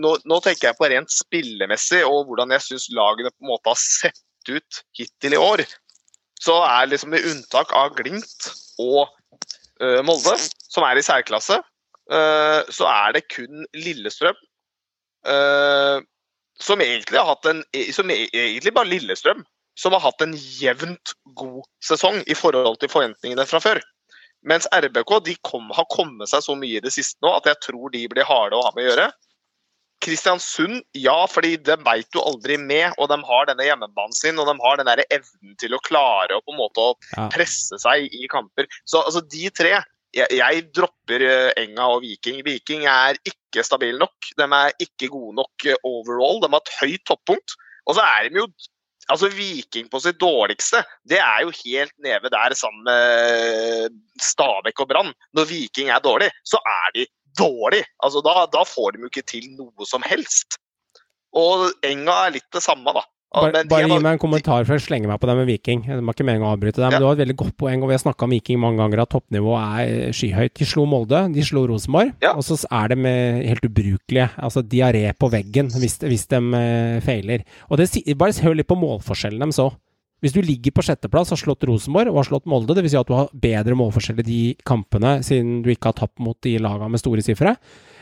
[0.02, 3.72] nå, nå tenker jeg på rent spillemessig og hvordan jeg syns lagene på en måte
[3.72, 5.64] har sett ut hittil i år.
[6.42, 8.50] Så er liksom med unntak av Glimt
[8.82, 9.06] og
[9.84, 10.36] uh, Molde,
[10.72, 11.60] som er i særklasse,
[12.12, 14.38] uh, så er det kun Lillestrøm
[15.28, 16.00] øh,
[16.60, 17.64] som egentlig en
[17.96, 19.46] Som er egentlig bare Lillestrøm
[19.80, 23.80] som har hatt en jevnt god sesong i forhold til forventningene fra før.
[24.48, 27.60] Mens RBK de kom, har kommet seg så mye i det siste nå at jeg
[27.64, 29.10] tror de blir harde å ha med å gjøre.
[30.04, 34.48] Kristiansund, ja, fordi de veit jo aldri med, og de har denne hjemmebanen sin, og
[34.48, 38.30] de har den evnen til å klare å på en måte å presse seg i
[38.32, 38.68] kamper.
[38.88, 39.82] Så altså, de tre
[40.16, 42.42] jeg, jeg dropper eh, Enga og Viking.
[42.46, 44.32] Viking er ikke stabile nok.
[44.38, 46.42] De er ikke gode nok eh, overall.
[46.42, 47.56] De har et høyt toppunkt.
[47.90, 48.50] Og så er de jo
[49.10, 54.90] Altså, Viking på sitt dårligste, det er jo helt nede der sammen med Stabæk og
[54.92, 55.10] Brann.
[55.34, 57.08] Når Viking er dårlig, så er de
[57.40, 57.80] dårlig.
[58.06, 60.60] Altså, da, da får de jo ikke til noe som helst.
[61.34, 63.02] Og Enga er litt det samme, da.
[63.30, 65.84] Bare, bare gi meg en kommentar før jeg slenger meg på det med Viking.
[65.86, 67.00] Det var ikke meningen å avbryte deg, men Ja.
[67.00, 67.84] du har et veldig godt poeng.
[67.84, 70.54] Og vi har snakka om Viking mange ganger, at toppnivået er skyhøyt.
[70.58, 72.34] De slo Molde, de slo Rosenborg, Ja.
[72.34, 74.30] og så er de eh, helt ubrukelige.
[74.42, 77.44] Altså diaré på veggen hvis, hvis de eh, feiler.
[77.70, 79.76] Og det, bare hør litt på målforskjellen deres òg.
[80.22, 82.90] Hvis du ligger på sjetteplass, har slått Rosenborg og har slått Molde, dvs.
[82.92, 86.36] Si at du har bedre målforskjell i de kampene, siden du ikke har tapt mot
[86.42, 87.56] de lagene med store sifre.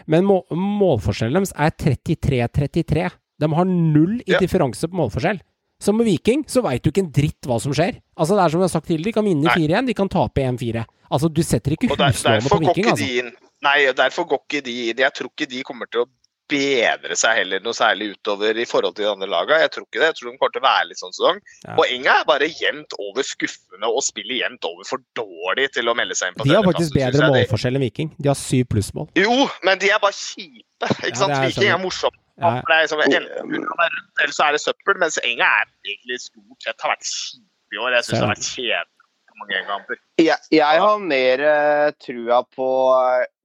[0.07, 3.11] Men må, målforskjellen deres er 33-33.
[3.39, 4.39] De har null i Ja.
[4.39, 5.39] differanse på målforskjell.
[5.79, 7.99] Som med Viking så veit du ikke en dritt hva som skjer.
[8.17, 9.55] Altså Det er som jeg har sagt tidligere, de kan vinne Nei.
[9.67, 10.85] 4-1, de kan tape 1-4.
[11.11, 13.05] Altså Du setter ikke huslånet på Viking, altså.
[13.05, 13.31] de inn.
[13.61, 14.97] Nei, derfor går ikke de inn.
[14.97, 16.09] Jeg tror ikke de kommer til å
[16.49, 19.59] bedre seg heller noe særlig utover i forhold til de andre lagene.
[19.65, 20.07] Jeg tror ikke det.
[20.07, 21.39] Jeg tror de kommer til å være litt sånn sesong.
[21.65, 21.75] Ja.
[21.75, 26.15] Poenget er bare jevnt over skuffende og spiller jevnt over for dårlig til å melde
[26.15, 28.13] seg inn på De har faktisk bedre målforskjell enn Viking.
[28.17, 29.09] De har syv plussmål.
[29.19, 30.87] Jo, men de er bare kjipe.
[30.87, 31.35] Ja, Ikke sant?
[31.37, 32.15] er Viking er morsom.
[32.37, 32.59] Ja.
[32.61, 34.99] For det er liksom, enten rundt, eller så er det søppel.
[35.01, 37.97] Mens Enga er egentlig stort sett har vært kjip i år.
[37.97, 38.97] Jeg syns det har vært kjedelig
[39.37, 39.97] mange kamper.
[40.21, 42.69] Jeg, jeg har mer uh, trua på,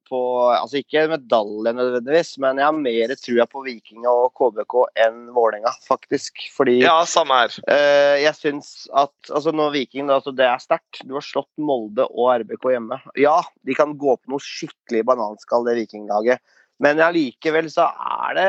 [0.09, 0.21] på
[0.53, 5.75] Altså ikke medalje nødvendigvis, men jeg har mer trua på Viking og KBK enn Vålerenga,
[5.89, 6.45] faktisk.
[6.57, 7.59] Fordi Ja, samme her.
[7.69, 11.05] Uh, jeg syns at altså Når Viking da, altså det er sterkt.
[11.05, 13.01] Du har slått Molde og RBK hjemme.
[13.21, 16.43] Ja, de kan gå på noe skikkelig bananskall, det Vikinglaget.
[16.83, 18.49] Men allikevel så er det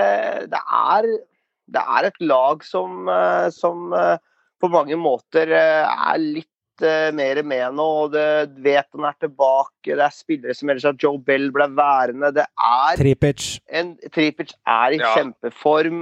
[0.54, 1.10] Det er,
[1.74, 4.18] det er et lag som, eh, som eh,
[4.62, 6.50] på mange måter eh, er litt
[7.14, 7.84] mer med nå.
[8.04, 9.94] og det vet han er tilbake.
[9.94, 12.32] Det er spillere som ellers at Joe Bell ble værende.
[12.34, 13.60] Det er Tripic.
[13.70, 15.12] en Tripic er i Ja.
[15.14, 16.02] kjempeform.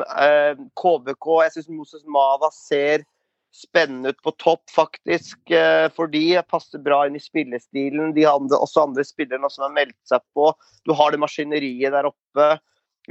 [0.80, 3.04] KBK, jeg syns Moses Mava ser
[3.52, 5.38] spennende ut på topp, faktisk.
[5.52, 8.14] Eh, fordi jeg passer bra inn i spillestilen.
[8.16, 10.52] De har også andre spillere som har meldt seg på.
[10.88, 12.52] Du har det maskineriet der oppe.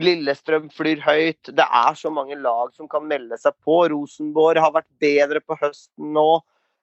[0.00, 1.50] Lillestrøm flyr høyt.
[1.50, 3.82] Det er så mange lag som kan melde seg på.
[3.92, 6.28] Rosenborg har vært bedre på høsten nå,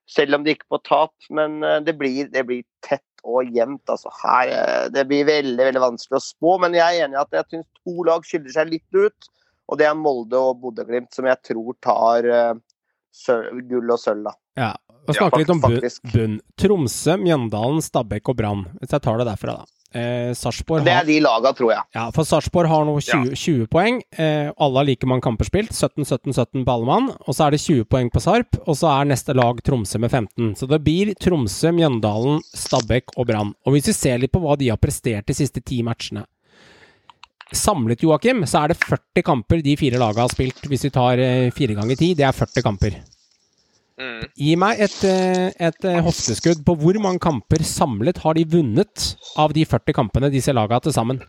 [0.07, 1.15] selv om de gikk på tap.
[1.33, 3.89] Men eh, det blir, det blir tett og jevnt.
[3.89, 4.13] Altså.
[4.21, 7.41] Her, eh, det blir veldig veldig vanskelig å spå, men jeg er enig i at
[7.41, 9.33] jeg syns to lag skiller seg litt ut.
[9.67, 12.27] Og det er Molde og Bodø-Glimt, som jeg tror tar
[13.69, 14.23] gull og sølv.
[14.29, 14.35] da.
[14.57, 14.73] Ja.
[15.07, 15.79] Og Ja, snakke litt om bunn.
[16.13, 16.39] bunn.
[16.59, 18.65] Tromsø, Mjøndalen, Stabæk og Brann.
[18.81, 19.65] Hvis jeg tar det derfra, da.
[19.95, 21.81] Eh, Sarpsborg Det er de laga, tror jeg.
[21.95, 24.01] Ja, for Sarpsborg har nå 20, 20 poeng.
[24.19, 25.71] Eh, alle har like mange kamper spilt.
[25.71, 27.07] 17-17-17 på alle mann.
[27.25, 30.11] Og så er det 20 poeng på Sarp, og så er neste lag Tromsø med
[30.11, 30.55] 15.
[30.59, 33.53] Så det blir Tromsø, Mjøndalen, Stabæk og Brann.
[33.65, 36.25] Og hvis vi ser litt på hva de har prestert de siste ti matchene
[37.55, 40.59] Samlet, Joakim, så er det 40 kamper de fire lagene har spilt.
[40.67, 42.97] Hvis vi tar eh, fire ganger ti, det er 40 kamper.
[43.97, 44.25] Mm.
[44.37, 49.07] Gi meg et, eh, et eh, hofteskudd på hvor mange kamper samlet har de vunnet
[49.41, 51.23] av de 40 kampene disse lagene til sammen.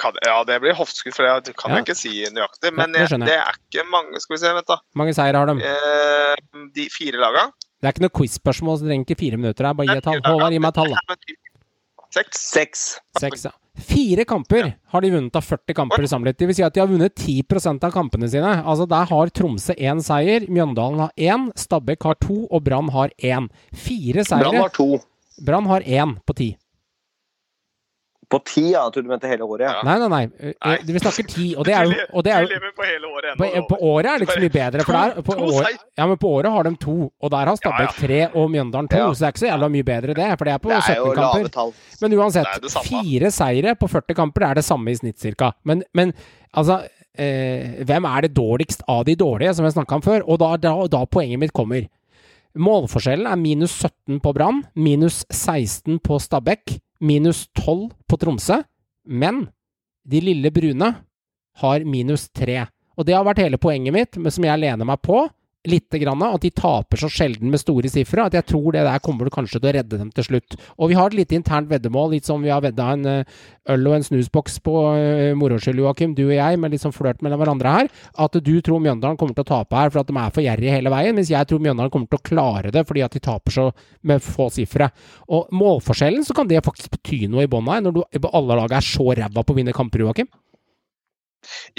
[0.00, 1.80] Kan, ja, det blir hofteskudd, for det kan Ja.
[1.80, 2.70] jeg ikke si nøyaktig.
[2.72, 4.78] Men det det er ikke mange Skal vi se, vent, da.
[4.96, 5.58] Mange seire har de?
[5.60, 7.52] Eh, de fire lagene.
[7.80, 9.66] Det er ikke noe quiz-spørsmål, så det trenger ikke fire minutter.
[9.66, 9.74] her.
[9.74, 10.20] Bare gi et tall.
[10.24, 11.18] Håvard, gi meg et tall, da.
[12.10, 12.40] Seks.
[12.54, 12.80] Seks.
[13.18, 13.50] Seks, ja.
[13.80, 16.38] Fire kamper har de vunnet av 40 kamper samlet.
[16.38, 18.52] Det vil si at de har vunnet 10% av kampene sine.
[18.62, 23.14] Altså Der har Tromsø én seier, Mjøndalen har én, Stabæk har to, og Brann har
[23.18, 23.48] én.
[23.72, 25.00] Fire Brann har to.
[25.44, 26.50] Brann har én på ti.
[28.30, 28.84] På ti, ja.
[28.86, 29.64] Jeg trodde du mente hele året.
[29.66, 29.80] Ja.
[29.82, 30.20] Nei, nei, nei.
[30.38, 30.74] Eh, Nei.
[30.86, 33.46] Vi snakker ti, og det er jo, og det er jo på hele året på,
[33.48, 33.64] ennå.
[33.72, 35.66] på året er det ikke så mye bedre, for der, på, To- to år,
[35.98, 39.00] ja, men på året har de to, og der har Stabæk tre og Mjøndalen to,
[39.00, 39.08] Ja.
[39.10, 40.96] så det er ikke så jævla mye bedre det, for det er på Det er
[41.00, 41.82] jo 17 kamper.
[42.04, 45.50] Men uansett, fire seire på 40 kamper er det samme i snitt, cirka.
[45.66, 46.14] Men, men
[46.54, 46.80] altså
[47.18, 50.22] eh, Hvem er det dårligst av de dårlige, som jeg snakka om før?
[50.30, 51.88] Og da, da, da poenget mitt kommer.
[52.58, 58.60] Målforskjellen er minus 17 på Brann, minus 16 på Stabæk, minus 12 på Tromsø.
[59.04, 59.46] Men
[60.04, 60.92] de lille brune
[61.60, 62.64] har minus 3.
[62.96, 65.24] Og det har vært hele poenget mitt, som jeg lener meg på.
[65.68, 69.02] Litt grann, at de taper så sjelden med store sifre at jeg tror det der
[69.04, 70.54] kommer du kanskje til å redde dem til slutt.
[70.80, 73.34] Og vi har et lite internt veddemål, litt som vi har vedda en eh,
[73.68, 76.96] øl og en snusboks på uh, moro skyld, Joakim, du og jeg, med litt sånn
[76.96, 77.92] flørt mellom hverandre her.
[78.24, 80.80] At du tror Mjøndalen kommer til å tape her for at de er for gjerrige
[80.80, 83.58] hele veien, mens jeg tror Mjøndalen kommer til å klare det fordi at de taper
[83.60, 83.70] så
[84.08, 84.88] med få sifre.
[85.28, 88.80] Og målforskjellen, så kan det faktisk bety noe i bånn her, når du, alle lag
[88.80, 90.32] er så ræva på å vinne kamper, Joakim.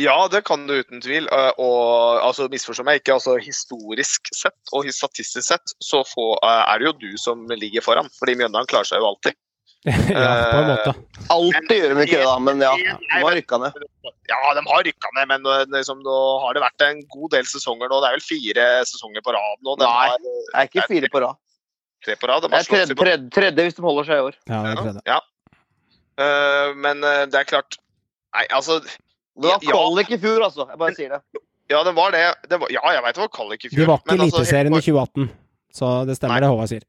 [0.02, 1.28] Ja, det kan du uten tvil.
[1.32, 6.64] eh, Og altså, misforstå meg ikke, altså historisk sett og statistisk sett så få, eh,
[6.74, 8.10] er det jo du som ligger foran.
[8.20, 9.38] Fordi Mjøndalen klarer seg jo alltid.
[9.86, 10.92] ja, på en måte.
[11.34, 12.74] Alltid gjør de ikke det, da, men ja.
[12.78, 13.78] De har rykka ned.
[14.30, 17.90] Ja, de har rykka ned, men liksom, nå har det vært en god del sesonger
[17.90, 18.02] nå.
[18.04, 19.78] Det er vel fire sesonger på rad nå.
[19.82, 20.10] De Nei.
[20.12, 21.40] har Det er ikke fire på rad.
[22.06, 22.46] tre på rad.
[22.46, 24.38] De Det er tredje, tredje, tredje hvis de holder seg i år.
[24.50, 25.02] Ja, det er tredje.
[25.10, 25.20] Ja.
[26.22, 27.78] Uh, men det er klart
[28.36, 28.78] Nei, altså
[29.42, 29.72] Det var Ja.
[29.72, 30.68] kvalik i fjor, altså.
[30.70, 31.22] Jeg bare sier det.
[31.72, 32.24] Ja, det var det.
[32.50, 33.80] det var, ja, jeg veit det var kvalik i fjor.
[33.80, 35.30] De var ikke Eliteserien men altså, i 2018,
[35.80, 36.42] så det stemmer Nei.
[36.44, 36.88] det Håvard sier.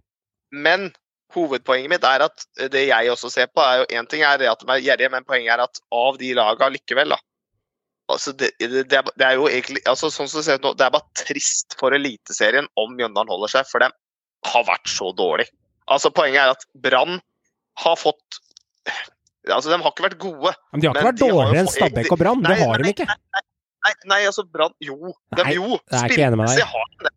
[0.52, 0.88] Men
[1.32, 4.50] hovedpoenget mitt er at det jeg også ser på, er jo én ting er det
[4.50, 7.20] at de er gjerrige, men poenget er at av de laga likevel, da
[8.12, 10.66] altså det, det, det, er, det er jo egentlig altså sånn som Det ser ut
[10.66, 13.88] nå, det er bare trist for Eliteserien om Mjøndalen holder seg, for de
[14.52, 15.46] har vært så dårlig.
[15.92, 17.20] Altså Poenget er at Brann
[17.82, 18.40] har fått
[19.50, 20.52] Altså, De har ikke vært gode.
[20.72, 22.42] Men de har ikke vært dårligere enn Stabæk og Brann.
[22.46, 23.06] Det har de ikke.
[23.82, 24.94] Nei, nei altså Brann Jo,
[25.34, 25.78] de, Nei, jo.
[25.90, 27.12] spillmessig har de det.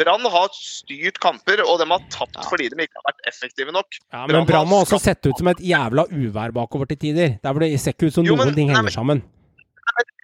[0.00, 2.44] Brann har styrt kamper, og de har tapt Ja.
[2.48, 3.86] fordi de ikke har vært effektive nok.
[4.12, 7.38] Ja, men Brann må har også sett ut som et jævla uvær bakover til tider.
[7.42, 9.22] Der det ser ikke ut som Jo, men- noen ting nei, henger men- sammen.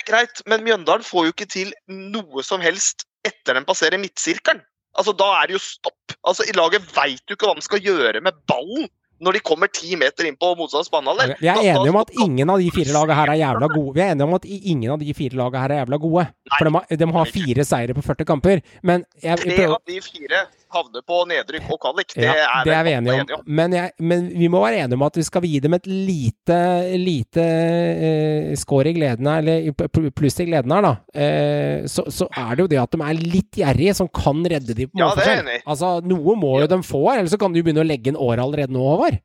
[0.06, 4.62] Greit, men Mjøndalen får jo ikke til noe som helst etter den passerer midtsirkelen.
[4.96, 6.14] Altså, Da er det jo stopp.
[6.24, 8.88] Altså, I laget veit du ikke hva de skal gjøre med ballen
[9.22, 11.34] når de kommer ti meter inn på motstanders banehalvdel.
[11.40, 13.94] Vi er enige om at ingen av de fire lagene her er jævla gode.
[13.96, 16.26] Vi er enige om at ingen av de fire lagene her er jævla gode.
[16.58, 18.62] For de har, de har fire seire på 40 kamper.
[18.82, 20.42] Men jeg, Tre prøver, av de fire
[20.74, 22.14] havner på nedrykk og kvalik.
[22.16, 23.44] Det ja, er, det er vi enige om.
[23.46, 26.58] Men, jeg, men vi må være enige om at vi skal gi dem et lite,
[27.00, 30.94] lite eh, score i gleden her, eller pluss i gleden her, da.
[31.14, 34.74] Eh, så, så er det jo det at de er litt gjerrige, som kan redde
[34.76, 35.44] de på Ja, det er målforskjell.
[35.46, 35.62] enig.
[35.66, 38.12] Altså, noe må jo de få her, ellers så kan de jo begynne å legge
[38.12, 39.20] inn året allerede nå, Håvard.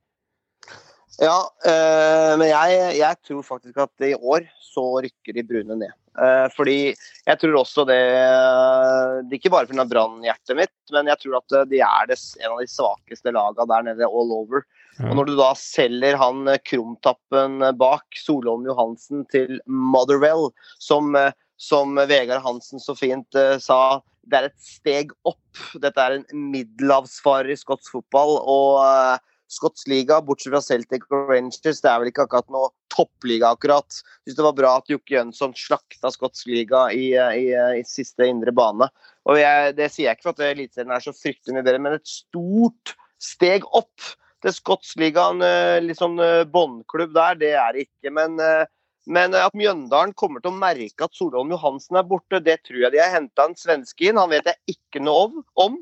[1.21, 1.37] Ja,
[1.69, 5.93] øh, men jeg, jeg tror faktisk at i år så rykker de brune ned.
[6.19, 9.85] Eh, fordi jeg tror også det Det er ikke bare pga.
[9.87, 13.87] brannhjertet mitt, men jeg tror at de er det, en av de svakeste lagene der
[13.87, 14.65] nede all over.
[14.99, 20.51] Og når du da selger han eh, krumtappen bak, Solholm Johansen, til Motherwell,
[20.83, 25.39] som, eh, som Vegard Hansen så fint eh, sa, det er et steg opp.
[25.81, 28.37] Dette er en middelhavsfarer i skotsk fotball.
[28.41, 32.69] og eh, Skotsk liga, bortsett fra Celtic og Rangers, det er vel ikke akkurat noe
[32.93, 33.97] toppliga, akkurat.
[34.23, 38.53] Syns det var bra at Jokke Jønsson slakta skotsk liga i, i, i siste indre
[38.55, 38.87] bane.
[39.27, 41.99] Og jeg, Det sier jeg ikke for at Eliteserien er så fryktelig mye bedre, men
[41.99, 44.11] et stort steg opp
[44.41, 45.03] til skotsk.
[45.03, 48.13] En eh, litt sånn eh, båndklubb der, det er det ikke.
[48.17, 48.65] Men, eh,
[49.11, 52.95] men at Mjøndalen kommer til å merke at Solholm Johansen er borte, det tror jeg
[52.95, 54.21] de har henta en svenske inn.
[54.21, 55.81] Han vet jeg ikke noe om.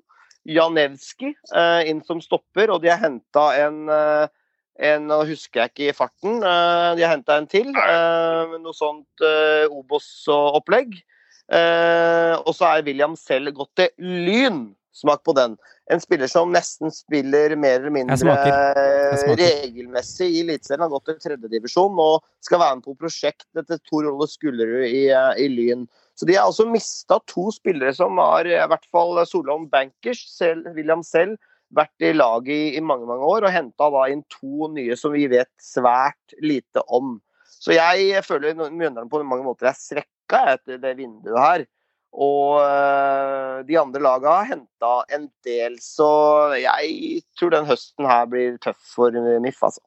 [0.49, 4.27] Janewski eh, inn som stopper, og de har henta en, eh,
[4.89, 6.39] en Nå husker jeg ikke i farten.
[6.41, 7.69] eh, de har henta en til.
[7.69, 9.25] eh, noe sånt
[9.69, 10.99] Obos-opplegg.
[11.49, 14.67] Eh, og så er William selv gått til Lyn.
[14.99, 15.53] Smak på den.
[15.89, 18.49] En spiller som nesten spiller mer eller mindre smaker.
[18.51, 19.39] Jeg smaker.
[19.45, 20.83] regelmessig i Eliteserien.
[20.83, 25.05] Har gått til tredjedivisjon og skal være med på prosjektet til Tor Olle Skullerud i,
[25.13, 25.87] i Lyn.
[26.19, 30.67] Så de har altså mista to spillere som har, i hvert fall Solholm Bankers, selv,
[30.75, 31.39] William selv,
[31.71, 35.13] vært i laget i, i mange mange år, og henta da inn to nye som
[35.15, 37.17] vi vet svært lite om.
[37.47, 41.65] Så jeg føler Mjøndalen på mange måter er svekka etter det vinduet her.
[42.09, 42.57] Og
[43.69, 46.11] de andre lagene har henta en del, så
[46.57, 49.83] jeg tror den høsten her blir tøff for MIF, altså.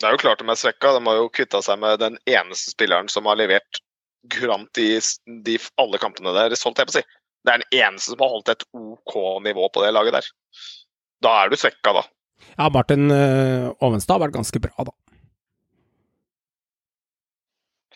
[0.00, 0.96] Det er jo klart de er svekka.
[0.96, 3.82] De har jo kvitta seg med den eneste spilleren som har levert
[4.30, 5.00] kurant i
[5.46, 7.04] de, alle kampene deres, holdt jeg på å si.
[7.42, 10.28] Det er den eneste som har holdt et OK nivå på det laget der.
[11.22, 12.04] Da er du svekka, da.
[12.58, 14.94] Ja, Martin øh, Ovenstad har vært ganske bra, da.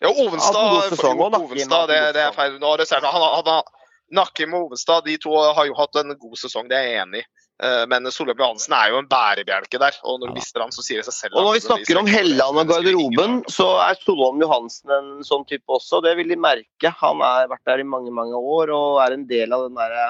[0.01, 0.59] Ja, Ovenstad,
[1.41, 2.59] Ovenstad det, det er feil.
[2.61, 3.63] Nå har det sett- han, han, han,
[4.15, 7.23] Nakkim og Ovenstad de to har jo hatt en god sesong, det er jeg enig
[7.23, 7.29] i.
[7.63, 10.85] Eh, Men Solveig Johansen er jo en bærebjelke der, og når du mister han, så
[10.85, 11.39] sier det seg selv.
[11.39, 15.65] Og når vi snakker om Helland og garderoben, så er Solholm Johansen en sånn type
[15.73, 16.03] også.
[16.05, 16.93] Det vil de merke.
[17.01, 20.05] Han har vært der i mange, mange år og er en del av den derre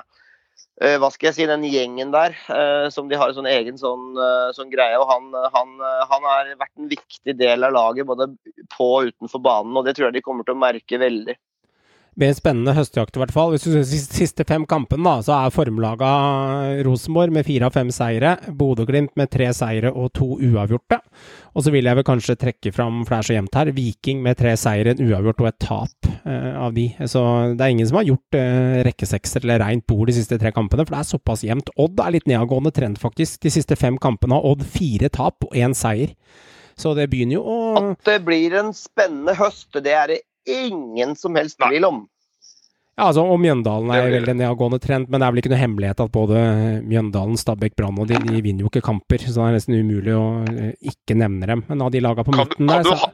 [0.82, 3.78] eh, hva skal jeg si, den gjengen der, eh, som de har en sånn egen
[3.78, 4.18] sånn,
[4.58, 4.98] sånn greie.
[4.98, 5.76] og han, han,
[6.10, 8.32] han har vært en viktig del av laget både
[8.74, 11.38] på og utenfor banen, og det tror jeg de kommer til å merke veldig.
[12.16, 13.50] En spennende høstjakt i hvert fall.
[13.52, 16.12] Hvis du ser de siste fem kampene, da, så er formlaga
[16.86, 18.30] Rosenborg med fire av fem seire.
[18.56, 20.96] Bodø-Glimt med tre seire og to uavgjorte.
[21.52, 24.22] Og så vil jeg vel kanskje trekke fram, for det er så jevnt her, Viking
[24.24, 26.86] med tre seire, en uavgjort og et tap eh, av de.
[27.04, 27.20] Så
[27.52, 30.86] det er ingen som har gjort eh, rekkesekser eller reint bord de siste tre kampene,
[30.86, 31.68] for det er såpass jevnt.
[31.76, 33.42] Odd er litt nedadgående trend, faktisk.
[33.44, 36.16] De siste fem kampene har Odd fire tap og én seier.
[36.80, 41.16] Så det begynner jo å At det blir en spennende høst, det er det ingen
[41.18, 42.04] som helst tvil om.
[42.96, 45.98] Ja, altså, og Mjøndalen er veldig nedadgående trend, men det er vel ikke noe hemmelighet
[46.00, 46.44] at både
[46.88, 50.14] Mjøndalen, Stabæk, Brann og de, de vinner jo ikke kamper, så det er nesten umulig
[50.16, 51.64] å eh, ikke nevne dem.
[51.68, 53.10] Men av de laga på midten der, så,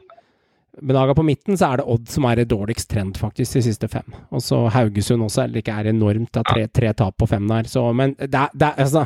[0.79, 3.65] men laga på midten så er det Odd som er i dårligst trend, faktisk, de
[3.67, 4.15] siste fem.
[4.31, 7.51] Og så Haugesund også, eller ikke er enormt, det er tre, tre tap på fem
[7.51, 7.67] der.
[7.69, 9.03] Så, men det det er altså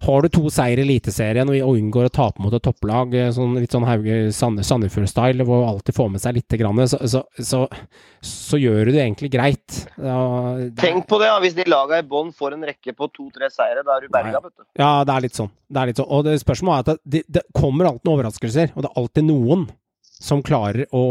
[0.00, 3.58] har du to seier i Eliteserien og unngår å tape mot et topplag, eh, sånn,
[3.60, 3.84] litt sånn
[4.64, 7.66] Sandefjord-style, hvor alltid får med seg lite grann, så, så, så,
[8.24, 9.82] så gjør du det egentlig greit.
[10.00, 10.20] Ja,
[10.56, 11.36] det Tenk på det, ja.
[11.44, 14.40] hvis de laga i bånn får en rekke på to-tre seire, da er du berga,
[14.40, 14.64] vet du.
[14.80, 15.52] Ja, det er litt sånn.
[15.70, 16.10] Det er litt sånn.
[16.10, 19.28] Og det spørsmålet er at det, det kommer alltid noen overraskelser, og det er alltid
[19.28, 19.68] noen
[20.20, 21.02] som klarer å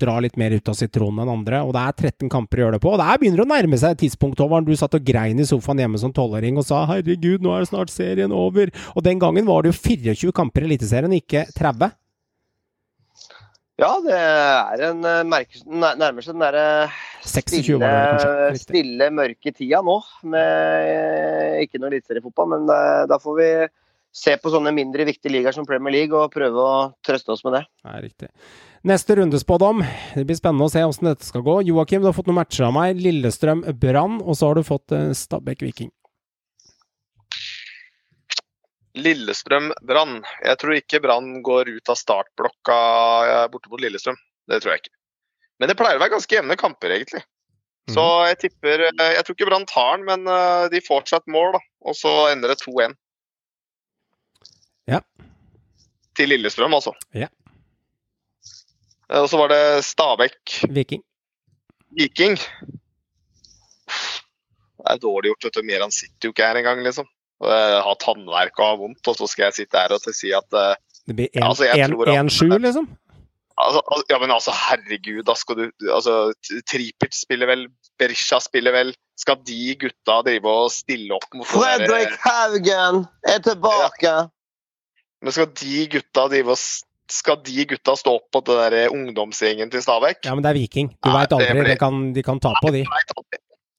[0.00, 1.60] dra litt mer ut av sitronen enn andre.
[1.66, 2.94] Og det er 13 kamper å gjøre det på.
[2.94, 4.64] Og det begynner å nærme seg et tidspunkt, Håvard.
[4.66, 7.92] Du satt og grein i sofaen hjemme som tolvåring og sa 'herregud, nå er snart
[7.92, 8.72] serien over'.
[8.96, 11.92] Og den gangen var det jo 24 kamper i Eliteserien, ikke 30.
[13.76, 16.68] Ja, det er en eh, merke, nærmer seg den derre
[17.28, 18.30] 26 var det vel kanskje.
[18.30, 19.96] stille, stille, mørke tida nå.
[20.32, 23.50] Med eh, ikke noe eliteseriefotball, men eh, da får vi
[24.16, 27.58] se på sånne mindre viktige ligaer som Premier League og prøve å trøste oss med
[27.58, 27.62] det.
[27.84, 28.30] Nei, riktig.
[28.86, 29.82] Neste rundespådom.
[30.14, 31.58] Det blir spennende å se hvordan dette skal gå.
[31.68, 33.00] Joakim, du har fått noen matcher av meg.
[33.02, 35.92] Lillestrøm Brann, og så har du fått eh, Stabæk Viking.
[38.96, 40.20] Lillestrøm Brann.
[40.40, 42.76] Jeg tror ikke Brann går ut av startblokka
[43.28, 44.16] eh, borte mot Lillestrøm.
[44.48, 44.94] Det tror jeg ikke.
[45.60, 47.24] Men det pleier å være ganske jevne kamper, egentlig.
[47.92, 51.34] Så jeg tipper eh, Jeg tror ikke Brann tar den, men de får seg et
[51.36, 51.66] mål, da.
[51.90, 52.96] Og så ender det 2-1.
[54.90, 55.00] Ja.
[56.16, 56.94] Til Lillestrøm, altså.
[57.14, 57.28] Ja.
[59.10, 61.02] Eh, Og så var det Stabæk Viking.
[61.96, 62.38] Viking.
[64.76, 65.66] Det er dårlig gjort, vet du.
[65.66, 67.08] Meran sitter jo ikke her engang, liksom.
[67.42, 70.30] Og jeg har tannverk og har vondt, og så skal jeg sitte her og si
[70.32, 70.76] at eh,
[71.06, 72.86] Det blir Ja, altså, 1-7, liksom?
[73.56, 73.80] Altså,
[74.10, 76.32] ja, men altså, herregud, da skal du altså,
[76.68, 77.66] Tripic spiller vel,
[77.98, 78.94] Berisha spiller vel.
[79.16, 84.16] Skal de gutta drive og stille opp mot Fredrik Haugen er tilbake!
[85.22, 86.58] Men skal de gutta drive og
[87.08, 90.24] Skal de gutta stå opp på det der ungdomsgjengen til Stabæk?
[90.26, 90.88] Ja, men det er Viking.
[90.98, 91.52] Du Nei, veit aldri.
[91.54, 92.80] blir- De kan, de kan ta på, de.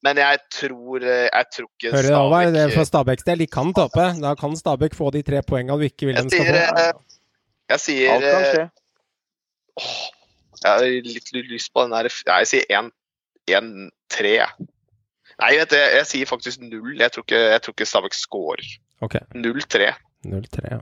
[0.02, 2.52] Men jeg tror eh, Jeg tror ikke Hører du, Håvard?
[2.54, 4.06] Det For Stabæk Stabæks del, de kan tape.
[4.22, 6.54] Da kan Stabæk få de tre poengene du ikke vil de skal få.
[6.54, 6.92] eh,
[7.68, 8.70] Jeg sier Alt kan eh, skje.
[9.76, 10.08] åh,
[10.64, 10.80] Jeg har
[11.12, 14.24] litt lyst på den der Nei, jeg sier 1-3.
[14.24, 14.48] jeg.
[15.38, 16.96] Nei, vet du, jeg, jeg sier faktisk 0.
[16.98, 18.64] Jeg tror ikke, jeg tror ikke Stabæk scorer.
[19.04, 19.14] Ok.
[19.36, 19.92] 0-3.
[20.26, 20.80] 0-3, ja.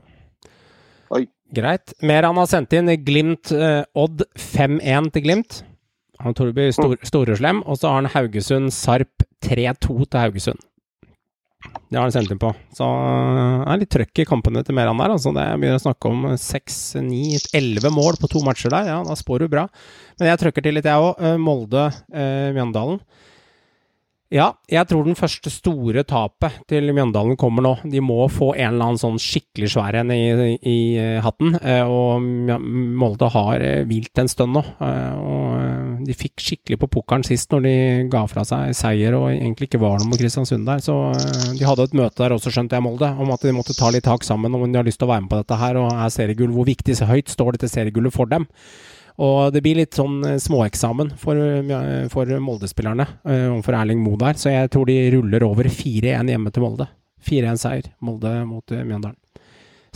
[1.13, 1.25] Oi.
[1.55, 1.93] Greit.
[2.03, 2.91] Mer han har sendt inn.
[3.05, 5.61] Glimt eh, Odd 5-1 til Glimt.
[6.23, 7.61] Han tror det blir stor, Storeslem.
[7.65, 10.63] Og så har han Haugesund Sarp 3-2 til Haugesund.
[11.87, 12.51] Det har han sendt inn på.
[12.75, 15.15] Så eh, det er litt trøkk i kampene til Meran der.
[15.15, 15.31] Altså.
[15.35, 18.91] Det er begynner å snakke om 6-9-11 mål på to matcher der.
[18.91, 19.67] Ja, da spår du bra.
[20.19, 21.23] Men jeg trøkker til litt, jeg òg.
[21.41, 22.99] Molde, eh, Mjøndalen.
[24.27, 27.69] Ja, jeg tror den første store tapet til Mjøndalen kommer nå.
[27.87, 31.55] De må få en eller annen sånn skikkelig svær en i, i eh, hatten.
[31.61, 32.19] eh, Og
[32.99, 34.63] Molde har eh, hvilt en stund nå.
[34.83, 37.75] Og de fikk skikkelig på pukkelen sist når de
[38.11, 40.83] ga fra seg seier og egentlig ikke var noe mot Kristiansund der.
[40.83, 40.97] Så
[41.55, 44.07] de hadde et møte der også, skjønte jeg, Molde, om at de måtte ta litt
[44.11, 45.79] tak sammen om de har lyst til å være med på dette her.
[45.79, 48.51] Og er seriegull, hvor viktig så høyt står dette seriegullet for dem?
[49.17, 54.19] Og det blir litt sånn eh, småeksamen for, eh, for Molde-spillerne eh, overfor Erling Moe
[54.21, 56.85] der, så jeg tror de ruller over 4-1 hjemme til Molde.
[57.27, 59.17] 4-1-seier, Molde mot eh, Mjøndalen.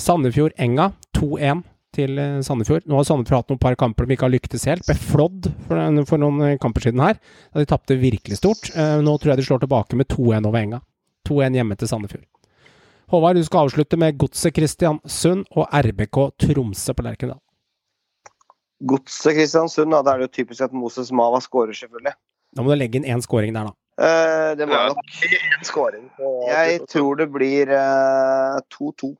[0.01, 1.61] Sandefjord-Enga 2-1
[1.95, 2.87] til eh, Sandefjord.
[2.89, 4.87] Nå har Sandefjord hatt noen par kamper de ikke har lyktes helt.
[4.87, 7.19] Ble flådd for, for noen eh, kamper siden her,
[7.51, 8.71] da de tapte virkelig stort.
[8.73, 10.81] Eh, Nå tror jeg de slår tilbake med 2-1 over Enga.
[11.29, 12.25] 2-1 hjemme til Sandefjord.
[13.11, 17.41] Håvard, du skal avslutte med Godset Kristiansund og RBK Tromsø på Lerkendal.
[18.89, 22.15] Godset Kristiansund, da, da er det jo typisk at Moses Mava skårer, selvfølgelig.
[22.57, 23.75] Da må du legge inn én skåring der, da.
[24.01, 25.11] Uh, det må Ja, nok.
[25.67, 26.07] skåring.
[26.47, 29.11] Jeg tror det blir eh, 2-2.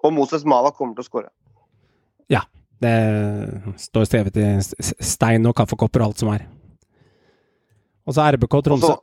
[0.00, 1.28] Og Moses Mava kommer til å skåre.
[2.32, 2.46] Ja.
[2.80, 2.94] Det
[3.76, 4.46] står skrevet i
[5.04, 6.46] stein og kaffekopper og alt som er.
[8.08, 8.94] Og så RBK Tromsø.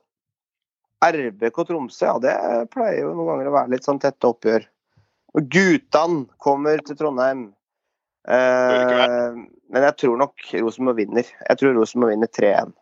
[1.05, 2.33] RBK Tromsø, ja, det
[2.73, 4.65] pleier jo noen ganger å være litt sånn tette oppgjør.
[5.37, 7.51] Og Gutan kommer til Trondheim.
[8.27, 9.37] Eh,
[9.71, 11.29] men jeg tror nok Rosenborg vinner.
[11.49, 12.75] Jeg tror Rosenborg vinner 3-1.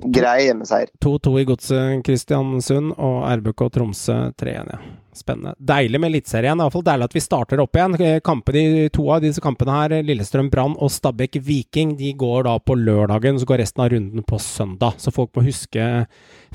[0.00, 0.88] Grei hjemmeseier.
[1.04, 4.80] 2-2 i Godset Kristiansund og RBK Tromsø 3-1, ja.
[5.10, 5.56] Spennende.
[5.58, 6.60] Deilig med Eliteserien.
[6.60, 7.96] Er iallfall deilig at vi starter opp igjen.
[8.24, 12.54] Kampen, i to av disse kampene her, Lillestrøm Brann og Stabæk Viking, de går da
[12.62, 13.40] på lørdagen.
[13.42, 14.96] Så går resten av runden på søndag.
[15.02, 15.88] Så folk må huske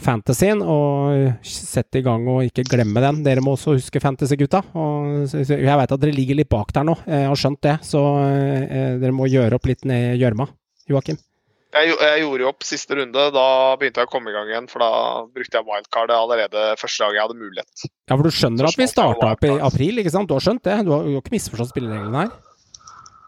[0.02, 3.22] fantasyen og sette i gang og ikke glemme den.
[3.28, 4.64] Dere må også huske fantasy, gutta.
[4.74, 7.78] Og jeg veit at dere ligger litt bak der nå, jeg har skjønt det.
[7.86, 10.48] Så eh, dere må gjøre opp litt ned i gjørma.
[10.90, 11.20] Joakim?
[11.76, 13.28] Jeg, jeg gjorde jo opp siste runde.
[13.36, 13.46] Da
[13.80, 14.70] begynte jeg å komme i gang igjen.
[14.72, 14.92] For da
[15.28, 17.86] brukte jeg wildcard allerede første dag jeg hadde mulighet.
[17.86, 20.30] Ja, for du skjønner at vi starta opp i april, ikke sant?
[20.30, 20.78] Du har skjønt det?
[20.88, 22.34] Du har, jo ikke misforstått spillereglene her?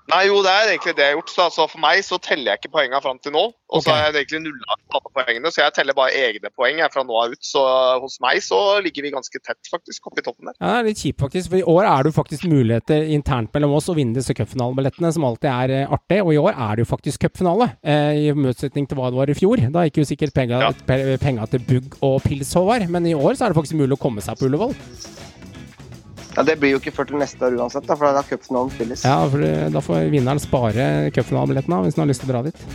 [0.08, 1.32] Nei, jo, det er egentlig det jeg har gjort.
[1.34, 3.44] Så altså, for meg så teller jeg ikke poengene fram til nå.
[3.68, 3.98] Og så okay.
[4.00, 7.34] har jeg egentlig nulla alle poengene, så jeg teller bare egne poeng fra nå av
[7.36, 7.42] ut.
[7.44, 7.64] Så
[8.00, 10.56] hos meg så ligger vi ganske tett, faktisk, oppe i toppen der.
[10.62, 11.52] Ja, det er litt kjipt, faktisk.
[11.52, 15.12] For i år er det jo faktisk muligheter internt mellom oss å vinne disse cupfinalebillettene,
[15.18, 16.22] som alltid er eh, artig.
[16.24, 19.34] Og i år er det jo faktisk cupfinale, eh, i motsetning til hva det var
[19.34, 19.68] i fjor.
[19.76, 20.72] Da gikk jo sikkert penga, Ja.
[21.20, 22.88] penga til bugg og pils, Håvard.
[22.88, 24.76] Men i år så er det faktisk mulig å komme seg på Ullevål.
[26.38, 29.04] Ja, Det blir jo ikke før til neste år uansett, da, for da cupfinalen spilles.
[29.08, 29.42] Ja, for
[29.74, 30.86] da får vinneren spare
[31.16, 32.66] cupfinalebilletten da, hvis han har lyst til å dra dit.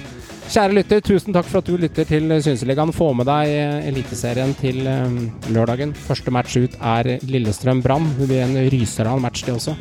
[0.53, 2.91] Kjære lytter, tusen takk for at du lytter til Synseligaen.
[2.93, 3.53] Få med deg
[3.89, 5.15] Eliteserien til eh,
[5.55, 5.95] lørdagen.
[5.95, 8.11] Første match ut er Lillestrøm-Brann.
[8.19, 9.77] Det blir en ryser av en match, det også.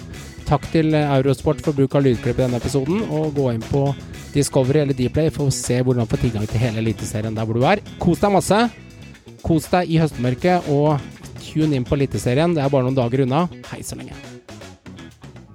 [0.47, 3.87] Takk til Eurosport for bruk av lydklipp i denne episoden, og gå inn på
[4.35, 7.57] Discovery eller Dplay for å se hvordan du får tilgang til hele Eliteserien der hvor
[7.57, 7.81] du er.
[7.99, 8.61] Kos deg masse.
[9.41, 11.01] Kos deg i høstmørket, og
[11.41, 12.55] tune inn på Eliteserien.
[12.55, 13.45] Det er bare noen dager unna.
[13.71, 14.15] Hei så lenge.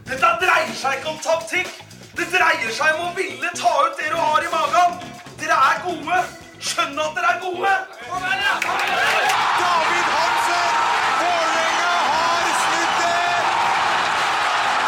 [0.06, 1.70] Dette dreier seg ikke om taktikk.
[2.16, 4.98] Det dreier seg om å ville ta ut det du har i magen.
[5.40, 6.20] Dere er gode.
[6.66, 7.72] Skjønn at dere er gode.
[9.56, 10.70] David Hansen!
[11.20, 13.26] Vålerenga har snudd det!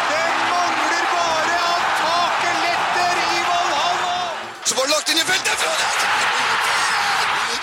[0.09, 4.17] Det mangler bare at taket letter i Valhalla!
[4.65, 5.59] Så var det lagt inn i feltet!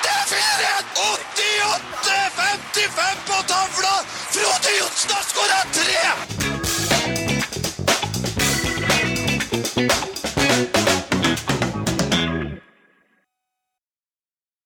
[0.06, 1.45] Det er 4-1!
[2.76, 4.04] 85 på tavla!
[4.30, 6.35] Frode Johnsen har skåra tre!